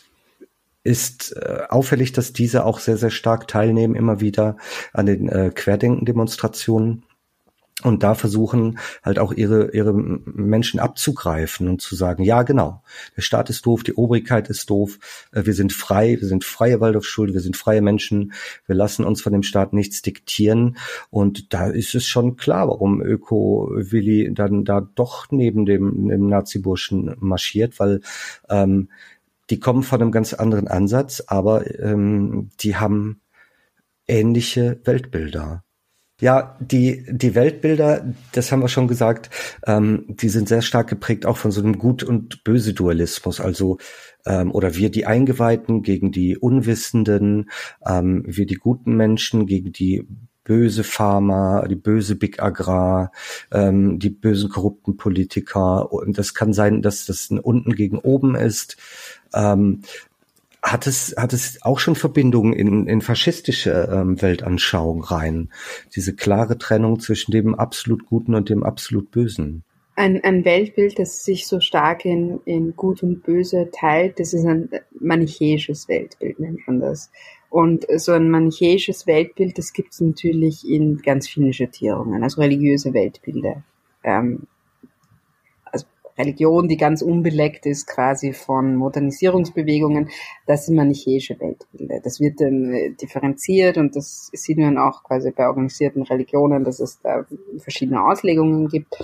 ist 0.88 1.36
äh, 1.36 1.64
auffällig, 1.70 2.14
dass 2.14 2.34
diese 2.34 2.66
auch 2.66 2.80
sehr, 2.80 2.98
sehr 2.98 3.12
stark 3.12 3.48
teilnehmen, 3.48 3.96
immer 3.96 4.22
wieder 4.22 4.58
an 4.94 5.06
den 5.06 5.30
äh, 5.30 5.52
Querdenken-Demonstrationen 5.54 7.04
und 7.84 8.02
da 8.02 8.16
versuchen 8.16 8.80
halt 9.04 9.20
auch 9.20 9.32
ihre 9.32 9.72
ihre 9.72 9.94
Menschen 9.94 10.80
abzugreifen 10.80 11.68
und 11.68 11.80
zu 11.80 11.96
sagen, 11.96 12.24
ja 12.24 12.42
genau, 12.42 12.82
der 13.16 13.22
Staat 13.22 13.52
ist 13.52 13.68
doof, 13.68 13.84
die 13.84 13.94
Obrigkeit 13.94 14.50
ist 14.50 14.72
doof, 14.72 14.98
äh, 15.32 15.46
wir 15.46 15.54
sind 15.54 15.74
frei, 15.74 16.18
wir 16.20 16.28
sind 16.28 16.44
freie 16.44 16.80
Waldorfschule, 16.82 17.36
wir 17.36 17.42
sind 17.42 17.56
freie 17.56 17.84
Menschen, 17.84 18.34
wir 18.66 18.74
lassen 18.74 19.06
uns 19.06 19.22
von 19.22 19.32
dem 19.32 19.44
Staat 19.44 19.74
nichts 19.74 20.02
diktieren. 20.02 20.78
Und 21.12 21.54
da 21.54 21.68
ist 21.68 21.94
es 21.94 22.08
schon 22.08 22.36
klar, 22.36 22.68
warum 22.68 23.00
Öko 23.00 23.70
Willi 23.72 24.34
dann 24.34 24.66
da 24.66 24.82
doch 24.82 25.28
neben 25.30 25.68
dem, 25.68 26.08
dem 26.08 26.30
Nazi-Burschen 26.30 27.16
marschiert, 27.20 27.80
weil 27.80 28.02
ähm, 28.50 28.90
die 29.50 29.60
kommen 29.60 29.84
von 29.84 30.02
einem 30.02 30.12
ganz 30.12 30.34
anderen 30.34 30.68
Ansatz, 30.68 31.24
aber 31.28 31.80
ähm, 31.80 32.50
die 32.60 32.76
haben 32.76 33.22
ähnliche 34.08 34.80
Weltbilder. 34.84 35.64
Ja, 36.20 36.58
die, 36.60 37.06
die 37.08 37.36
Weltbilder, 37.36 38.12
das 38.32 38.52
haben 38.52 38.62
wir 38.62 38.70
schon 38.70 38.88
gesagt, 38.88 39.30
ähm, 39.68 40.06
die 40.08 40.30
sind 40.30 40.48
sehr 40.48 40.64
stark 40.64 40.88
geprägt 40.88 41.28
auch 41.28 41.38
von 41.38 41.52
so 41.52 41.62
einem 41.62 41.78
Gut- 41.78 42.04
und 42.04 42.43
Böse-Dualismus. 42.43 43.39
Also, 43.39 43.78
ähm, 44.26 44.52
oder 44.52 44.74
wir 44.76 44.89
die 44.89 45.06
Eingeweihten 45.06 45.84
gegen 45.84 46.12
die 46.12 46.36
Unwissenden, 46.36 47.52
ähm, 47.86 48.24
wir 48.26 48.48
die 48.48 48.56
guten 48.56 48.95
Menschen 48.95 49.45
gegen 49.45 49.72
die 49.72 50.08
böse 50.48 50.86
Pharma, 50.86 51.68
die 51.68 51.76
böse 51.76 52.16
Big 52.16 52.41
Agrar, 52.41 53.12
ähm, 53.52 54.00
die 54.00 54.10
bösen 54.10 54.50
korrupten 54.50 54.95
Politiker. 54.95 55.91
Und 55.91 56.18
das 56.18 56.34
kann 56.34 56.54
sein, 56.54 56.82
dass 56.82 57.06
das 57.06 57.30
ein 57.30 57.38
unten 57.38 57.76
gegen 57.76 58.00
oben 58.00 58.34
ist. 58.34 58.78
Ähm, 59.34 59.82
hat 60.63 60.88
es, 60.88 61.15
hat 61.17 61.34
es 61.34 61.59
auch 61.61 61.80
schon 61.80 61.95
Verbindungen 61.95 62.53
in, 62.53 62.88
in 62.88 63.01
faschistische 63.01 63.89
ähm, 63.91 64.21
Weltanschauung 64.21 65.03
rein? 65.03 65.49
Diese 65.95 66.15
klare 66.15 66.57
Trennung 66.57 66.99
zwischen 66.99 67.32
dem 67.32 67.55
absolut 67.55 68.05
Guten 68.05 68.36
und 68.36 68.49
dem 68.49 68.63
absolut 68.63 69.11
Bösen? 69.11 69.63
Ein, 69.95 70.23
ein 70.23 70.45
Weltbild, 70.45 70.99
das 70.99 71.23
sich 71.23 71.47
so 71.47 71.59
stark 71.59 72.05
in, 72.05 72.39
in 72.45 72.75
Gut 72.75 73.01
und 73.01 73.23
Böse 73.23 73.69
teilt, 73.71 74.19
das 74.19 74.34
ist 74.34 74.45
ein 74.45 74.69
manichäisches 74.99 75.88
Weltbild, 75.88 76.39
nennt 76.39 76.67
man 76.67 76.80
das. 76.80 77.09
Und 77.49 77.86
so 77.95 78.11
ein 78.11 78.30
manichäisches 78.30 79.07
Weltbild, 79.07 79.57
das 79.57 79.73
gibt 79.73 79.93
es 79.93 80.01
natürlich 80.01 80.69
in 80.69 80.97
ganz 80.97 81.28
vielen 81.28 81.53
Schattierungen, 81.53 82.21
also 82.21 82.41
religiöse 82.41 82.93
Weltbilder. 82.93 83.63
Ähm, 84.03 84.47
Religion, 86.18 86.68
die 86.68 86.78
ganz 86.78 87.01
unbeleckt 87.01 87.65
ist 87.65 87.88
quasi 87.88 88.34
von 88.34 88.76
Modernisierungsbewegungen, 88.76 90.09
das 90.45 90.65
sind 90.65 90.76
manichäische 90.76 91.39
Weltbilder. 91.39 91.99
Das 92.03 92.20
wird 92.20 92.41
dann 92.41 92.74
äh, 92.74 92.91
differenziert 92.91 93.78
und 93.78 93.95
das 93.95 94.30
sieht 94.34 94.57
man 94.57 94.78
auch 94.78 95.03
quasi 95.03 95.32
bei 95.32 95.47
organisierten 95.47 96.03
Religionen, 96.03 96.63
dass 96.63 96.80
es 96.80 96.99
da 97.01 97.26
verschiedene 97.59 98.03
Auslegungen 98.03 98.68
gibt. 98.68 98.95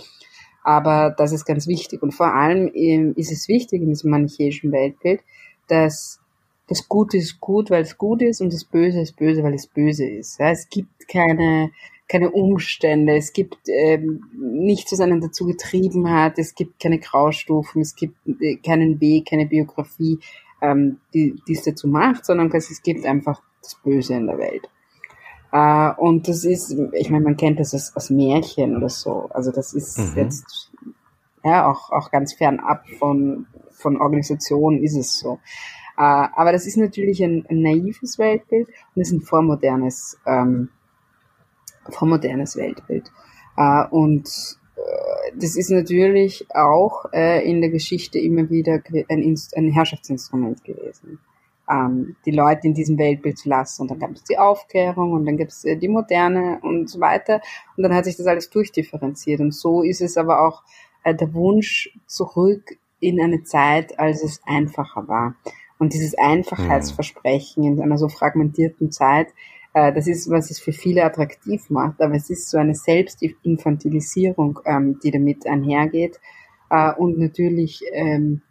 Aber 0.63 1.13
das 1.17 1.33
ist 1.33 1.45
ganz 1.45 1.67
wichtig. 1.67 2.01
Und 2.01 2.13
vor 2.13 2.33
allem 2.33 2.71
ähm, 2.73 3.13
ist 3.15 3.31
es 3.31 3.47
wichtig 3.47 3.81
in 3.81 3.89
diesem 3.89 4.11
manichäischen 4.11 4.71
Weltbild, 4.71 5.21
dass 5.67 6.19
das 6.67 6.87
Gute 6.87 7.17
ist 7.17 7.39
gut, 7.39 7.69
weil 7.69 7.81
es 7.81 7.97
gut 7.97 8.21
ist 8.21 8.41
und 8.41 8.53
das 8.53 8.63
Böse 8.63 9.01
ist 9.01 9.17
böse, 9.17 9.43
weil 9.43 9.53
es 9.53 9.67
böse 9.67 10.07
ist. 10.07 10.39
Es 10.39 10.69
gibt 10.69 11.07
keine 11.07 11.71
keine 12.07 12.31
Umstände, 12.31 13.15
es 13.15 13.33
gibt 13.33 13.57
ähm, 13.67 14.23
nichts, 14.33 14.91
was 14.91 14.99
einen 14.99 15.21
dazu 15.21 15.45
getrieben 15.45 16.09
hat, 16.09 16.37
es 16.37 16.53
gibt 16.53 16.79
keine 16.79 16.99
Graustufen, 16.99 17.81
es 17.81 17.95
gibt 17.95 18.15
äh, 18.39 18.57
keinen 18.57 18.99
Weg, 18.99 19.27
keine 19.29 19.45
Biografie, 19.45 20.19
ähm, 20.61 20.99
die, 21.13 21.35
es 21.49 21.63
dazu 21.63 21.87
macht, 21.87 22.25
sondern 22.25 22.51
es 22.51 22.81
gibt 22.81 23.05
einfach 23.05 23.41
das 23.61 23.75
Böse 23.83 24.15
in 24.15 24.27
der 24.27 24.37
Welt. 24.37 24.69
Äh, 25.51 25.91
und 26.01 26.27
das 26.27 26.45
ist, 26.45 26.75
ich 26.93 27.09
meine, 27.09 27.23
man 27.23 27.37
kennt 27.37 27.59
das 27.59 27.73
aus, 27.73 27.95
aus 27.95 28.09
Märchen 28.09 28.75
oder 28.75 28.89
so. 28.89 29.29
Also 29.29 29.51
das 29.51 29.73
ist 29.73 29.97
mhm. 29.97 30.17
jetzt 30.17 30.71
ja 31.43 31.69
auch, 31.69 31.91
auch 31.91 32.11
ganz 32.11 32.33
fernab 32.33 32.87
von, 32.99 33.45
von 33.71 33.99
Organisationen 33.99 34.81
ist 34.81 34.95
es 34.95 35.19
so. 35.19 35.39
Äh, 35.97 36.01
aber 36.01 36.51
das 36.51 36.65
ist 36.65 36.77
natürlich 36.77 37.23
ein, 37.23 37.45
ein 37.49 37.61
naives 37.61 38.17
Weltbild 38.17 38.67
und 38.95 39.01
ist 39.01 39.11
ein 39.11 39.21
vormodernes 39.21 40.19
ähm, 40.25 40.69
vom 41.89 42.09
modernes 42.09 42.55
Weltbild. 42.55 43.11
Äh, 43.57 43.85
und 43.89 44.27
äh, 44.75 45.31
das 45.35 45.55
ist 45.55 45.69
natürlich 45.69 46.45
auch 46.53 47.05
äh, 47.13 47.47
in 47.49 47.61
der 47.61 47.69
Geschichte 47.69 48.19
immer 48.19 48.49
wieder 48.49 48.81
ein, 49.09 49.39
ein 49.55 49.71
Herrschaftsinstrument 49.71 50.63
gewesen. 50.63 51.19
Ähm, 51.69 52.15
die 52.25 52.31
Leute 52.31 52.67
in 52.67 52.73
diesem 52.73 52.97
Weltbild 52.97 53.37
zu 53.37 53.49
lassen. 53.49 53.83
Und 53.83 53.91
dann 53.91 53.99
gab 53.99 54.11
es 54.11 54.23
die 54.23 54.37
Aufklärung 54.37 55.13
und 55.13 55.25
dann 55.25 55.37
gibt 55.37 55.51
es 55.51 55.63
äh, 55.63 55.77
die 55.77 55.87
Moderne 55.87 56.59
und 56.61 56.89
so 56.89 56.99
weiter. 56.99 57.41
Und 57.77 57.83
dann 57.83 57.93
hat 57.93 58.05
sich 58.05 58.17
das 58.17 58.27
alles 58.27 58.49
durchdifferenziert. 58.49 59.39
Und 59.39 59.53
so 59.53 59.81
ist 59.81 60.01
es 60.01 60.17
aber 60.17 60.41
auch 60.45 60.63
äh, 61.03 61.15
der 61.15 61.33
Wunsch 61.33 61.97
zurück 62.05 62.77
in 62.99 63.21
eine 63.21 63.43
Zeit, 63.43 63.97
als 63.99 64.23
es 64.23 64.41
einfacher 64.45 65.07
war. 65.07 65.35
Und 65.77 65.93
dieses 65.93 66.17
Einfachheitsversprechen 66.17 67.63
in 67.63 67.81
einer 67.81 67.97
so 67.97 68.07
fragmentierten 68.07 68.91
Zeit 68.91 69.27
das 69.73 70.07
ist, 70.07 70.29
was 70.29 70.51
es 70.51 70.59
für 70.59 70.71
viele 70.71 71.03
attraktiv 71.03 71.69
macht, 71.69 71.99
aber 72.01 72.13
es 72.15 72.29
ist 72.29 72.49
so 72.49 72.57
eine 72.57 72.75
Selbstinfantilisierung, 72.75 74.59
ähm, 74.65 74.99
die 75.03 75.11
damit 75.11 75.47
einhergeht. 75.47 76.19
Äh, 76.69 76.93
und 76.93 77.17
natürlich 77.17 77.81
ähm, 77.91 78.41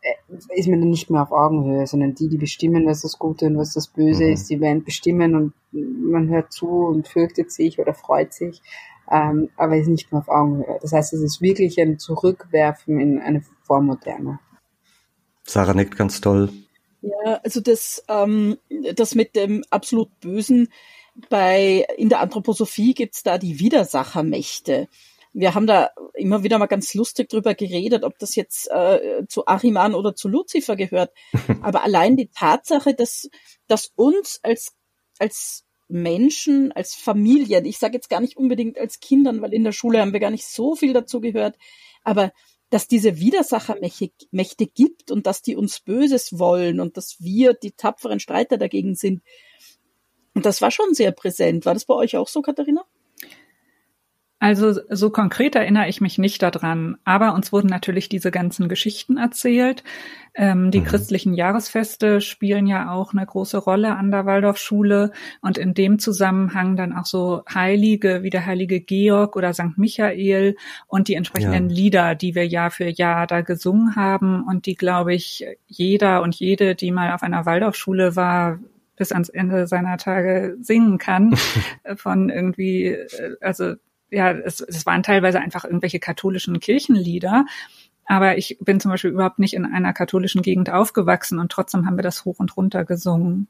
äh, 0.00 0.58
ist 0.58 0.68
man 0.68 0.80
dann 0.80 0.90
nicht 0.90 1.10
mehr 1.10 1.22
auf 1.22 1.32
Augenhöhe, 1.32 1.86
sondern 1.86 2.14
die, 2.14 2.28
die 2.28 2.38
bestimmen, 2.38 2.86
was 2.86 3.02
das 3.02 3.18
Gute 3.18 3.46
und 3.46 3.56
was 3.56 3.74
das 3.74 3.88
Böse 3.88 4.24
mhm. 4.24 4.32
ist, 4.32 4.50
die 4.50 4.60
werden 4.60 4.84
bestimmen 4.84 5.34
und 5.34 5.52
man 5.72 6.28
hört 6.28 6.52
zu 6.52 6.68
und 6.68 7.08
fürchtet 7.08 7.50
sich 7.50 7.78
oder 7.78 7.94
freut 7.94 8.32
sich, 8.32 8.62
ähm, 9.10 9.50
aber 9.56 9.76
ist 9.76 9.88
nicht 9.88 10.12
mehr 10.12 10.20
auf 10.20 10.28
Augenhöhe. 10.28 10.78
Das 10.80 10.92
heißt, 10.92 11.14
es 11.14 11.22
ist 11.22 11.40
wirklich 11.40 11.80
ein 11.80 11.98
Zurückwerfen 11.98 13.00
in 13.00 13.18
eine 13.18 13.42
Vormoderne. 13.62 14.38
Sarah 15.44 15.74
nickt 15.74 15.96
ganz 15.96 16.20
toll. 16.20 16.50
Ja, 17.00 17.40
also 17.44 17.60
das, 17.60 18.04
ähm, 18.08 18.58
das 18.94 19.14
mit 19.14 19.36
dem 19.36 19.64
absolut 19.70 20.18
Bösen, 20.20 20.68
bei, 21.28 21.86
in 21.96 22.08
der 22.08 22.20
Anthroposophie 22.20 22.94
gibt's 22.94 23.22
da 23.22 23.38
die 23.38 23.58
Widersachermächte. 23.58 24.88
Wir 25.32 25.54
haben 25.54 25.66
da 25.66 25.90
immer 26.14 26.42
wieder 26.42 26.58
mal 26.58 26.66
ganz 26.66 26.94
lustig 26.94 27.28
drüber 27.28 27.54
geredet, 27.54 28.04
ob 28.04 28.18
das 28.18 28.34
jetzt 28.34 28.70
äh, 28.70 29.24
zu 29.28 29.46
Ariman 29.46 29.94
oder 29.94 30.14
zu 30.14 30.28
Luzifer 30.28 30.76
gehört. 30.76 31.12
Aber 31.62 31.82
allein 31.82 32.16
die 32.16 32.28
Tatsache, 32.28 32.94
dass, 32.94 33.28
dass 33.66 33.92
uns 33.96 34.40
als, 34.42 34.74
als 35.18 35.64
Menschen, 35.88 36.72
als 36.72 36.94
Familien, 36.94 37.64
ich 37.64 37.78
sage 37.78 37.94
jetzt 37.94 38.10
gar 38.10 38.20
nicht 38.20 38.36
unbedingt 38.36 38.78
als 38.78 39.00
Kindern, 39.00 39.42
weil 39.42 39.54
in 39.54 39.64
der 39.64 39.72
Schule 39.72 40.00
haben 40.00 40.12
wir 40.12 40.20
gar 40.20 40.30
nicht 40.30 40.46
so 40.46 40.76
viel 40.76 40.92
dazu 40.92 41.20
gehört, 41.20 41.56
aber 42.04 42.32
dass 42.70 42.86
diese 42.86 43.18
Widersachermächte 43.18 44.66
gibt 44.66 45.10
und 45.10 45.26
dass 45.26 45.42
die 45.42 45.56
uns 45.56 45.80
Böses 45.80 46.38
wollen 46.38 46.80
und 46.80 46.96
dass 46.96 47.16
wir 47.20 47.54
die 47.54 47.72
tapferen 47.72 48.20
Streiter 48.20 48.58
dagegen 48.58 48.94
sind. 48.94 49.22
Und 50.34 50.46
das 50.46 50.60
war 50.60 50.70
schon 50.70 50.94
sehr 50.94 51.12
präsent. 51.12 51.64
War 51.66 51.74
das 51.74 51.86
bei 51.86 51.94
euch 51.94 52.16
auch 52.16 52.28
so, 52.28 52.42
Katharina? 52.42 52.84
Also 54.40 54.78
so 54.88 55.10
konkret 55.10 55.56
erinnere 55.56 55.88
ich 55.88 56.00
mich 56.00 56.16
nicht 56.16 56.42
daran, 56.42 56.96
aber 57.04 57.34
uns 57.34 57.52
wurden 57.52 57.66
natürlich 57.66 58.08
diese 58.08 58.30
ganzen 58.30 58.68
Geschichten 58.68 59.16
erzählt. 59.16 59.82
Ähm, 60.34 60.70
die 60.70 60.80
mhm. 60.80 60.84
christlichen 60.84 61.34
Jahresfeste 61.34 62.20
spielen 62.20 62.68
ja 62.68 62.92
auch 62.92 63.12
eine 63.12 63.26
große 63.26 63.58
Rolle 63.58 63.96
an 63.96 64.12
der 64.12 64.26
Waldorfschule 64.26 65.10
und 65.40 65.58
in 65.58 65.74
dem 65.74 65.98
Zusammenhang 65.98 66.76
dann 66.76 66.92
auch 66.92 67.06
so 67.06 67.42
Heilige 67.52 68.22
wie 68.22 68.30
der 68.30 68.46
heilige 68.46 68.80
Georg 68.80 69.34
oder 69.34 69.52
St. 69.52 69.76
Michael 69.76 70.56
und 70.86 71.08
die 71.08 71.14
entsprechenden 71.14 71.68
ja. 71.70 71.74
Lieder, 71.74 72.14
die 72.14 72.36
wir 72.36 72.46
Jahr 72.46 72.70
für 72.70 72.88
Jahr 72.88 73.26
da 73.26 73.40
gesungen 73.40 73.96
haben 73.96 74.44
und 74.44 74.66
die, 74.66 74.76
glaube 74.76 75.14
ich, 75.14 75.44
jeder 75.66 76.22
und 76.22 76.36
jede, 76.36 76.76
die 76.76 76.92
mal 76.92 77.12
auf 77.12 77.24
einer 77.24 77.44
Waldorfschule 77.44 78.14
war, 78.14 78.60
bis 78.94 79.10
ans 79.10 79.28
Ende 79.28 79.66
seiner 79.66 79.96
Tage 79.96 80.56
singen 80.60 80.98
kann. 80.98 81.34
von 81.96 82.28
irgendwie, 82.28 82.86
äh, 82.86 83.36
also 83.40 83.74
ja, 84.10 84.32
es, 84.32 84.60
es 84.60 84.86
waren 84.86 85.02
teilweise 85.02 85.40
einfach 85.40 85.64
irgendwelche 85.64 85.98
katholischen 85.98 86.60
Kirchenlieder. 86.60 87.44
Aber 88.06 88.38
ich 88.38 88.56
bin 88.60 88.80
zum 88.80 88.90
Beispiel 88.90 89.10
überhaupt 89.10 89.38
nicht 89.38 89.54
in 89.54 89.66
einer 89.66 89.92
katholischen 89.92 90.40
Gegend 90.40 90.70
aufgewachsen 90.70 91.38
und 91.38 91.52
trotzdem 91.52 91.84
haben 91.86 91.96
wir 91.96 92.02
das 92.02 92.24
hoch 92.24 92.38
und 92.38 92.56
runter 92.56 92.84
gesungen. 92.86 93.48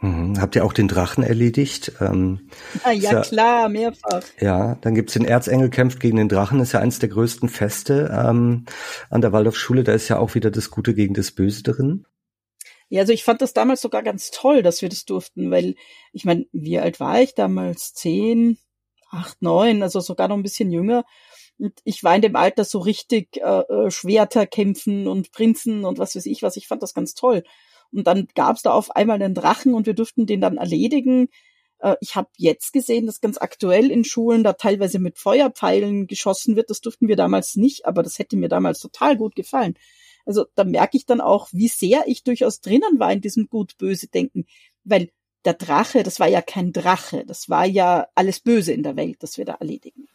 Mhm. 0.00 0.40
Habt 0.40 0.54
ihr 0.54 0.64
auch 0.64 0.72
den 0.72 0.86
Drachen 0.86 1.24
erledigt? 1.24 1.92
Ähm, 2.00 2.50
ah, 2.82 2.92
ja, 2.92 3.12
ja, 3.12 3.20
klar, 3.22 3.68
mehrfach. 3.68 4.22
Ja, 4.38 4.76
dann 4.82 4.94
gibt's 4.94 5.14
den 5.14 5.24
Erzengel 5.24 5.70
kämpft 5.70 5.98
gegen 5.98 6.18
den 6.18 6.28
Drachen, 6.28 6.60
ist 6.60 6.72
ja 6.72 6.80
eines 6.80 6.98
der 6.98 7.08
größten 7.08 7.48
Feste 7.48 8.10
ähm, 8.12 8.66
an 9.10 9.20
der 9.20 9.32
Waldorfschule. 9.32 9.82
Da 9.82 9.92
ist 9.92 10.08
ja 10.08 10.18
auch 10.18 10.34
wieder 10.34 10.50
das 10.50 10.70
Gute 10.70 10.94
gegen 10.94 11.14
das 11.14 11.32
Böse 11.32 11.62
drin. 11.62 12.06
Ja, 12.88 13.00
also 13.00 13.12
ich 13.12 13.24
fand 13.24 13.40
das 13.40 13.54
damals 13.54 13.80
sogar 13.80 14.02
ganz 14.02 14.30
toll, 14.30 14.62
dass 14.62 14.82
wir 14.82 14.88
das 14.88 15.06
durften, 15.06 15.50
weil 15.50 15.74
ich 16.12 16.24
meine, 16.24 16.46
wie 16.52 16.78
alt 16.78 17.00
war 17.00 17.20
ich 17.20 17.34
damals? 17.34 17.94
Zehn, 17.94 18.58
acht, 19.14 19.40
neun, 19.42 19.82
also 19.82 20.00
sogar 20.00 20.28
noch 20.28 20.36
ein 20.36 20.42
bisschen 20.42 20.70
jünger. 20.70 21.04
Und 21.58 21.72
ich 21.84 22.02
war 22.02 22.16
in 22.16 22.22
dem 22.22 22.36
Alter 22.36 22.64
so 22.64 22.80
richtig 22.80 23.36
äh, 23.36 23.60
äh, 23.60 23.90
Schwerter 23.90 24.46
kämpfen 24.46 25.06
und 25.06 25.30
Prinzen 25.32 25.84
und 25.84 25.98
was 25.98 26.16
weiß 26.16 26.26
ich 26.26 26.42
was. 26.42 26.56
Ich 26.56 26.66
fand 26.66 26.82
das 26.82 26.94
ganz 26.94 27.14
toll. 27.14 27.44
Und 27.92 28.06
dann 28.06 28.26
gab 28.34 28.56
es 28.56 28.62
da 28.62 28.72
auf 28.72 28.90
einmal 28.90 29.22
einen 29.22 29.34
Drachen 29.34 29.74
und 29.74 29.86
wir 29.86 29.94
durften 29.94 30.26
den 30.26 30.40
dann 30.40 30.56
erledigen. 30.56 31.28
Äh, 31.78 31.96
ich 32.00 32.16
habe 32.16 32.28
jetzt 32.36 32.72
gesehen, 32.72 33.06
dass 33.06 33.20
ganz 33.20 33.38
aktuell 33.38 33.90
in 33.90 34.04
Schulen 34.04 34.42
da 34.42 34.54
teilweise 34.54 34.98
mit 34.98 35.18
Feuerpfeilen 35.18 36.06
geschossen 36.08 36.56
wird. 36.56 36.70
Das 36.70 36.80
durften 36.80 37.06
wir 37.08 37.16
damals 37.16 37.54
nicht, 37.56 37.86
aber 37.86 38.02
das 38.02 38.18
hätte 38.18 38.36
mir 38.36 38.48
damals 38.48 38.80
total 38.80 39.16
gut 39.16 39.36
gefallen. 39.36 39.74
Also 40.26 40.46
da 40.54 40.64
merke 40.64 40.96
ich 40.96 41.06
dann 41.06 41.20
auch, 41.20 41.48
wie 41.52 41.68
sehr 41.68 42.04
ich 42.06 42.24
durchaus 42.24 42.60
drinnen 42.60 42.98
war 42.98 43.12
in 43.12 43.20
diesem 43.20 43.48
gut-böse 43.48 44.08
Denken, 44.08 44.46
weil 44.82 45.10
der 45.44 45.54
Drache, 45.54 46.02
das 46.02 46.20
war 46.20 46.28
ja 46.28 46.42
kein 46.42 46.72
Drache, 46.72 47.24
das 47.26 47.48
war 47.48 47.66
ja 47.66 48.06
alles 48.14 48.40
Böse 48.40 48.72
in 48.72 48.82
der 48.82 48.96
Welt, 48.96 49.16
das 49.20 49.38
wir 49.38 49.44
da 49.44 49.54
erledigen. 49.54 50.08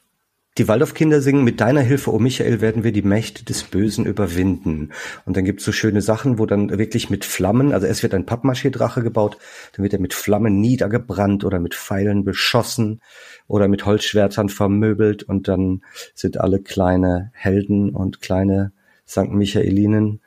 Die 0.57 0.67
Waldorfkinder 0.67 1.21
singen, 1.21 1.45
mit 1.45 1.61
deiner 1.61 1.79
Hilfe, 1.79 2.11
oh 2.11 2.19
Michael, 2.19 2.59
werden 2.59 2.83
wir 2.83 2.91
die 2.91 3.01
Mächte 3.03 3.45
des 3.45 3.63
Bösen 3.63 4.05
überwinden. 4.05 4.91
Und 5.25 5.37
dann 5.37 5.45
gibt's 5.45 5.63
so 5.63 5.71
schöne 5.71 6.01
Sachen, 6.01 6.37
wo 6.37 6.45
dann 6.45 6.77
wirklich 6.77 7.09
mit 7.09 7.23
Flammen, 7.23 7.71
also 7.71 7.87
es 7.87 8.03
wird 8.03 8.13
ein 8.13 8.25
Pappmaché-Drache 8.25 9.01
gebaut, 9.01 9.37
dann 9.71 9.83
wird 9.83 9.93
er 9.93 10.01
mit 10.01 10.13
Flammen 10.13 10.59
niedergebrannt 10.59 11.45
oder 11.45 11.59
mit 11.59 11.75
Pfeilen 11.75 12.25
beschossen 12.25 12.99
oder 13.47 13.69
mit 13.69 13.85
Holzschwertern 13.85 14.49
vermöbelt 14.49 15.23
und 15.23 15.47
dann 15.47 15.81
sind 16.13 16.41
alle 16.41 16.59
kleine 16.59 17.31
Helden 17.33 17.91
und 17.91 18.19
kleine 18.19 18.73
St. 19.07 19.29
Michaelinen, 19.29 20.19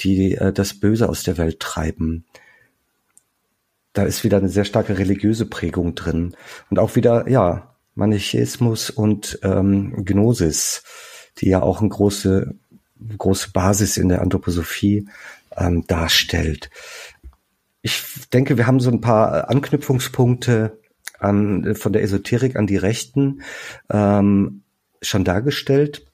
die 0.00 0.34
äh, 0.34 0.52
das 0.52 0.74
Böse 0.74 1.08
aus 1.08 1.22
der 1.22 1.38
Welt 1.38 1.60
treiben 1.60 2.24
da 3.98 4.04
ist 4.04 4.22
wieder 4.22 4.36
eine 4.36 4.48
sehr 4.48 4.64
starke 4.64 4.96
religiöse 4.96 5.44
Prägung 5.44 5.96
drin. 5.96 6.36
Und 6.70 6.78
auch 6.78 6.94
wieder, 6.94 7.28
ja, 7.28 7.74
Manichäismus 7.96 8.90
und 8.90 9.40
ähm, 9.42 10.04
Gnosis, 10.04 10.84
die 11.38 11.48
ja 11.48 11.62
auch 11.62 11.80
eine 11.80 11.88
große, 11.88 12.54
große 13.18 13.50
Basis 13.50 13.96
in 13.96 14.08
der 14.08 14.22
Anthroposophie 14.22 15.08
ähm, 15.56 15.84
darstellt. 15.88 16.70
Ich 17.82 18.28
denke, 18.32 18.56
wir 18.56 18.68
haben 18.68 18.78
so 18.78 18.88
ein 18.88 19.00
paar 19.00 19.50
Anknüpfungspunkte 19.50 20.78
an, 21.18 21.74
von 21.74 21.92
der 21.92 22.02
Esoterik 22.04 22.54
an 22.54 22.68
die 22.68 22.76
Rechten 22.76 23.42
ähm, 23.90 24.62
schon 25.02 25.24
dargestellt 25.24 26.07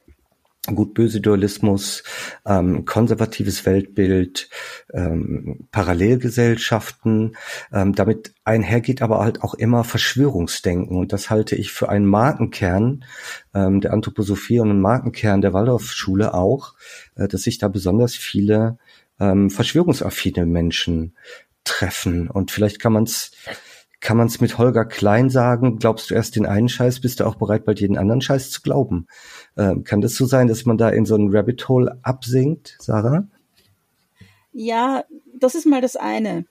gut-böse 0.67 1.21
Dualismus, 1.21 2.03
ähm, 2.47 2.85
konservatives 2.85 3.67
Weltbild, 3.67 4.49
ähm, 4.93 5.69
Parallelgesellschaften. 5.71 7.37
Ähm, 7.73 7.95
damit 7.95 8.33
einhergeht 8.45 9.03
aber 9.03 9.21
halt 9.21 9.43
auch 9.43 9.55
immer 9.55 9.85
Verschwörungsdenken. 9.85 10.97
Und 10.97 11.13
das 11.13 11.29
halte 11.29 11.57
ich 11.57 11.73
für 11.73 11.89
einen 11.89 12.07
Markenkern 12.07 13.05
ähm, 13.55 13.81
der 13.81 13.93
Anthroposophie 13.93 14.61
und 14.61 14.71
einen 14.71 14.81
Markenkern 14.81 15.43
der 15.43 15.53
Waldorfschule 15.53 16.33
auch, 16.33 16.75
äh, 17.17 17.29
dass 17.29 17.43
sich 17.43 17.59
da 17.59 17.69
besonders 17.69 18.15
viele 18.15 18.79
ähm, 19.21 19.51
verschwörungsaffine 19.51 20.47
Menschen 20.47 21.15
treffen. 21.65 22.31
Und 22.31 22.51
vielleicht 22.51 22.81
kann 22.81 22.93
man 22.93 23.05
es 23.05 23.33
kann 24.05 24.19
man 24.19 24.27
es 24.27 24.39
mit 24.39 24.59
Holger 24.59 24.85
Klein 24.85 25.31
sagen, 25.31 25.79
glaubst 25.79 26.11
du 26.11 26.15
erst 26.15 26.37
den 26.37 26.45
einen 26.45 26.69
Scheiß, 26.69 27.01
bist 27.01 27.21
du 27.21 27.25
auch 27.25 27.37
bereit, 27.37 27.65
bald 27.65 27.81
jeden 27.81 27.97
anderen 27.97 28.21
Scheiß 28.21 28.51
zu 28.51 28.61
glauben. 28.61 29.07
Ähm, 29.57 29.83
kann 29.83 30.03
das 30.03 30.15
so 30.15 30.27
sein, 30.27 30.47
dass 30.47 30.67
man 30.67 30.77
da 30.77 30.91
in 30.91 31.07
so 31.07 31.17
ein 31.17 31.35
Rabbit 31.35 31.67
Hole 31.71 31.99
absinkt, 32.03 32.77
Sarah? 32.81 33.27
Ja, 34.53 35.05
das 35.41 35.55
ist 35.55 35.65
mal 35.65 35.81
das 35.81 35.97
eine. 35.97 36.45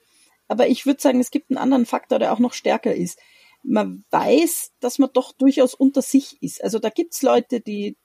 Aber 0.48 0.66
ich 0.66 0.84
würde 0.84 1.00
sagen, 1.00 1.20
es 1.20 1.30
gibt 1.30 1.48
einen 1.48 1.58
anderen 1.58 1.86
Faktor, 1.86 2.18
der 2.18 2.32
auch 2.32 2.40
noch 2.40 2.54
stärker 2.54 2.92
ist. 2.92 3.20
Man 3.62 4.04
weiß, 4.10 4.72
dass 4.80 4.98
man 4.98 5.10
doch 5.14 5.32
durchaus 5.32 5.74
unter 5.74 6.02
sich 6.02 6.42
ist. 6.42 6.62
Also 6.62 6.80
da 6.80 6.88
gibt's 6.88 7.22
Leute, 7.22 7.60
die, 7.60 7.96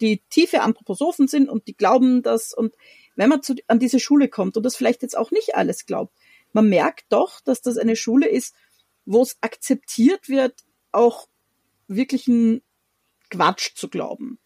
die 0.00 0.22
tiefe 0.28 0.60
Anthroposophen 0.60 1.28
sind 1.28 1.48
und 1.48 1.68
die 1.68 1.76
glauben 1.76 2.24
das. 2.24 2.52
Und 2.52 2.74
wenn 3.14 3.28
man 3.28 3.44
zu, 3.44 3.54
an 3.68 3.78
diese 3.78 4.00
Schule 4.00 4.26
kommt 4.28 4.56
und 4.56 4.64
das 4.64 4.74
vielleicht 4.74 5.02
jetzt 5.02 5.16
auch 5.16 5.30
nicht 5.30 5.54
alles 5.54 5.86
glaubt, 5.86 6.12
man 6.52 6.68
merkt 6.68 7.04
doch, 7.10 7.40
dass 7.40 7.62
das 7.62 7.78
eine 7.78 7.94
Schule 7.94 8.28
ist, 8.28 8.54
wo 9.04 9.22
es 9.22 9.36
akzeptiert 9.40 10.28
wird, 10.28 10.64
auch 10.92 11.28
wirklichen 11.88 12.62
Quatsch 13.30 13.74
zu 13.74 13.88
glauben. 13.88 14.38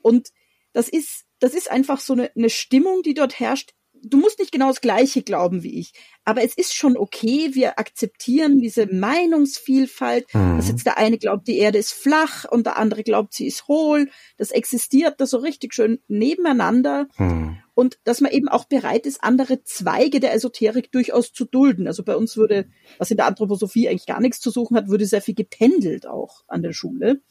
Und 0.00 0.28
das 0.72 0.88
ist, 0.88 1.24
das 1.38 1.54
ist 1.54 1.70
einfach 1.70 2.00
so 2.00 2.12
eine, 2.12 2.30
eine 2.36 2.50
Stimmung, 2.50 3.02
die 3.02 3.14
dort 3.14 3.38
herrscht, 3.38 3.72
du 4.04 4.18
musst 4.18 4.38
nicht 4.38 4.52
genau 4.52 4.68
das 4.68 4.80
Gleiche 4.80 5.22
glauben 5.22 5.62
wie 5.62 5.78
ich, 5.78 5.92
aber 6.24 6.42
es 6.42 6.54
ist 6.54 6.74
schon 6.74 6.96
okay, 6.96 7.50
wir 7.52 7.78
akzeptieren 7.78 8.60
diese 8.60 8.86
Meinungsvielfalt, 8.86 10.32
mhm. 10.34 10.56
dass 10.56 10.68
jetzt 10.68 10.86
der 10.86 10.98
eine 10.98 11.18
glaubt, 11.18 11.46
die 11.46 11.58
Erde 11.58 11.78
ist 11.78 11.92
flach 11.92 12.44
und 12.50 12.66
der 12.66 12.76
andere 12.76 13.02
glaubt, 13.02 13.32
sie 13.32 13.46
ist 13.46 13.68
hohl, 13.68 14.10
das 14.36 14.50
existiert 14.50 15.20
da 15.20 15.26
so 15.26 15.38
richtig 15.38 15.74
schön 15.74 16.00
nebeneinander 16.08 17.06
mhm. 17.16 17.58
Und 17.74 17.98
dass 18.04 18.20
man 18.20 18.32
eben 18.32 18.48
auch 18.48 18.64
bereit 18.64 19.06
ist, 19.06 19.22
andere 19.22 19.62
Zweige 19.64 20.20
der 20.20 20.34
Esoterik 20.34 20.92
durchaus 20.92 21.32
zu 21.32 21.44
dulden. 21.44 21.86
Also 21.86 22.04
bei 22.04 22.16
uns 22.16 22.36
würde, 22.36 22.68
was 22.98 23.10
in 23.10 23.16
der 23.16 23.26
Anthroposophie 23.26 23.88
eigentlich 23.88 24.06
gar 24.06 24.20
nichts 24.20 24.40
zu 24.40 24.50
suchen 24.50 24.76
hat, 24.76 24.88
würde 24.88 25.06
sehr 25.06 25.22
viel 25.22 25.34
gependelt 25.34 26.06
auch 26.06 26.42
an 26.48 26.62
der 26.62 26.72
Schule. 26.72 27.22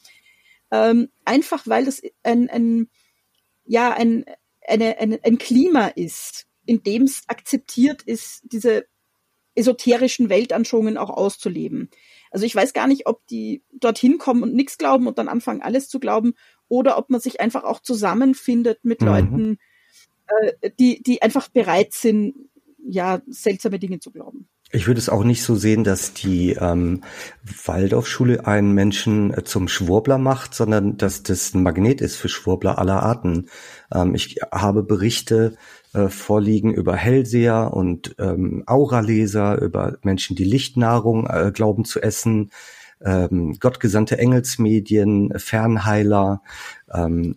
Ähm, 0.70 1.10
einfach 1.24 1.66
weil 1.66 1.84
das 1.84 2.02
ein, 2.22 2.48
ein 2.50 2.88
ja, 3.64 3.92
ein, 3.92 4.24
eine, 4.66 4.98
eine, 4.98 5.20
ein 5.22 5.38
Klima 5.38 5.86
ist, 5.88 6.46
in 6.64 6.82
dem 6.82 7.02
es 7.02 7.22
akzeptiert 7.28 8.02
ist, 8.02 8.42
diese 8.44 8.86
esoterischen 9.54 10.28
Weltanschauungen 10.28 10.96
auch 10.96 11.10
auszuleben. 11.10 11.90
Also 12.30 12.46
ich 12.46 12.54
weiß 12.54 12.72
gar 12.72 12.86
nicht, 12.86 13.06
ob 13.06 13.26
die 13.26 13.62
dorthin 13.72 14.18
kommen 14.18 14.42
und 14.42 14.54
nichts 14.54 14.78
glauben 14.78 15.06
und 15.06 15.18
dann 15.18 15.28
anfangen, 15.28 15.62
alles 15.62 15.88
zu 15.88 16.00
glauben, 16.00 16.34
oder 16.68 16.96
ob 16.96 17.10
man 17.10 17.20
sich 17.20 17.40
einfach 17.40 17.64
auch 17.64 17.80
zusammenfindet 17.80 18.82
mit 18.82 19.02
mhm. 19.02 19.06
Leuten, 19.06 19.58
äh, 20.60 20.70
die, 20.78 21.02
die 21.02 21.22
einfach 21.22 21.48
bereit 21.48 21.92
sind, 21.92 22.34
ja, 22.84 23.22
seltsame 23.28 23.78
Dinge 23.78 24.00
zu 24.00 24.10
glauben. 24.10 24.48
Ich 24.74 24.86
würde 24.86 24.98
es 24.98 25.10
auch 25.10 25.22
nicht 25.22 25.42
so 25.42 25.54
sehen, 25.54 25.84
dass 25.84 26.14
die 26.14 26.52
ähm, 26.58 27.02
Waldorfschule 27.66 28.46
einen 28.46 28.72
Menschen 28.72 29.32
äh, 29.34 29.44
zum 29.44 29.68
Schwurbler 29.68 30.16
macht, 30.16 30.54
sondern 30.54 30.96
dass 30.96 31.22
das 31.22 31.52
ein 31.52 31.62
Magnet 31.62 32.00
ist 32.00 32.16
für 32.16 32.30
Schwurbler 32.30 32.78
aller 32.78 33.02
Arten. 33.02 33.48
Ähm, 33.94 34.14
ich 34.14 34.38
habe 34.50 34.82
Berichte 34.82 35.56
äh, 35.92 36.08
vorliegen 36.08 36.72
über 36.72 36.96
Hellseher 36.96 37.74
und 37.74 38.16
ähm, 38.18 38.64
Auraleser, 38.66 39.60
über 39.60 39.98
Menschen, 40.02 40.36
die 40.36 40.44
Lichtnahrung 40.44 41.26
äh, 41.26 41.52
glauben 41.52 41.84
zu 41.84 42.00
essen, 42.00 42.50
ähm, 43.04 43.58
gottgesandte 43.60 44.16
Engelsmedien, 44.16 45.34
Fernheiler, 45.36 46.40
ähm, 46.92 47.36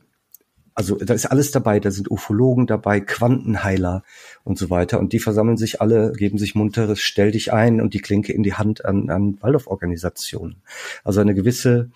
also 0.75 0.95
da 0.97 1.13
ist 1.13 1.25
alles 1.25 1.51
dabei, 1.51 1.79
da 1.79 1.89
sind 1.89 2.11
Ufologen 2.11 2.67
dabei, 2.67 2.99
Quantenheiler 2.99 4.03
und 4.43 4.57
so 4.57 4.69
weiter. 4.69 4.99
Und 4.99 5.13
die 5.13 5.19
versammeln 5.19 5.55
sich 5.55 5.79
alle, 5.81 6.11
geben 6.11 6.37
sich 6.37 6.53
munteres 6.53 6.99
Stell 6.99 7.31
dich 7.31 7.53
ein 7.53 7.79
und 7.79 7.93
die 7.93 8.01
Klinke 8.01 8.33
in 8.33 8.43
die 8.43 8.55
Hand 8.55 8.83
an, 8.83 9.09
an 9.09 9.41
Waldorf-Organisationen. 9.41 10.57
Also 11.05 11.21
eine 11.21 11.33
gewisse 11.33 11.91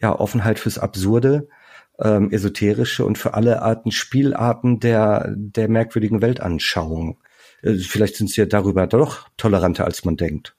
ja, 0.00 0.14
Offenheit 0.18 0.58
fürs 0.58 0.78
Absurde, 0.78 1.48
ähm, 1.98 2.30
esoterische 2.30 3.06
und 3.06 3.16
für 3.16 3.32
alle 3.32 3.62
Arten 3.62 3.92
Spielarten 3.92 4.78
der, 4.78 5.32
der 5.34 5.68
merkwürdigen 5.68 6.20
Weltanschauung. 6.20 7.16
Äh, 7.62 7.74
vielleicht 7.76 8.16
sind 8.16 8.28
sie 8.28 8.42
ja 8.42 8.46
darüber 8.46 8.86
doch 8.86 9.28
toleranter, 9.38 9.86
als 9.86 10.04
man 10.04 10.18
denkt. 10.18 10.54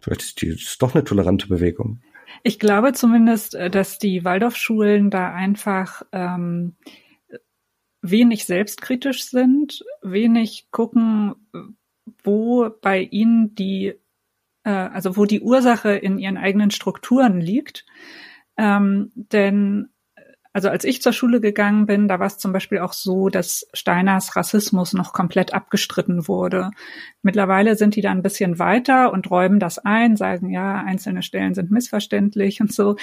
Vielleicht 0.00 0.22
ist 0.22 0.42
die 0.42 0.48
ist 0.48 0.82
doch 0.82 0.94
eine 0.94 1.04
tolerante 1.04 1.48
Bewegung. 1.48 2.00
Ich 2.42 2.58
glaube 2.58 2.92
zumindest, 2.92 3.54
äh, 3.54 3.70
dass 3.70 3.98
die 3.98 4.24
Waldorfschulen 4.24 5.10
da 5.10 5.32
einfach 5.32 6.02
ähm, 6.12 6.76
wenig 8.02 8.44
selbstkritisch 8.44 9.24
sind, 9.24 9.84
wenig 10.02 10.68
gucken, 10.70 11.34
wo 12.24 12.68
bei 12.80 13.00
ihnen 13.00 13.54
die, 13.54 13.94
äh, 14.64 14.70
also 14.70 15.16
wo 15.16 15.24
die 15.24 15.40
Ursache 15.40 15.92
in 15.92 16.18
ihren 16.18 16.36
eigenen 16.36 16.70
Strukturen 16.70 17.40
liegt. 17.40 17.86
Ähm, 18.56 19.12
denn 19.14 19.91
also 20.52 20.68
als 20.68 20.84
ich 20.84 21.00
zur 21.00 21.12
Schule 21.12 21.40
gegangen 21.40 21.86
bin, 21.86 22.08
da 22.08 22.18
war 22.18 22.26
es 22.26 22.38
zum 22.38 22.52
Beispiel 22.52 22.78
auch 22.78 22.92
so, 22.92 23.28
dass 23.28 23.66
Steiners 23.72 24.36
Rassismus 24.36 24.92
noch 24.92 25.12
komplett 25.12 25.54
abgestritten 25.54 26.28
wurde. 26.28 26.70
Mittlerweile 27.22 27.76
sind 27.76 27.96
die 27.96 28.02
da 28.02 28.10
ein 28.10 28.22
bisschen 28.22 28.58
weiter 28.58 29.12
und 29.12 29.30
räumen 29.30 29.58
das 29.58 29.78
ein, 29.78 30.16
sagen, 30.16 30.50
ja, 30.50 30.76
einzelne 30.76 31.22
Stellen 31.22 31.54
sind 31.54 31.70
missverständlich 31.70 32.60
und 32.60 32.72
so. 32.72 32.96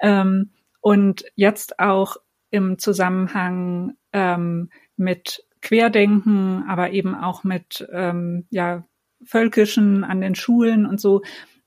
Ähm, 0.00 0.50
und 0.80 1.24
jetzt 1.36 1.78
auch 1.78 2.16
im 2.50 2.78
Zusammenhang 2.78 3.94
ähm, 4.12 4.70
mit 4.96 5.44
Querdenken, 5.62 6.64
aber 6.68 6.90
eben 6.90 7.14
auch 7.14 7.44
mit 7.44 7.86
ähm, 7.92 8.46
ja, 8.50 8.84
Völkischen 9.24 10.04
an 10.04 10.20
den 10.20 10.34
Schulen 10.34 10.86
und 10.86 11.00
so, 11.00 11.22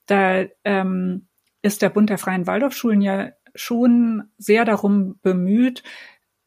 da 0.06 0.46
ähm, 0.64 1.28
ist 1.62 1.82
der 1.82 1.90
Bund 1.90 2.10
der 2.10 2.18
Freien 2.18 2.48
Waldorfschulen 2.48 3.02
ja 3.02 3.32
schon 3.60 4.30
sehr 4.38 4.66
darum 4.66 5.20
bemüht, 5.22 5.84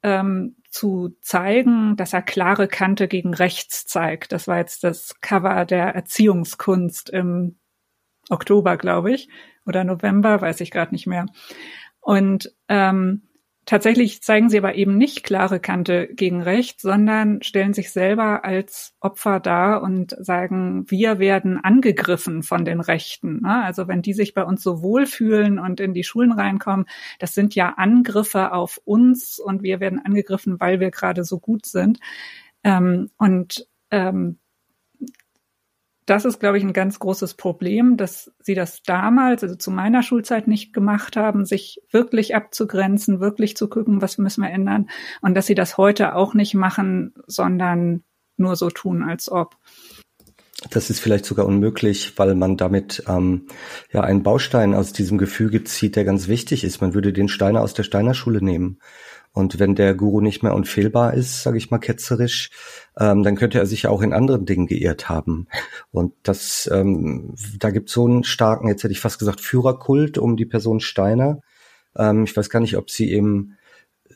ähm, 0.03 0.57
zu 0.69 1.17
zeigen, 1.21 1.97
dass 1.97 2.13
er 2.13 2.23
klare 2.23 2.67
Kante 2.67 3.07
gegen 3.07 3.35
rechts 3.35 3.85
zeigt. 3.87 4.33
Das 4.33 4.49
war 4.49 4.59
jetzt 4.59 4.85
das 4.85 5.21
Cover 5.21 5.65
der 5.65 5.95
Erziehungskunst 5.95 7.11
im 7.11 7.59
Oktober, 8.31 8.77
glaube 8.77 9.13
ich, 9.13 9.29
oder 9.67 9.85
November, 9.85 10.41
weiß 10.41 10.61
ich 10.61 10.71
gerade 10.71 10.93
nicht 10.93 11.07
mehr. 11.07 11.27
Und 12.01 12.55
ähm, 12.69 13.29
Tatsächlich 13.65 14.23
zeigen 14.23 14.51
sie 14.51 14.59
aber 14.59 14.75
eben 14.75 14.99
nicht 14.99 15.23
klare 15.23 15.61
Kante 15.61 16.09
gegen 16.09 16.43
rechts, 16.43 16.83
sondern 16.83 17.43
stellen 17.43 17.75
sich 17.75 17.93
selber 17.93 18.45
als 18.45 18.97
Opfer 18.99 19.39
dar 19.39 19.83
und 19.83 20.17
sagen, 20.19 20.91
wir 20.91 21.21
werden 21.21 21.63
angegriffen 21.63 22.43
von 22.43 22.65
den 22.65 22.81
Rechten. 22.81 23.43
Ne? 23.43 23.63
Also 23.63 23.87
wenn 23.87 24.03
die 24.03 24.15
sich 24.15 24.35
bei 24.35 24.43
uns 24.43 24.65
so 24.65 24.83
wohlfühlen 24.83 25.61
und 25.61 25.79
in 25.79 25.95
die 25.95 26.03
Schulen 26.03 26.33
reinkommen, 26.33 26.87
das 27.21 27.35
sind 27.35 27.55
ja 27.55 27.75
Angriffe 27.77 28.53
auf 28.53 28.81
uns 28.85 29.39
und 29.39 29.63
wir 29.63 29.79
werden 29.79 30.05
angegriffen, 30.05 30.59
weil 30.59 30.81
wir 30.81 30.91
gerade 30.91 31.23
so 31.23 31.39
gut 31.39 31.65
sind. 31.65 32.01
Ähm, 32.65 33.11
und 33.17 33.69
ähm, 33.93 34.39
das 36.07 36.25
ist, 36.25 36.41
glaube 36.41 36.59
ich, 36.59 36.65
ein 36.65 36.73
ganz 36.73 36.99
großes 36.99 37.35
Problem, 37.35 37.97
dass 37.97 38.33
sie 38.41 38.55
das 38.55 38.83
damals, 38.83 39.43
also 39.43 39.55
zu 39.55 39.71
meiner 39.71 40.03
Schulzeit 40.03 40.49
nicht 40.49 40.73
gemacht 40.73 41.17
haben, 41.17 41.45
sich 41.45 41.81
wirklich 41.91 42.35
abzugrenzen, 42.35 43.21
wirklich 43.21 43.57
zu 43.57 43.69
gucken, 43.69 44.03
was 44.03 44.19
müssen 44.19 44.43
wir 44.43 44.51
ändern 44.51 44.89
und 45.21 45.35
dass 45.35 45.47
sie 45.47 45.55
das 45.55 45.77
heute 45.77 46.15
auch 46.17 46.35
nicht 46.35 46.55
machen, 46.55 47.15
sondern 47.27 48.03
nur 48.37 48.57
so 48.57 48.71
tun, 48.71 49.03
als 49.03 49.31
ob. 49.31 49.57
Das 50.71 50.91
ist 50.91 51.01
vielleicht 51.01 51.25
sogar 51.25 51.47
unmöglich, 51.47 52.19
weil 52.19 52.35
man 52.35 52.57
damit 52.57 53.03
ähm, 53.09 53.47
ja 53.93 54.03
einen 54.03 54.23
Baustein 54.23 54.75
aus 54.75 54.93
diesem 54.93 55.19
Gefüge 55.19 55.65
zieht, 55.65 55.97
der 55.97 56.05
ganz 56.05 56.29
wichtig 56.29 56.63
ist. 56.63 56.81
Man 56.81 56.95
würde 56.95 57.13
den 57.13 57.29
Steiner 57.29 57.63
aus 57.63 57.75
der 57.75 57.83
Steiner 57.83 58.15
Schule 58.15 58.43
nehmen. 58.45 58.79
Und 59.33 59.59
wenn 59.59 59.75
der 59.75 59.95
Guru 59.95 60.21
nicht 60.21 60.43
mehr 60.43 60.55
unfehlbar 60.55 61.15
ist, 61.15 61.43
sage 61.43 61.57
ich 61.57 61.71
mal 61.71 61.79
ketzerisch, 61.79 62.51
ähm, 62.99 63.23
dann 63.23 63.37
könnte 63.37 63.59
er 63.59 63.67
sich 63.67 63.87
auch 63.87 64.03
in 64.03 64.13
anderen 64.13 64.45
Dingen 64.45 64.67
geirrt 64.67 65.09
haben. 65.09 65.49
Und 65.91 66.13
das, 66.23 66.69
ähm, 66.73 67.35
da 67.59 67.71
gibt 67.71 67.89
es 67.89 67.95
so 67.95 68.07
einen 68.07 68.25
starken, 68.25 68.69
jetzt 68.69 68.85
hätte 68.85 68.93
ich 68.93 69.01
fast 69.01 69.19
gesagt, 69.19 69.41
Führerkult 69.41 70.19
um 70.19 70.37
die 70.37 70.47
Person 70.47 70.81
Steiner. 70.81 71.41
Ähm, 71.97 72.25
ich 72.25 72.37
weiß 72.37 72.51
gar 72.51 72.61
nicht, 72.61 72.77
ob 72.77 72.91
sie 72.91 73.11
eben 73.11 73.57
äh, 74.09 74.15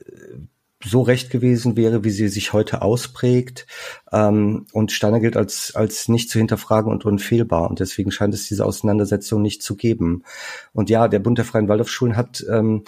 so 0.85 1.01
recht 1.01 1.31
gewesen 1.31 1.77
wäre, 1.77 2.05
wie 2.05 2.11
sie 2.11 2.29
sich 2.29 2.53
heute 2.53 2.83
ausprägt. 2.83 3.67
Ähm, 4.13 4.67
und 4.73 4.93
Steiner 4.93 5.21
gilt 5.21 5.37
als, 5.37 5.75
als 5.75 6.09
nicht 6.09 6.29
zu 6.31 6.39
hinterfragen 6.39 6.93
und 6.93 7.05
unfehlbar. 7.05 7.71
Und 7.71 7.81
deswegen 7.81 8.11
scheint 8.11 8.35
es 8.35 8.47
diese 8.49 8.65
Auseinandersetzung 8.65 9.41
nicht 9.41 9.63
zu 9.63 9.77
geben. 9.77 10.25
Und 10.73 10.91
ja, 10.91 11.09
der 11.09 11.19
Bund 11.19 11.39
der 11.39 11.47
Freien 11.47 11.69
Waldorfschulen 11.69 12.17
hat 12.17 12.45
ähm, 12.51 12.85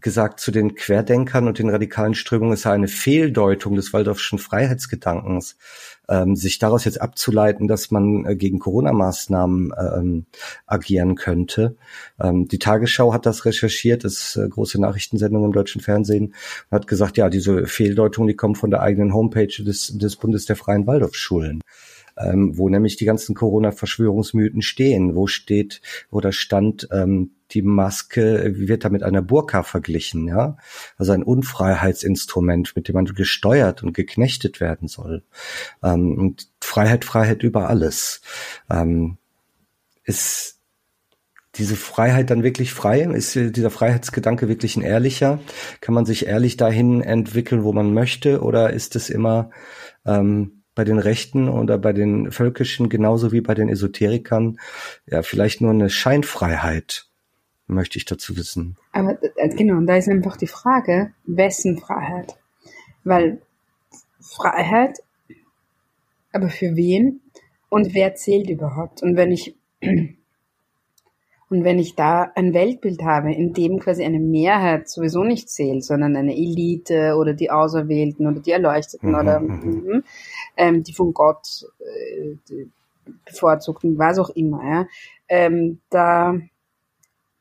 gesagt 0.00 0.40
zu 0.40 0.50
den 0.50 0.74
Querdenkern 0.74 1.48
und 1.48 1.58
den 1.58 1.70
radikalen 1.70 2.14
Strömungen, 2.14 2.54
es 2.54 2.62
sei 2.62 2.72
eine 2.72 2.88
Fehldeutung 2.88 3.74
des 3.74 3.92
Waldorfschen 3.92 4.38
Freiheitsgedankens, 4.38 5.56
ähm, 6.08 6.36
sich 6.36 6.58
daraus 6.58 6.84
jetzt 6.84 7.00
abzuleiten, 7.00 7.68
dass 7.68 7.90
man 7.90 8.24
äh, 8.24 8.36
gegen 8.36 8.58
Corona-Maßnahmen 8.58 9.72
ähm, 9.78 10.26
agieren 10.66 11.14
könnte. 11.14 11.76
Ähm, 12.20 12.48
die 12.48 12.58
Tagesschau 12.58 13.12
hat 13.12 13.26
das 13.26 13.44
recherchiert, 13.44 14.04
das 14.04 14.36
äh, 14.36 14.48
große 14.48 14.80
Nachrichtensendung 14.80 15.44
im 15.44 15.52
deutschen 15.52 15.80
Fernsehen, 15.80 16.34
und 16.70 16.76
hat 16.76 16.86
gesagt, 16.86 17.16
ja, 17.16 17.28
diese 17.28 17.66
Fehldeutung, 17.66 18.26
die 18.26 18.36
kommt 18.36 18.58
von 18.58 18.70
der 18.70 18.82
eigenen 18.82 19.14
Homepage 19.14 19.62
des, 19.62 19.96
des 19.98 20.16
Bundes 20.16 20.46
der 20.46 20.56
Freien 20.56 20.86
Waldorfschulen 20.86 21.60
ähm, 22.18 22.56
wo 22.56 22.68
nämlich 22.68 22.96
die 22.96 23.04
ganzen 23.04 23.34
Corona-Verschwörungsmythen 23.34 24.62
stehen. 24.62 25.14
Wo 25.14 25.26
steht, 25.26 25.80
da 26.10 26.32
stand, 26.32 26.88
ähm, 26.92 27.32
die 27.52 27.62
Maske 27.62 28.52
wird 28.56 28.84
da 28.84 28.88
mit 28.88 29.02
einer 29.02 29.22
Burka 29.22 29.62
verglichen, 29.62 30.28
ja. 30.28 30.56
Also 30.96 31.12
ein 31.12 31.22
Unfreiheitsinstrument, 31.22 32.74
mit 32.76 32.88
dem 32.88 32.94
man 32.94 33.04
gesteuert 33.04 33.82
und 33.82 33.92
geknechtet 33.92 34.60
werden 34.60 34.88
soll. 34.88 35.22
Ähm, 35.82 36.18
und 36.18 36.48
Freiheit, 36.60 37.04
Freiheit 37.04 37.42
über 37.42 37.68
alles. 37.68 38.22
Ähm, 38.70 39.18
ist 40.04 40.58
diese 41.56 41.76
Freiheit 41.76 42.30
dann 42.30 42.42
wirklich 42.42 42.72
frei? 42.72 43.02
Ist 43.02 43.34
dieser 43.34 43.70
Freiheitsgedanke 43.70 44.48
wirklich 44.48 44.76
ein 44.76 44.82
ehrlicher? 44.82 45.40
Kann 45.80 45.94
man 45.94 46.06
sich 46.06 46.26
ehrlich 46.26 46.56
dahin 46.56 47.02
entwickeln, 47.02 47.62
wo 47.62 47.72
man 47.72 47.92
möchte? 47.92 48.42
Oder 48.42 48.72
ist 48.72 48.96
es 48.96 49.10
immer 49.10 49.50
ähm, 50.06 50.62
bei 50.74 50.84
den 50.84 50.98
Rechten 50.98 51.48
oder 51.48 51.78
bei 51.78 51.92
den 51.92 52.32
Völkischen 52.32 52.88
genauso 52.88 53.32
wie 53.32 53.42
bei 53.42 53.54
den 53.54 53.68
Esoterikern 53.68 54.58
ja 55.06 55.22
vielleicht 55.22 55.60
nur 55.60 55.70
eine 55.70 55.90
Scheinfreiheit, 55.90 57.06
möchte 57.66 57.98
ich 57.98 58.04
dazu 58.04 58.36
wissen. 58.36 58.76
Aber 58.92 59.18
äh, 59.36 59.48
genau, 59.48 59.80
da 59.80 59.96
ist 59.96 60.08
einfach 60.08 60.36
die 60.36 60.46
Frage, 60.46 61.12
wessen 61.24 61.78
Freiheit? 61.78 62.36
Weil 63.04 63.40
Freiheit, 64.20 64.98
aber 66.32 66.48
für 66.48 66.76
wen 66.76 67.20
und 67.68 67.94
wer 67.94 68.14
zählt 68.14 68.50
überhaupt? 68.50 69.02
Und 69.02 69.16
wenn 69.16 69.32
ich 69.32 69.56
und 69.80 71.64
wenn 71.64 71.78
ich 71.78 71.94
da 71.94 72.32
ein 72.34 72.54
Weltbild 72.54 73.02
habe, 73.02 73.32
in 73.34 73.52
dem 73.52 73.78
quasi 73.78 74.04
eine 74.04 74.20
Mehrheit 74.20 74.88
sowieso 74.88 75.24
nicht 75.24 75.50
zählt, 75.50 75.84
sondern 75.84 76.16
eine 76.16 76.34
Elite 76.34 77.14
oder 77.16 77.34
die 77.34 77.50
Auserwählten 77.50 78.26
oder 78.26 78.40
die 78.40 78.52
Erleuchteten 78.52 79.10
mhm, 79.10 79.14
oder 79.14 79.40
mhm. 79.40 79.64
mhm 79.64 80.04
ähm, 80.56 80.82
die 80.82 80.92
von 80.92 81.12
Gott 81.12 81.64
äh, 81.80 82.36
bevorzugten, 83.24 83.98
was 83.98 84.18
auch 84.18 84.30
immer, 84.30 84.64
ja, 84.64 84.86
ähm, 85.28 85.80
da 85.90 86.38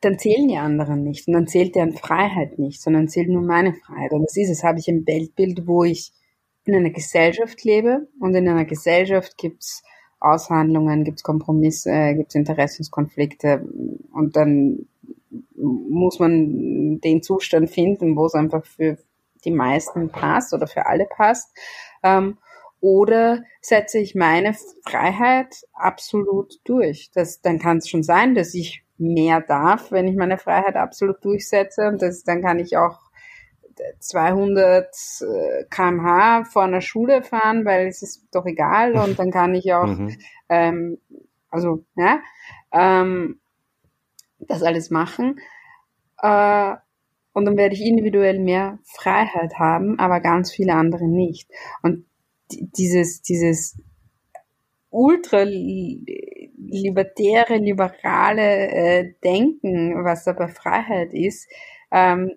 dann 0.01 0.17
zählen 0.17 0.47
die 0.47 0.57
anderen 0.57 1.03
nicht 1.03 1.27
und 1.27 1.33
dann 1.33 1.47
zählt 1.47 1.75
deren 1.75 1.93
Freiheit 1.93 2.59
nicht, 2.59 2.81
sondern 2.81 3.07
zählt 3.07 3.29
nur 3.29 3.43
meine 3.43 3.73
Freiheit. 3.73 4.11
Und 4.11 4.23
das 4.23 4.35
ist 4.35 4.49
es, 4.49 4.63
habe 4.63 4.79
ich 4.79 4.87
ein 4.87 5.05
Weltbild, 5.05 5.67
wo 5.67 5.83
ich 5.83 6.11
in 6.65 6.75
einer 6.75 6.89
Gesellschaft 6.89 7.63
lebe 7.63 8.07
und 8.19 8.35
in 8.35 8.47
einer 8.47 8.65
Gesellschaft 8.65 9.37
gibt's 9.37 9.83
Aushandlungen, 10.19 11.03
gibt's 11.03 11.23
Kompromisse, 11.23 12.13
gibt's 12.15 12.35
Interessenskonflikte 12.35 13.67
und 14.13 14.35
dann 14.35 14.87
muss 15.55 16.19
man 16.19 16.99
den 16.99 17.23
Zustand 17.23 17.69
finden, 17.69 18.15
wo 18.15 18.25
es 18.25 18.35
einfach 18.35 18.65
für 18.65 18.97
die 19.45 19.51
meisten 19.51 20.09
passt 20.09 20.53
oder 20.53 20.67
für 20.67 20.85
alle 20.85 21.05
passt. 21.05 21.49
Ähm, 22.03 22.37
oder 22.79 23.43
setze 23.61 23.99
ich 23.99 24.15
meine 24.15 24.55
Freiheit 24.83 25.63
absolut 25.73 26.59
durch? 26.63 27.11
Das, 27.13 27.41
dann 27.41 27.59
kann 27.59 27.77
es 27.77 27.87
schon 27.87 28.03
sein, 28.03 28.33
dass 28.33 28.53
ich 28.55 28.83
mehr 29.01 29.41
darf, 29.41 29.91
wenn 29.91 30.07
ich 30.07 30.15
meine 30.15 30.37
Freiheit 30.37 30.75
absolut 30.75 31.23
durchsetze. 31.23 31.87
Und 31.87 32.01
das, 32.01 32.23
dann 32.23 32.41
kann 32.41 32.59
ich 32.59 32.77
auch 32.77 32.99
200 33.99 34.87
äh, 35.21 35.65
kmh 35.69 36.45
vor 36.45 36.63
einer 36.63 36.81
Schule 36.81 37.23
fahren, 37.23 37.65
weil 37.65 37.87
es 37.87 38.01
ist 38.01 38.27
doch 38.31 38.45
egal. 38.45 38.95
Und 38.95 39.19
dann 39.19 39.31
kann 39.31 39.55
ich 39.55 39.73
auch, 39.73 39.87
mhm. 39.87 40.17
ähm, 40.49 40.97
also, 41.49 41.83
ja, 41.95 42.19
ähm, 42.71 43.39
das 44.39 44.63
alles 44.63 44.89
machen. 44.89 45.39
Äh, 46.21 46.75
und 47.33 47.45
dann 47.45 47.57
werde 47.57 47.75
ich 47.75 47.81
individuell 47.81 48.39
mehr 48.39 48.79
Freiheit 48.83 49.57
haben, 49.57 49.99
aber 49.99 50.19
ganz 50.19 50.51
viele 50.51 50.73
andere 50.73 51.07
nicht. 51.07 51.49
Und 51.81 52.05
dieses, 52.51 53.21
dieses 53.21 53.79
ultra 54.89 55.43
libertäre, 56.72 57.57
liberale 57.57 58.69
äh, 58.69 59.13
Denken, 59.24 60.03
was 60.03 60.28
aber 60.28 60.47
Freiheit 60.47 61.13
ist, 61.13 61.49
ähm, 61.91 62.32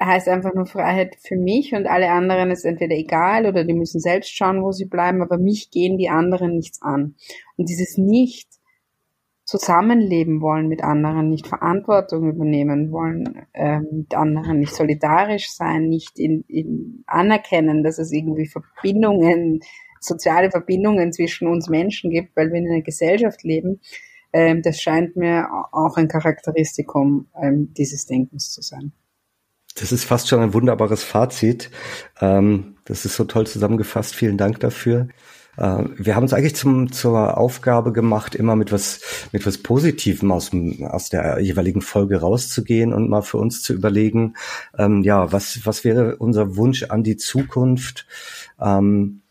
heißt 0.00 0.28
einfach 0.28 0.54
nur 0.54 0.66
Freiheit 0.66 1.16
für 1.20 1.36
mich 1.36 1.74
und 1.74 1.86
alle 1.86 2.10
anderen 2.10 2.50
ist 2.50 2.64
entweder 2.64 2.94
egal 2.94 3.46
oder 3.46 3.64
die 3.64 3.74
müssen 3.74 4.00
selbst 4.00 4.34
schauen, 4.34 4.62
wo 4.62 4.72
sie 4.72 4.86
bleiben, 4.86 5.22
aber 5.22 5.38
mich 5.38 5.70
gehen 5.70 5.96
die 5.96 6.08
anderen 6.08 6.56
nichts 6.56 6.82
an. 6.82 7.14
Und 7.56 7.68
dieses 7.68 7.96
Nicht 7.96 8.48
zusammenleben 9.44 10.40
wollen 10.40 10.66
mit 10.66 10.82
anderen, 10.82 11.30
nicht 11.30 11.46
Verantwortung 11.46 12.28
übernehmen 12.28 12.90
wollen, 12.90 13.46
äh, 13.52 13.78
mit 13.78 14.12
anderen 14.14 14.58
nicht 14.58 14.74
solidarisch 14.74 15.50
sein, 15.52 15.88
nicht 15.88 16.18
in, 16.18 16.42
in 16.48 17.04
anerkennen, 17.06 17.84
dass 17.84 17.98
es 17.98 18.12
irgendwie 18.12 18.48
Verbindungen, 18.48 19.60
soziale 20.06 20.50
Verbindungen 20.50 21.12
zwischen 21.12 21.48
uns 21.48 21.68
Menschen 21.68 22.10
gibt, 22.10 22.36
weil 22.36 22.52
wir 22.52 22.58
in 22.58 22.70
einer 22.70 22.82
Gesellschaft 22.82 23.42
leben. 23.42 23.80
Ähm, 24.32 24.62
das 24.62 24.80
scheint 24.80 25.16
mir 25.16 25.48
auch 25.72 25.96
ein 25.96 26.08
Charakteristikum 26.08 27.28
ähm, 27.40 27.72
dieses 27.74 28.06
Denkens 28.06 28.50
zu 28.50 28.62
sein. 28.62 28.92
Das 29.78 29.92
ist 29.92 30.04
fast 30.04 30.28
schon 30.28 30.40
ein 30.40 30.54
wunderbares 30.54 31.02
Fazit. 31.02 31.70
Ähm, 32.20 32.76
das 32.84 33.04
ist 33.04 33.16
so 33.16 33.24
toll 33.24 33.46
zusammengefasst. 33.46 34.14
Vielen 34.14 34.38
Dank 34.38 34.60
dafür. 34.60 35.08
Wir 35.58 36.14
haben 36.14 36.24
uns 36.24 36.34
eigentlich 36.34 36.54
zum, 36.54 36.92
zur 36.92 37.38
Aufgabe 37.38 37.90
gemacht, 37.90 38.34
immer 38.34 38.56
mit 38.56 38.72
was, 38.72 39.00
mit 39.32 39.46
was 39.46 39.56
Positivem 39.56 40.30
aus, 40.30 40.50
aus 40.82 41.08
der 41.08 41.40
jeweiligen 41.40 41.80
Folge 41.80 42.20
rauszugehen 42.20 42.92
und 42.92 43.08
mal 43.08 43.22
für 43.22 43.38
uns 43.38 43.62
zu 43.62 43.72
überlegen, 43.72 44.34
ähm, 44.76 45.02
ja, 45.02 45.32
was, 45.32 45.64
was 45.64 45.82
wäre 45.82 46.16
unser 46.16 46.56
Wunsch 46.56 46.82
an 46.82 47.02
die 47.04 47.16
Zukunft? 47.16 48.06
Ähm, 48.60 49.22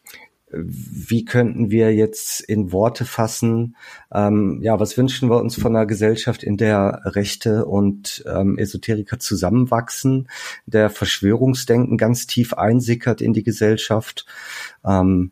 wie 0.52 1.26
könnten 1.26 1.72
wir 1.72 1.94
jetzt 1.94 2.40
in 2.40 2.72
Worte 2.72 3.06
fassen, 3.06 3.76
ähm, 4.14 4.60
ja, 4.62 4.80
was 4.80 4.98
wünschen 4.98 5.30
wir 5.30 5.38
uns 5.38 5.56
von 5.56 5.76
einer 5.76 5.86
Gesellschaft, 5.86 6.44
in 6.44 6.58
der 6.58 7.02
Rechte 7.06 7.66
und 7.66 8.24
ähm, 8.28 8.58
Esoteriker 8.58 9.20
zusammenwachsen, 9.20 10.30
der 10.66 10.90
Verschwörungsdenken 10.90 11.98
ganz 11.98 12.28
tief 12.28 12.54
einsickert 12.54 13.22
in 13.22 13.34
die 13.34 13.44
Gesellschaft? 13.44 14.26
Ähm, 14.86 15.32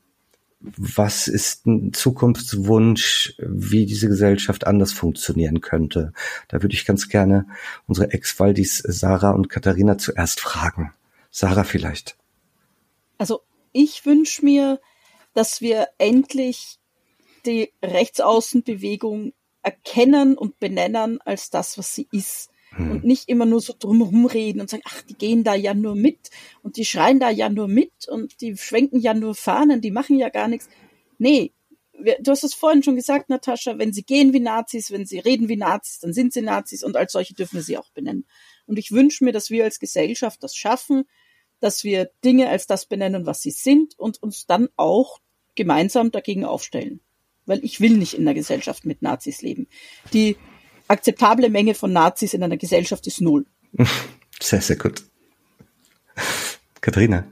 was 0.59 1.27
ist 1.27 1.65
ein 1.67 1.91
Zukunftswunsch, 1.91 3.35
wie 3.37 3.85
diese 3.85 4.07
Gesellschaft 4.07 4.65
anders 4.65 4.93
funktionieren 4.93 5.61
könnte? 5.61 6.13
Da 6.47 6.61
würde 6.61 6.73
ich 6.73 6.85
ganz 6.85 7.09
gerne 7.09 7.47
unsere 7.85 8.11
Ex-Waldis 8.11 8.77
Sarah 8.77 9.31
und 9.31 9.49
Katharina 9.49 9.97
zuerst 9.97 10.39
fragen. 10.39 10.93
Sarah 11.31 11.65
vielleicht. 11.65 12.15
Also 13.17 13.41
ich 13.73 14.05
wünsche 14.05 14.45
mir, 14.45 14.79
dass 15.33 15.61
wir 15.61 15.87
endlich 15.97 16.79
die 17.45 17.71
Rechtsaußenbewegung 17.83 19.33
erkennen 19.61 20.37
und 20.37 20.59
benennen 20.59 21.21
als 21.21 21.49
das, 21.49 21.77
was 21.77 21.95
sie 21.95 22.07
ist 22.11 22.49
hm. 22.71 22.91
und 22.91 23.03
nicht 23.03 23.29
immer 23.29 23.45
nur 23.45 23.61
so 23.61 23.73
drumherum 23.77 24.25
reden 24.25 24.61
und 24.61 24.69
sagen, 24.69 24.83
ach, 24.85 25.01
die 25.03 25.15
gehen 25.15 25.43
da 25.43 25.55
ja 25.55 25.73
nur 25.73 25.95
mit 25.95 26.29
und 26.61 26.77
die 26.77 26.85
schreien 26.85 27.19
da 27.19 27.29
ja 27.29 27.49
nur 27.49 27.67
mit 27.67 28.07
und 28.07 28.41
die 28.41 28.57
schwenken 28.57 28.99
ja 28.99 29.13
nur 29.13 29.35
Fahnen, 29.35 29.81
die 29.81 29.91
machen 29.91 30.17
ja 30.17 30.29
gar 30.29 30.47
nichts. 30.47 30.69
Nee, 31.17 31.53
du 31.93 32.31
hast 32.31 32.43
es 32.43 32.53
vorhin 32.53 32.83
schon 32.83 32.95
gesagt, 32.95 33.29
Natascha, 33.29 33.77
wenn 33.77 33.93
sie 33.93 34.03
gehen 34.03 34.33
wie 34.33 34.39
Nazis, 34.39 34.91
wenn 34.91 35.05
sie 35.05 35.19
reden 35.19 35.47
wie 35.47 35.55
Nazis, 35.55 35.99
dann 35.99 36.13
sind 36.13 36.33
sie 36.33 36.41
Nazis 36.41 36.83
und 36.83 36.97
als 36.97 37.13
solche 37.13 37.33
dürfen 37.33 37.55
wir 37.55 37.63
sie 37.63 37.77
auch 37.77 37.89
benennen. 37.91 38.25
Und 38.65 38.79
ich 38.79 38.91
wünsche 38.91 39.23
mir, 39.23 39.31
dass 39.31 39.49
wir 39.49 39.63
als 39.63 39.79
Gesellschaft 39.79 40.43
das 40.43 40.55
schaffen, 40.55 41.03
dass 41.59 41.83
wir 41.83 42.11
Dinge 42.25 42.49
als 42.49 42.67
das 42.67 42.85
benennen, 42.85 43.25
was 43.25 43.41
sie 43.41 43.51
sind 43.51 43.97
und 43.97 44.21
uns 44.21 44.45
dann 44.45 44.67
auch 44.75 45.19
gemeinsam 45.55 46.11
dagegen 46.11 46.45
aufstellen. 46.45 46.99
Weil 47.45 47.63
ich 47.63 47.81
will 47.81 47.97
nicht 47.97 48.13
in 48.13 48.21
einer 48.21 48.33
Gesellschaft 48.33 48.85
mit 48.85 49.01
Nazis 49.01 49.41
leben. 49.41 49.67
Die 50.13 50.37
akzeptable 50.87 51.49
Menge 51.49 51.73
von 51.73 51.91
Nazis 51.91 52.33
in 52.33 52.43
einer 52.43 52.57
Gesellschaft 52.57 53.07
ist 53.07 53.21
null. 53.21 53.45
Sehr, 54.39 54.61
sehr 54.61 54.75
gut. 54.75 55.03
Katharina. 56.81 57.25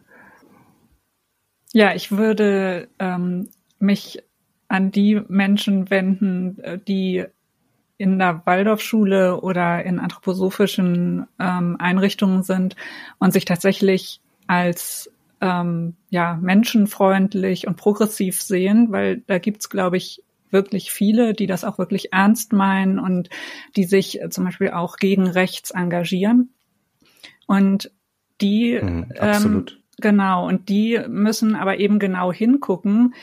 Ja, 1.73 1.93
ich 1.93 2.11
würde 2.11 2.87
ähm, 2.99 3.49
mich 3.79 4.23
an 4.69 4.91
die 4.91 5.19
Menschen 5.27 5.89
wenden, 5.89 6.59
äh, 6.59 6.79
die 6.79 7.25
in 7.97 8.17
der 8.17 8.41
Waldorfschule 8.45 9.41
oder 9.41 9.83
in 9.83 9.99
anthroposophischen 9.99 11.27
ähm, 11.39 11.75
Einrichtungen 11.79 12.43
sind 12.43 12.75
und 13.19 13.33
sich 13.33 13.45
tatsächlich 13.45 14.21
als 14.47 15.11
ähm, 15.41 15.95
ja 16.09 16.37
menschenfreundlich 16.41 17.67
und 17.67 17.75
progressiv 17.75 18.41
sehen, 18.41 18.91
weil 18.91 19.17
da 19.27 19.39
gibt's, 19.39 19.69
glaube 19.69 19.97
ich, 19.97 20.23
wirklich 20.51 20.91
viele, 20.91 21.33
die 21.33 21.47
das 21.47 21.63
auch 21.63 21.77
wirklich 21.77 22.13
ernst 22.13 22.53
meinen 22.53 22.99
und 22.99 23.29
die 23.75 23.85
sich 23.85 24.21
äh, 24.21 24.29
zum 24.29 24.45
Beispiel 24.45 24.69
auch 24.71 24.97
gegen 24.97 25.27
rechts 25.27 25.71
engagieren. 25.71 26.53
Und 27.47 27.91
die, 28.39 28.79
mhm. 28.81 29.07
Ähm, 29.15 29.65
genau, 29.97 30.47
und 30.47 30.69
die 30.69 30.99
müssen 31.07 31.55
aber 31.55 31.79
eben 31.79 31.99
genau 31.99 32.31
hingucken, 32.31 33.13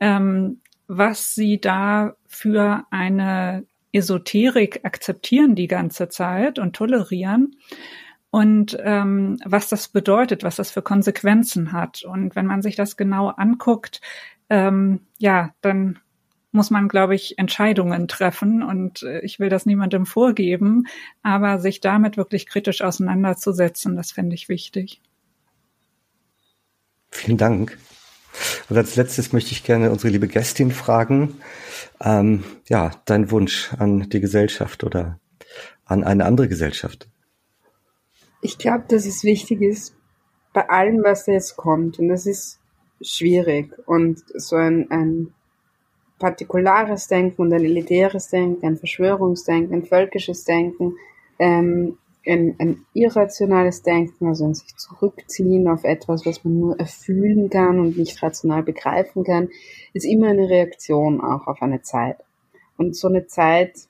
ähm, 0.00 0.60
was 0.88 1.34
sie 1.34 1.60
da 1.60 2.14
für 2.26 2.84
eine 2.90 3.64
Esoterik 3.92 4.80
akzeptieren 4.84 5.54
die 5.54 5.68
ganze 5.68 6.08
Zeit 6.08 6.58
und 6.58 6.74
tolerieren 6.74 7.56
und 8.32 8.78
ähm, 8.82 9.36
was 9.44 9.68
das 9.68 9.88
bedeutet, 9.88 10.42
was 10.42 10.56
das 10.56 10.70
für 10.70 10.80
Konsequenzen 10.80 11.70
hat. 11.70 12.02
Und 12.02 12.34
wenn 12.34 12.46
man 12.46 12.62
sich 12.62 12.76
das 12.76 12.96
genau 12.96 13.28
anguckt, 13.28 14.00
ähm, 14.48 15.00
ja, 15.18 15.54
dann 15.60 15.98
muss 16.50 16.70
man, 16.70 16.88
glaube 16.88 17.14
ich, 17.14 17.38
Entscheidungen 17.38 18.08
treffen. 18.08 18.62
Und 18.62 19.02
äh, 19.02 19.20
ich 19.20 19.38
will 19.38 19.50
das 19.50 19.66
niemandem 19.66 20.06
vorgeben, 20.06 20.86
aber 21.22 21.58
sich 21.58 21.80
damit 21.80 22.16
wirklich 22.16 22.46
kritisch 22.46 22.80
auseinanderzusetzen, 22.80 23.96
das 23.96 24.12
fände 24.12 24.34
ich 24.34 24.48
wichtig. 24.48 25.02
Vielen 27.10 27.36
Dank. 27.36 27.76
Und 28.70 28.78
als 28.78 28.96
letztes 28.96 29.34
möchte 29.34 29.52
ich 29.52 29.62
gerne 29.62 29.90
unsere 29.90 30.10
liebe 30.10 30.26
Gästin 30.26 30.70
fragen, 30.70 31.34
ähm, 32.00 32.44
ja, 32.66 32.92
dein 33.04 33.30
Wunsch 33.30 33.74
an 33.74 34.08
die 34.08 34.20
Gesellschaft 34.20 34.84
oder 34.84 35.20
an 35.84 36.02
eine 36.02 36.24
andere 36.24 36.48
Gesellschaft. 36.48 37.11
Ich 38.42 38.58
glaube, 38.58 38.84
dass 38.88 39.06
es 39.06 39.24
wichtig 39.24 39.62
ist, 39.62 39.94
bei 40.52 40.68
allem, 40.68 41.02
was 41.02 41.24
da 41.24 41.32
jetzt 41.32 41.56
kommt, 41.56 41.98
und 41.98 42.08
das 42.08 42.26
ist 42.26 42.60
schwierig 43.00 43.72
und 43.86 44.22
so 44.34 44.56
ein, 44.56 44.90
ein 44.90 45.32
partikulares 46.18 47.08
Denken 47.08 47.42
und 47.42 47.52
ein 47.52 47.64
elitäres 47.64 48.28
Denken, 48.28 48.66
ein 48.66 48.76
Verschwörungsdenken, 48.76 49.74
ein 49.74 49.84
völkisches 49.84 50.44
Denken, 50.44 50.96
ähm, 51.38 51.98
ein, 52.26 52.54
ein 52.58 52.84
irrationales 52.94 53.82
Denken, 53.82 54.26
also 54.26 54.44
ein 54.44 54.54
sich 54.54 54.76
zurückziehen 54.76 55.66
auf 55.66 55.84
etwas, 55.84 56.24
was 56.26 56.44
man 56.44 56.58
nur 56.58 56.78
erfühlen 56.78 57.50
kann 57.50 57.80
und 57.80 57.96
nicht 57.96 58.22
rational 58.22 58.62
begreifen 58.62 59.24
kann, 59.24 59.48
ist 59.92 60.04
immer 60.04 60.28
eine 60.28 60.48
Reaktion 60.48 61.20
auch 61.20 61.46
auf 61.46 61.62
eine 61.62 61.82
Zeit. 61.82 62.18
Und 62.76 62.96
so 62.96 63.08
eine 63.08 63.26
Zeit, 63.26 63.88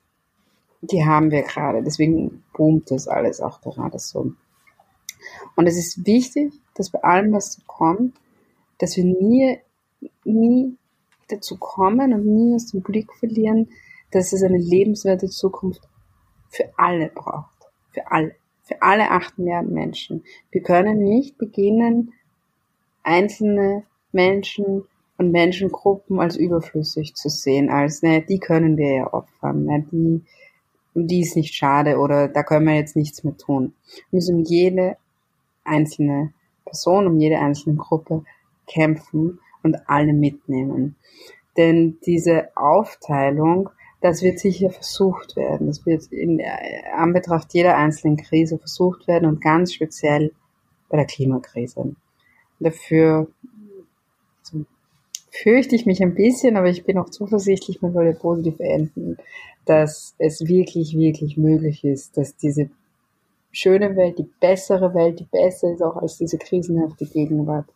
die 0.81 1.05
haben 1.05 1.31
wir 1.31 1.43
gerade. 1.43 1.83
Deswegen 1.83 2.43
boomt 2.53 2.91
das 2.91 3.07
alles 3.07 3.41
auch 3.41 3.61
gerade 3.61 3.99
so. 3.99 4.33
Und 5.55 5.67
es 5.67 5.77
ist 5.77 6.05
wichtig, 6.05 6.53
dass 6.75 6.89
bei 6.89 7.03
allem, 7.03 7.31
was 7.33 7.59
kommt, 7.67 8.15
dass 8.79 8.97
wir 8.97 9.05
nie, 9.05 9.59
nie 10.23 10.77
dazu 11.29 11.57
kommen 11.57 12.13
und 12.13 12.25
nie 12.25 12.55
aus 12.55 12.67
dem 12.67 12.81
Blick 12.81 13.13
verlieren, 13.13 13.69
dass 14.11 14.33
es 14.33 14.43
eine 14.43 14.57
lebenswerte 14.57 15.27
Zukunft 15.27 15.81
für 16.49 16.69
alle 16.77 17.09
braucht. 17.09 17.49
Für 17.91 18.11
alle. 18.11 18.35
Für 18.65 18.81
alle 18.81 19.11
acht 19.11 19.37
Milliarden 19.37 19.73
Menschen. 19.73 20.23
Wir 20.49 20.63
können 20.63 21.03
nicht 21.03 21.37
beginnen, 21.37 22.13
einzelne 23.03 23.83
Menschen 24.13 24.85
und 25.17 25.31
Menschengruppen 25.31 26.19
als 26.19 26.37
überflüssig 26.37 27.13
zu 27.13 27.29
sehen, 27.29 27.69
als, 27.69 28.01
ne, 28.01 28.21
die 28.21 28.39
können 28.39 28.77
wir 28.77 28.95
ja 28.95 29.13
opfern, 29.13 29.65
ne, 29.65 29.85
die, 29.91 30.21
die 30.95 31.21
ist 31.21 31.35
nicht 31.35 31.53
schade 31.53 31.97
oder 31.97 32.29
da 32.29 32.43
können 32.43 32.67
wir 32.67 32.75
jetzt 32.75 32.95
nichts 32.95 33.23
mehr 33.23 33.35
tun. 33.35 33.73
Wir 34.09 34.17
müssen 34.17 34.43
jede 34.45 34.95
einzelne 35.63 36.33
Person, 36.65 37.07
um 37.07 37.19
jede 37.19 37.39
einzelne 37.39 37.75
Gruppe 37.75 38.23
kämpfen 38.67 39.39
und 39.63 39.77
alle 39.87 40.13
mitnehmen. 40.13 40.95
Denn 41.57 41.97
diese 42.05 42.55
Aufteilung, 42.55 43.69
das 44.01 44.21
wird 44.21 44.39
sicher 44.39 44.69
versucht 44.69 45.35
werden. 45.35 45.67
Das 45.67 45.85
wird 45.85 46.11
in 46.11 46.41
Anbetracht 46.95 47.53
jeder 47.53 47.77
einzelnen 47.77 48.17
Krise 48.17 48.57
versucht 48.57 49.07
werden 49.07 49.27
und 49.29 49.41
ganz 49.41 49.73
speziell 49.73 50.31
bei 50.89 50.97
der 50.97 51.05
Klimakrise. 51.05 51.95
Dafür 52.59 53.27
also, 54.41 54.65
fürchte 55.29 55.75
ich 55.75 55.85
mich 55.85 56.01
ein 56.01 56.15
bisschen, 56.15 56.57
aber 56.57 56.69
ich 56.69 56.83
bin 56.83 56.97
auch 56.97 57.09
zuversichtlich, 57.09 57.81
man 57.81 57.93
soll 57.93 58.05
ja 58.05 58.13
positiv 58.13 58.59
enden, 58.59 59.17
dass 59.65 60.15
es 60.17 60.47
wirklich, 60.47 60.97
wirklich 60.97 61.37
möglich 61.37 61.83
ist, 61.83 62.17
dass 62.17 62.35
diese 62.35 62.69
schöne 63.53 63.95
Welt, 63.95 64.17
die 64.17 64.29
bessere 64.41 64.93
Welt, 64.93 65.19
die 65.19 65.27
besser 65.31 65.71
ist 65.71 65.81
auch 65.81 65.95
als 65.95 66.17
diese 66.17 66.37
krisenhafte 66.37 67.05
Gegenwart, 67.05 67.69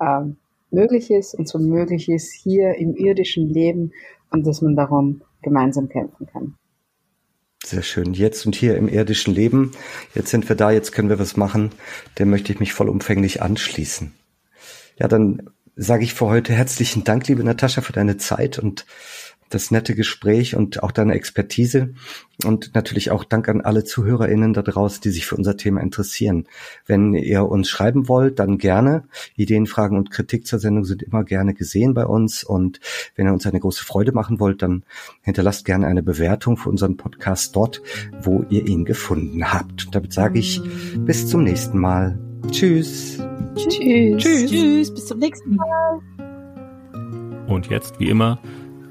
ähm, 0.00 0.36
möglich 0.70 1.10
ist 1.10 1.34
und 1.34 1.48
so 1.48 1.58
möglich 1.58 2.08
ist 2.08 2.32
hier 2.32 2.74
im 2.76 2.94
irdischen 2.96 3.46
Leben 3.52 3.92
und 4.30 4.46
dass 4.46 4.62
man 4.62 4.76
darum 4.76 5.22
gemeinsam 5.42 5.88
kämpfen 5.88 6.26
kann. 6.26 6.54
Sehr 7.64 7.82
schön. 7.82 8.14
Jetzt 8.14 8.46
und 8.46 8.54
hier 8.54 8.76
im 8.76 8.88
irdischen 8.88 9.34
Leben. 9.34 9.72
Jetzt 10.14 10.30
sind 10.30 10.48
wir 10.48 10.56
da, 10.56 10.70
jetzt 10.70 10.92
können 10.92 11.08
wir 11.08 11.18
was 11.18 11.36
machen. 11.36 11.72
Dem 12.18 12.30
möchte 12.30 12.52
ich 12.52 12.60
mich 12.60 12.72
vollumfänglich 12.72 13.42
anschließen. 13.42 14.14
Ja, 14.98 15.08
dann 15.08 15.50
sage 15.74 16.04
ich 16.04 16.14
für 16.14 16.26
heute 16.26 16.52
herzlichen 16.52 17.04
Dank, 17.04 17.28
liebe 17.28 17.44
Natascha, 17.44 17.80
für 17.80 17.92
deine 17.92 18.16
Zeit 18.16 18.58
und 18.58 18.86
das 19.48 19.70
nette 19.70 19.94
Gespräch 19.94 20.54
und 20.56 20.82
auch 20.82 20.92
deine 20.92 21.14
Expertise. 21.14 21.94
Und 22.44 22.74
natürlich 22.74 23.10
auch 23.10 23.24
Dank 23.24 23.48
an 23.48 23.60
alle 23.60 23.82
ZuhörerInnen 23.82 24.52
da 24.52 24.62
draußen, 24.62 25.00
die 25.02 25.10
sich 25.10 25.26
für 25.26 25.36
unser 25.36 25.56
Thema 25.56 25.80
interessieren. 25.80 26.46
Wenn 26.86 27.14
ihr 27.14 27.44
uns 27.44 27.68
schreiben 27.68 28.08
wollt, 28.08 28.38
dann 28.38 28.58
gerne. 28.58 29.04
Ideen, 29.34 29.66
Fragen 29.66 29.96
und 29.96 30.10
Kritik 30.10 30.46
zur 30.46 30.60
Sendung 30.60 30.84
sind 30.84 31.02
immer 31.02 31.24
gerne 31.24 31.54
gesehen 31.54 31.94
bei 31.94 32.06
uns. 32.06 32.44
Und 32.44 32.78
wenn 33.16 33.26
ihr 33.26 33.32
uns 33.32 33.46
eine 33.46 33.58
große 33.60 33.84
Freude 33.84 34.12
machen 34.12 34.38
wollt, 34.38 34.62
dann 34.62 34.84
hinterlasst 35.22 35.64
gerne 35.64 35.86
eine 35.86 36.02
Bewertung 36.02 36.56
für 36.56 36.68
unseren 36.68 36.96
Podcast 36.96 37.56
dort, 37.56 37.82
wo 38.22 38.44
ihr 38.50 38.66
ihn 38.66 38.84
gefunden 38.84 39.52
habt. 39.52 39.86
Und 39.86 39.94
damit 39.94 40.12
sage 40.12 40.38
ich 40.38 40.62
bis 40.98 41.26
zum 41.26 41.42
nächsten 41.42 41.78
Mal. 41.78 42.18
Tschüss. 42.50 43.18
Tschüss. 43.56 44.22
Tschüss. 44.22 44.50
Tschüss. 44.50 44.94
Bis 44.94 45.06
zum 45.06 45.18
nächsten 45.18 45.56
Mal. 45.56 46.00
Und 47.48 47.68
jetzt, 47.68 47.98
wie 47.98 48.10
immer, 48.10 48.40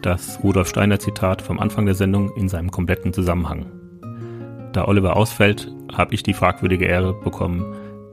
das 0.01 0.39
Rudolf 0.43 0.69
Steiner 0.69 0.99
Zitat 0.99 1.41
vom 1.41 1.59
Anfang 1.59 1.85
der 1.85 1.95
Sendung 1.95 2.35
in 2.35 2.49
seinem 2.49 2.71
kompletten 2.71 3.13
Zusammenhang. 3.13 3.65
Da 4.73 4.87
Oliver 4.87 5.15
ausfällt, 5.15 5.73
habe 5.91 6.13
ich 6.13 6.23
die 6.23 6.33
fragwürdige 6.33 6.85
Ehre 6.85 7.13
bekommen, 7.13 7.65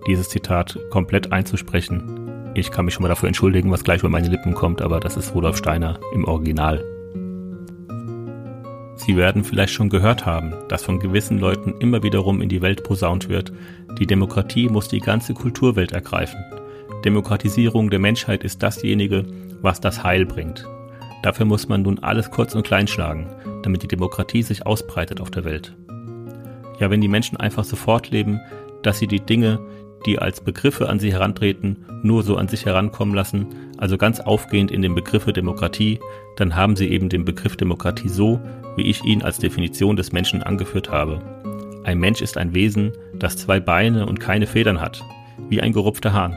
dieses 0.06 0.28
Zitat 0.28 0.78
komplett 0.90 1.32
einzusprechen. 1.32 2.52
Ich 2.54 2.70
kann 2.70 2.84
mich 2.84 2.94
schon 2.94 3.02
mal 3.02 3.08
dafür 3.08 3.26
entschuldigen, 3.26 3.70
was 3.70 3.84
gleich 3.84 4.00
über 4.00 4.08
meine 4.08 4.28
Lippen 4.28 4.54
kommt, 4.54 4.80
aber 4.80 5.00
das 5.00 5.16
ist 5.16 5.34
Rudolf 5.34 5.56
Steiner 5.56 5.98
im 6.14 6.24
Original. 6.24 6.84
Sie 8.96 9.16
werden 9.16 9.44
vielleicht 9.44 9.72
schon 9.72 9.90
gehört 9.90 10.24
haben, 10.24 10.54
dass 10.68 10.84
von 10.84 11.00
gewissen 11.00 11.38
Leuten 11.38 11.74
immer 11.80 12.02
wiederum 12.02 12.40
in 12.40 12.48
die 12.48 12.62
Welt 12.62 12.84
posaunt 12.84 13.28
wird, 13.28 13.52
die 13.98 14.06
Demokratie 14.06 14.68
muss 14.68 14.88
die 14.88 15.00
ganze 15.00 15.34
Kulturwelt 15.34 15.92
ergreifen. 15.92 16.40
Demokratisierung 17.04 17.90
der 17.90 17.98
Menschheit 17.98 18.44
ist 18.44 18.62
dasjenige, 18.62 19.26
was 19.60 19.80
das 19.80 20.04
Heil 20.04 20.24
bringt. 20.24 20.66
Dafür 21.24 21.46
muss 21.46 21.68
man 21.68 21.80
nun 21.80 22.00
alles 22.00 22.30
kurz 22.30 22.54
und 22.54 22.66
klein 22.66 22.86
schlagen, 22.86 23.30
damit 23.62 23.82
die 23.82 23.88
Demokratie 23.88 24.42
sich 24.42 24.66
ausbreitet 24.66 25.22
auf 25.22 25.30
der 25.30 25.44
Welt. 25.44 25.74
Ja, 26.78 26.90
wenn 26.90 27.00
die 27.00 27.08
Menschen 27.08 27.38
einfach 27.38 27.64
so 27.64 27.76
fortleben, 27.76 28.42
dass 28.82 28.98
sie 28.98 29.06
die 29.06 29.20
Dinge, 29.20 29.58
die 30.04 30.18
als 30.18 30.42
Begriffe 30.42 30.90
an 30.90 30.98
sie 30.98 31.14
herantreten, 31.14 31.86
nur 32.02 32.24
so 32.24 32.36
an 32.36 32.48
sich 32.48 32.66
herankommen 32.66 33.14
lassen, 33.14 33.46
also 33.78 33.96
ganz 33.96 34.20
aufgehend 34.20 34.70
in 34.70 34.82
den 34.82 34.94
Begriffe 34.94 35.32
Demokratie, 35.32 35.98
dann 36.36 36.56
haben 36.56 36.76
sie 36.76 36.90
eben 36.90 37.08
den 37.08 37.24
Begriff 37.24 37.56
Demokratie 37.56 38.10
so, 38.10 38.38
wie 38.76 38.82
ich 38.82 39.02
ihn 39.02 39.22
als 39.22 39.38
Definition 39.38 39.96
des 39.96 40.12
Menschen 40.12 40.42
angeführt 40.42 40.90
habe. 40.90 41.22
Ein 41.84 42.00
Mensch 42.00 42.20
ist 42.20 42.36
ein 42.36 42.54
Wesen, 42.54 42.92
das 43.18 43.38
zwei 43.38 43.60
Beine 43.60 44.04
und 44.04 44.20
keine 44.20 44.46
Federn 44.46 44.78
hat, 44.78 45.02
wie 45.48 45.62
ein 45.62 45.72
gerupfter 45.72 46.12
Hahn. 46.12 46.36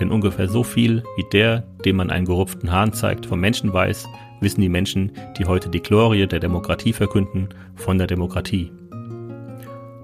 Denn 0.00 0.10
ungefähr 0.10 0.48
so 0.48 0.62
viel, 0.62 1.02
wie 1.16 1.24
der, 1.32 1.64
dem 1.84 1.96
man 1.96 2.10
einen 2.10 2.26
gerupften 2.26 2.70
Hahn 2.70 2.92
zeigt, 2.92 3.26
vom 3.26 3.40
Menschen 3.40 3.72
weiß, 3.72 4.06
wissen 4.40 4.60
die 4.60 4.68
Menschen, 4.68 5.12
die 5.36 5.46
heute 5.46 5.68
die 5.68 5.82
Glorie 5.82 6.26
der 6.26 6.40
Demokratie 6.40 6.92
verkünden, 6.92 7.48
von 7.74 7.98
der 7.98 8.06
Demokratie. 8.06 8.70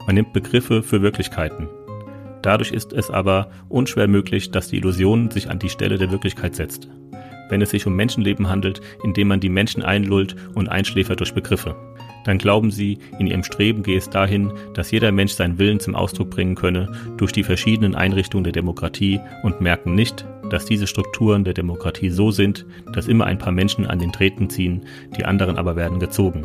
Man 0.07 0.17
nimmt 0.17 0.33
Begriffe 0.33 0.83
für 0.83 1.03
Wirklichkeiten. 1.03 1.69
Dadurch 2.43 2.73
ist 2.73 2.93
es 2.93 3.11
aber 3.11 3.51
unschwer 3.69 4.09
möglich, 4.09 4.51
dass 4.51 4.69
die 4.69 4.77
Illusion 4.77 5.31
sich 5.31 5.49
an 5.49 5.59
die 5.59 5.71
Stelle 5.71 5.97
der 5.97 6.11
Wirklichkeit 6.11 6.55
setzt. 6.55 6.89
Wenn 7.49 7.63
es 7.63 7.71
sich 7.71 7.87
um 7.87 7.95
Menschenleben 7.95 8.51
handelt, 8.51 8.81
indem 9.03 9.29
man 9.29 9.41
die 9.41 9.49
Menschen 9.49 9.83
einlullt 9.83 10.35
und 10.55 10.69
einschläfert 10.69 11.21
durch 11.21 11.35
Begriffe 11.35 11.77
dann 12.25 12.39
glauben 12.39 12.71
sie, 12.71 12.99
in 13.19 13.27
ihrem 13.27 13.45
Streben 13.45 13.83
gehe 13.83 13.99
es 13.99 14.11
dahin, 14.11 14.53
dass 14.73 14.91
jeder 14.91 15.13
Mensch 15.13 15.33
seinen 15.33 15.59
Willen 15.59 15.81
zum 15.81 15.95
Ausdruck 15.95 16.31
bringen 16.31 16.55
könne 16.55 16.91
durch 17.17 17.33
die 17.33 17.45
verschiedenen 17.45 17.95
Einrichtungen 17.95 18.45
der 18.45 18.53
Demokratie 18.53 19.21
und 19.43 19.61
merken 19.61 19.95
nicht, 19.95 20.27
dass 20.51 20.67
diese 20.67 20.87
Strukturen 20.87 21.45
der 21.45 21.55
Demokratie 21.55 22.11
so 22.11 22.31
sind, 22.31 22.67
dass 22.93 23.09
immer 23.09 23.27
ein 23.27 23.39
paar 23.39 23.53
Menschen 23.53 23.87
an 23.87 23.99
den 23.99 24.13
Treten 24.13 24.51
ziehen, 24.51 24.85
die 25.17 25.25
anderen 25.25 25.57
aber 25.57 25.77
werden 25.77 26.01
gezogen. 26.01 26.45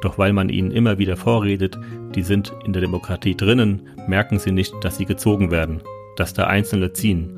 Doch 0.00 0.18
weil 0.18 0.32
man 0.32 0.48
ihnen 0.48 0.70
immer 0.70 0.98
wieder 0.98 1.16
vorredet, 1.16 1.78
die 2.14 2.22
sind 2.22 2.52
in 2.64 2.72
der 2.72 2.80
Demokratie 2.80 3.36
drinnen, 3.36 3.88
merken 4.08 4.38
sie 4.38 4.52
nicht, 4.52 4.72
dass 4.82 4.96
sie 4.96 5.04
gezogen 5.04 5.50
werden, 5.50 5.82
dass 6.16 6.32
da 6.32 6.44
Einzelne 6.44 6.92
ziehen. 6.92 7.36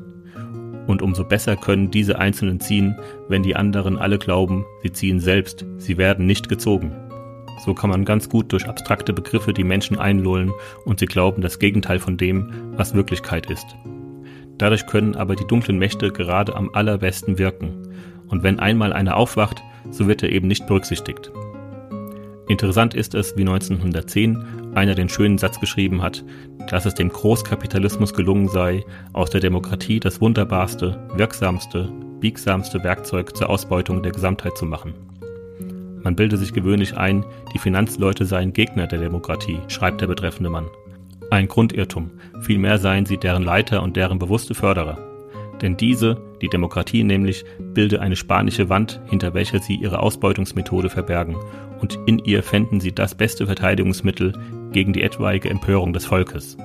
Und 0.87 1.01
umso 1.01 1.23
besser 1.23 1.55
können 1.55 1.91
diese 1.91 2.19
Einzelnen 2.19 2.59
ziehen, 2.59 2.97
wenn 3.29 3.43
die 3.43 3.55
anderen 3.55 3.97
alle 3.97 4.17
glauben, 4.17 4.65
sie 4.81 4.91
ziehen 4.91 5.19
selbst, 5.19 5.65
sie 5.77 5.97
werden 5.97 6.25
nicht 6.25 6.49
gezogen. 6.49 6.91
So 7.63 7.73
kann 7.73 7.89
man 7.89 8.03
ganz 8.03 8.27
gut 8.27 8.51
durch 8.51 8.67
abstrakte 8.67 9.13
Begriffe 9.13 9.53
die 9.53 9.63
Menschen 9.63 9.97
einlullen 9.97 10.51
und 10.85 10.99
sie 10.99 11.05
glauben 11.05 11.41
das 11.41 11.59
Gegenteil 11.59 11.99
von 11.99 12.17
dem, 12.17 12.51
was 12.75 12.93
Wirklichkeit 12.93 13.49
ist. 13.49 13.65
Dadurch 14.57 14.85
können 14.85 15.15
aber 15.15 15.35
die 15.37 15.47
dunklen 15.47 15.79
Mächte 15.79 16.11
gerade 16.11 16.55
am 16.55 16.69
allerbesten 16.73 17.37
wirken. 17.37 17.87
Und 18.27 18.43
wenn 18.43 18.59
einmal 18.59 18.91
einer 18.91 19.15
aufwacht, 19.15 19.63
so 19.91 20.07
wird 20.07 20.23
er 20.23 20.29
eben 20.29 20.47
nicht 20.47 20.67
berücksichtigt. 20.67 21.31
Interessant 22.49 22.93
ist 22.93 23.15
es, 23.15 23.37
wie 23.37 23.41
1910 23.41 24.73
einer 24.75 24.95
den 24.95 25.07
schönen 25.07 25.37
Satz 25.37 25.59
geschrieben 25.61 26.01
hat, 26.01 26.25
dass 26.69 26.85
es 26.85 26.95
dem 26.95 27.09
Großkapitalismus 27.09 28.13
gelungen 28.13 28.49
sei, 28.49 28.83
aus 29.13 29.29
der 29.29 29.39
Demokratie 29.39 30.01
das 30.01 30.19
wunderbarste, 30.19 30.99
wirksamste, 31.15 31.89
biegsamste 32.19 32.83
Werkzeug 32.83 33.37
zur 33.37 33.49
Ausbeutung 33.49 34.03
der 34.03 34.11
Gesamtheit 34.11 34.57
zu 34.57 34.65
machen. 34.65 34.93
Man 36.03 36.15
bilde 36.15 36.37
sich 36.37 36.53
gewöhnlich 36.53 36.97
ein, 36.97 37.25
die 37.53 37.59
Finanzleute 37.59 38.25
seien 38.25 38.53
Gegner 38.53 38.87
der 38.87 38.99
Demokratie, 38.99 39.59
schreibt 39.67 40.01
der 40.01 40.07
betreffende 40.07 40.49
Mann. 40.49 40.67
Ein 41.31 41.47
Grundirrtum, 41.47 42.11
vielmehr 42.41 42.77
seien 42.77 43.05
sie 43.05 43.17
deren 43.17 43.43
Leiter 43.43 43.81
und 43.81 43.95
deren 43.95 44.19
bewusste 44.19 44.53
Förderer. 44.53 44.97
Denn 45.61 45.77
diese, 45.77 46.21
die 46.41 46.49
Demokratie 46.49 47.03
nämlich, 47.03 47.45
bilde 47.73 48.01
eine 48.01 48.17
spanische 48.17 48.69
Wand, 48.69 49.01
hinter 49.05 49.33
welcher 49.33 49.59
sie 49.59 49.75
ihre 49.75 49.99
Ausbeutungsmethode 49.99 50.89
verbergen, 50.89 51.37
und 51.79 51.97
in 52.05 52.19
ihr 52.19 52.43
fänden 52.43 52.81
sie 52.81 52.93
das 52.93 53.15
beste 53.15 53.45
Verteidigungsmittel 53.45 54.33
gegen 54.71 54.93
die 54.93 55.03
etwaige 55.03 55.49
Empörung 55.49 55.93
des 55.93 56.05
Volkes. 56.05 56.57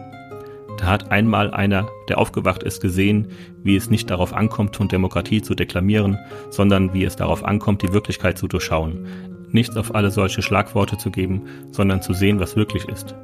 Da 0.79 0.87
hat 0.87 1.11
einmal 1.11 1.51
einer, 1.51 1.89
der 2.09 2.19
aufgewacht 2.19 2.63
ist, 2.63 2.81
gesehen, 2.81 3.29
wie 3.63 3.77
es 3.77 3.91
nicht 3.91 4.11
darauf 4.11 4.33
ankommt, 4.33 4.77
von 4.77 4.89
Demokratie 4.89 5.43
zu 5.43 5.55
deklamieren, 5.55 6.19
sondern 6.51 6.95
wie 6.95 7.05
es 7.05 7.17
darauf 7.17 7.45
ankommt, 7.45 7.83
die 7.83 7.93
Wirklichkeit 7.93 8.39
zu 8.39 8.49
durchschauen. 8.49 9.07
Nichts 9.51 9.77
auf 9.77 9.95
alle 9.95 10.11
solche 10.11 10.41
Schlagworte 10.41 10.97
zu 10.97 11.11
geben, 11.11 11.43
sondern 11.73 12.01
zu 12.01 12.13
sehen, 12.13 12.39
was 12.39 12.55
wirklich 12.55 12.89
ist. 12.89 13.15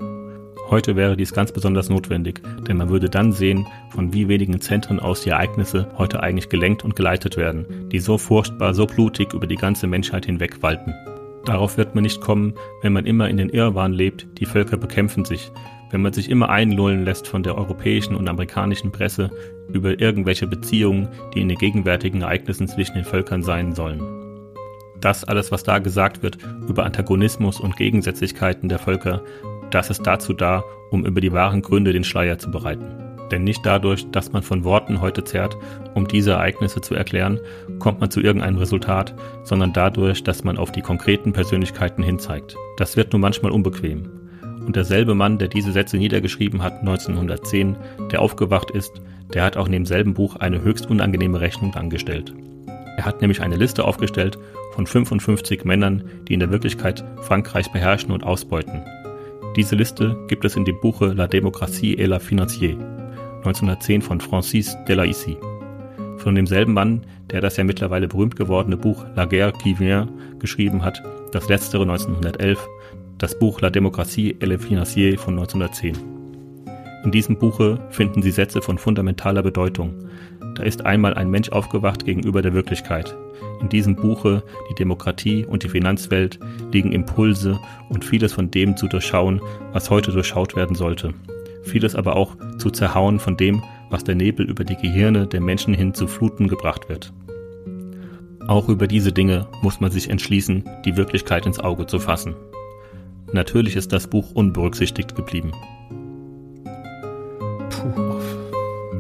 Heute 0.70 0.96
wäre 0.96 1.16
dies 1.16 1.32
ganz 1.32 1.52
besonders 1.52 1.90
notwendig, 1.90 2.42
denn 2.66 2.78
man 2.78 2.88
würde 2.88 3.10
dann 3.10 3.32
sehen, 3.32 3.66
von 3.90 4.12
wie 4.12 4.28
wenigen 4.28 4.60
Zentren 4.60 4.98
aus 4.98 5.20
die 5.20 5.30
Ereignisse 5.30 5.88
heute 5.98 6.22
eigentlich 6.22 6.48
gelenkt 6.48 6.84
und 6.84 6.96
geleitet 6.96 7.36
werden, 7.36 7.88
die 7.92 8.00
so 8.00 8.18
furchtbar, 8.18 8.74
so 8.74 8.86
blutig 8.86 9.34
über 9.34 9.46
die 9.46 9.56
ganze 9.56 9.86
Menschheit 9.86 10.26
hinweg 10.26 10.62
walten. 10.62 10.94
Darauf 11.44 11.76
wird 11.76 11.94
man 11.94 12.02
nicht 12.02 12.22
kommen, 12.22 12.54
wenn 12.80 12.94
man 12.94 13.04
immer 13.04 13.28
in 13.28 13.36
den 13.36 13.50
Irrwahn 13.50 13.92
lebt, 13.92 14.26
die 14.38 14.46
Völker 14.46 14.78
bekämpfen 14.78 15.26
sich, 15.26 15.52
wenn 15.94 16.02
man 16.02 16.12
sich 16.12 16.28
immer 16.28 16.48
einlullen 16.48 17.04
lässt 17.04 17.28
von 17.28 17.44
der 17.44 17.56
europäischen 17.56 18.16
und 18.16 18.28
amerikanischen 18.28 18.90
Presse 18.90 19.30
über 19.72 20.00
irgendwelche 20.00 20.48
Beziehungen, 20.48 21.08
die 21.32 21.40
in 21.40 21.48
den 21.48 21.56
gegenwärtigen 21.56 22.22
Ereignissen 22.22 22.66
zwischen 22.66 22.94
den 22.94 23.04
Völkern 23.04 23.44
sein 23.44 23.76
sollen. 23.76 24.02
Das 25.00 25.22
alles, 25.22 25.52
was 25.52 25.62
da 25.62 25.78
gesagt 25.78 26.24
wird 26.24 26.36
über 26.68 26.84
Antagonismus 26.84 27.60
und 27.60 27.76
Gegensätzlichkeiten 27.76 28.68
der 28.68 28.80
Völker, 28.80 29.22
das 29.70 29.88
ist 29.88 30.02
dazu 30.02 30.32
da, 30.32 30.64
um 30.90 31.06
über 31.06 31.20
die 31.20 31.32
wahren 31.32 31.62
Gründe 31.62 31.92
den 31.92 32.02
Schleier 32.02 32.38
zu 32.38 32.50
bereiten. 32.50 32.86
Denn 33.30 33.44
nicht 33.44 33.64
dadurch, 33.64 34.10
dass 34.10 34.32
man 34.32 34.42
von 34.42 34.64
Worten 34.64 35.00
heute 35.00 35.22
zerrt, 35.22 35.56
um 35.94 36.08
diese 36.08 36.32
Ereignisse 36.32 36.80
zu 36.80 36.96
erklären, 36.96 37.38
kommt 37.78 38.00
man 38.00 38.10
zu 38.10 38.20
irgendeinem 38.20 38.58
Resultat, 38.58 39.14
sondern 39.44 39.72
dadurch, 39.72 40.24
dass 40.24 40.42
man 40.42 40.58
auf 40.58 40.72
die 40.72 40.82
konkreten 40.82 41.32
Persönlichkeiten 41.32 42.02
hinzeigt. 42.02 42.56
Das 42.78 42.96
wird 42.96 43.12
nur 43.12 43.20
manchmal 43.20 43.52
unbequem. 43.52 44.13
Und 44.66 44.76
derselbe 44.76 45.14
Mann, 45.14 45.38
der 45.38 45.48
diese 45.48 45.72
Sätze 45.72 45.96
niedergeschrieben 45.96 46.62
hat 46.62 46.80
1910, 46.80 47.76
der 48.10 48.22
aufgewacht 48.22 48.70
ist, 48.70 49.00
der 49.32 49.42
hat 49.42 49.56
auch 49.56 49.66
in 49.66 49.72
demselben 49.72 50.14
Buch 50.14 50.36
eine 50.36 50.62
höchst 50.62 50.88
unangenehme 50.88 51.40
Rechnung 51.40 51.74
angestellt. 51.74 52.32
Er 52.96 53.04
hat 53.04 53.20
nämlich 53.20 53.42
eine 53.42 53.56
Liste 53.56 53.84
aufgestellt 53.84 54.38
von 54.72 54.86
55 54.86 55.64
Männern, 55.64 56.04
die 56.28 56.34
in 56.34 56.40
der 56.40 56.50
Wirklichkeit 56.50 57.04
Frankreich 57.22 57.70
beherrschen 57.72 58.12
und 58.12 58.24
ausbeuten. 58.24 58.82
Diese 59.56 59.76
Liste 59.76 60.16
gibt 60.28 60.44
es 60.44 60.56
in 60.56 60.64
dem 60.64 60.80
Buche 60.80 61.12
La 61.12 61.26
démocratie 61.26 61.96
et 61.96 62.08
la 62.08 62.18
financier, 62.18 62.76
1910 63.38 64.02
von 64.02 64.20
Francis 64.20 64.76
Delaissy. 64.88 65.36
Von 66.16 66.34
demselben 66.34 66.72
Mann, 66.72 67.02
der 67.30 67.40
das 67.40 67.56
ja 67.56 67.64
mittlerweile 67.64 68.08
berühmt 68.08 68.36
gewordene 68.36 68.76
Buch 68.76 69.04
La 69.14 69.26
guerre 69.26 69.52
qui 69.52 69.74
vient 69.74 70.08
geschrieben 70.38 70.84
hat, 70.84 71.02
das 71.32 71.48
letztere 71.48 71.82
1911, 71.82 72.66
das 73.18 73.38
Buch 73.38 73.60
La 73.60 73.70
démocratie 73.70 74.36
et 74.40 74.46
le 74.46 74.58
financier 74.58 75.16
von 75.18 75.38
1910. 75.38 75.94
In 77.04 77.10
diesem 77.10 77.38
Buche 77.38 77.78
finden 77.90 78.22
Sie 78.22 78.30
Sätze 78.30 78.62
von 78.62 78.78
fundamentaler 78.78 79.42
Bedeutung. 79.42 79.94
Da 80.54 80.62
ist 80.62 80.86
einmal 80.86 81.14
ein 81.14 81.30
Mensch 81.30 81.50
aufgewacht 81.50 82.04
gegenüber 82.04 82.40
der 82.40 82.54
Wirklichkeit. 82.54 83.14
In 83.60 83.68
diesem 83.68 83.94
Buche 83.94 84.42
Die 84.70 84.74
Demokratie 84.74 85.44
und 85.44 85.62
die 85.62 85.68
Finanzwelt 85.68 86.38
liegen 86.72 86.92
Impulse 86.92 87.60
und 87.90 88.04
vieles 88.04 88.32
von 88.32 88.50
dem 88.50 88.76
zu 88.76 88.88
durchschauen, 88.88 89.40
was 89.72 89.90
heute 89.90 90.12
durchschaut 90.12 90.56
werden 90.56 90.74
sollte. 90.74 91.12
Vieles 91.62 91.94
aber 91.94 92.16
auch 92.16 92.36
zu 92.58 92.70
zerhauen 92.70 93.18
von 93.18 93.36
dem, 93.36 93.62
was 93.90 94.04
der 94.04 94.14
Nebel 94.14 94.48
über 94.48 94.64
die 94.64 94.76
Gehirne 94.76 95.26
der 95.26 95.40
Menschen 95.40 95.74
hin 95.74 95.94
zu 95.94 96.06
Fluten 96.06 96.48
gebracht 96.48 96.88
wird. 96.88 97.12
Auch 98.46 98.68
über 98.68 98.86
diese 98.86 99.12
Dinge 99.12 99.46
muss 99.62 99.80
man 99.80 99.90
sich 99.90 100.10
entschließen, 100.10 100.64
die 100.84 100.96
Wirklichkeit 100.96 101.46
ins 101.46 101.60
Auge 101.60 101.86
zu 101.86 101.98
fassen. 101.98 102.34
Natürlich 103.34 103.74
ist 103.74 103.92
das 103.92 104.06
Buch 104.06 104.30
unberücksichtigt 104.34 105.16
geblieben. 105.16 105.50
Puh, 107.68 108.20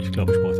ich 0.00 0.10
glaube, 0.10 0.32
ich 0.32 0.42
brauche 0.42 0.53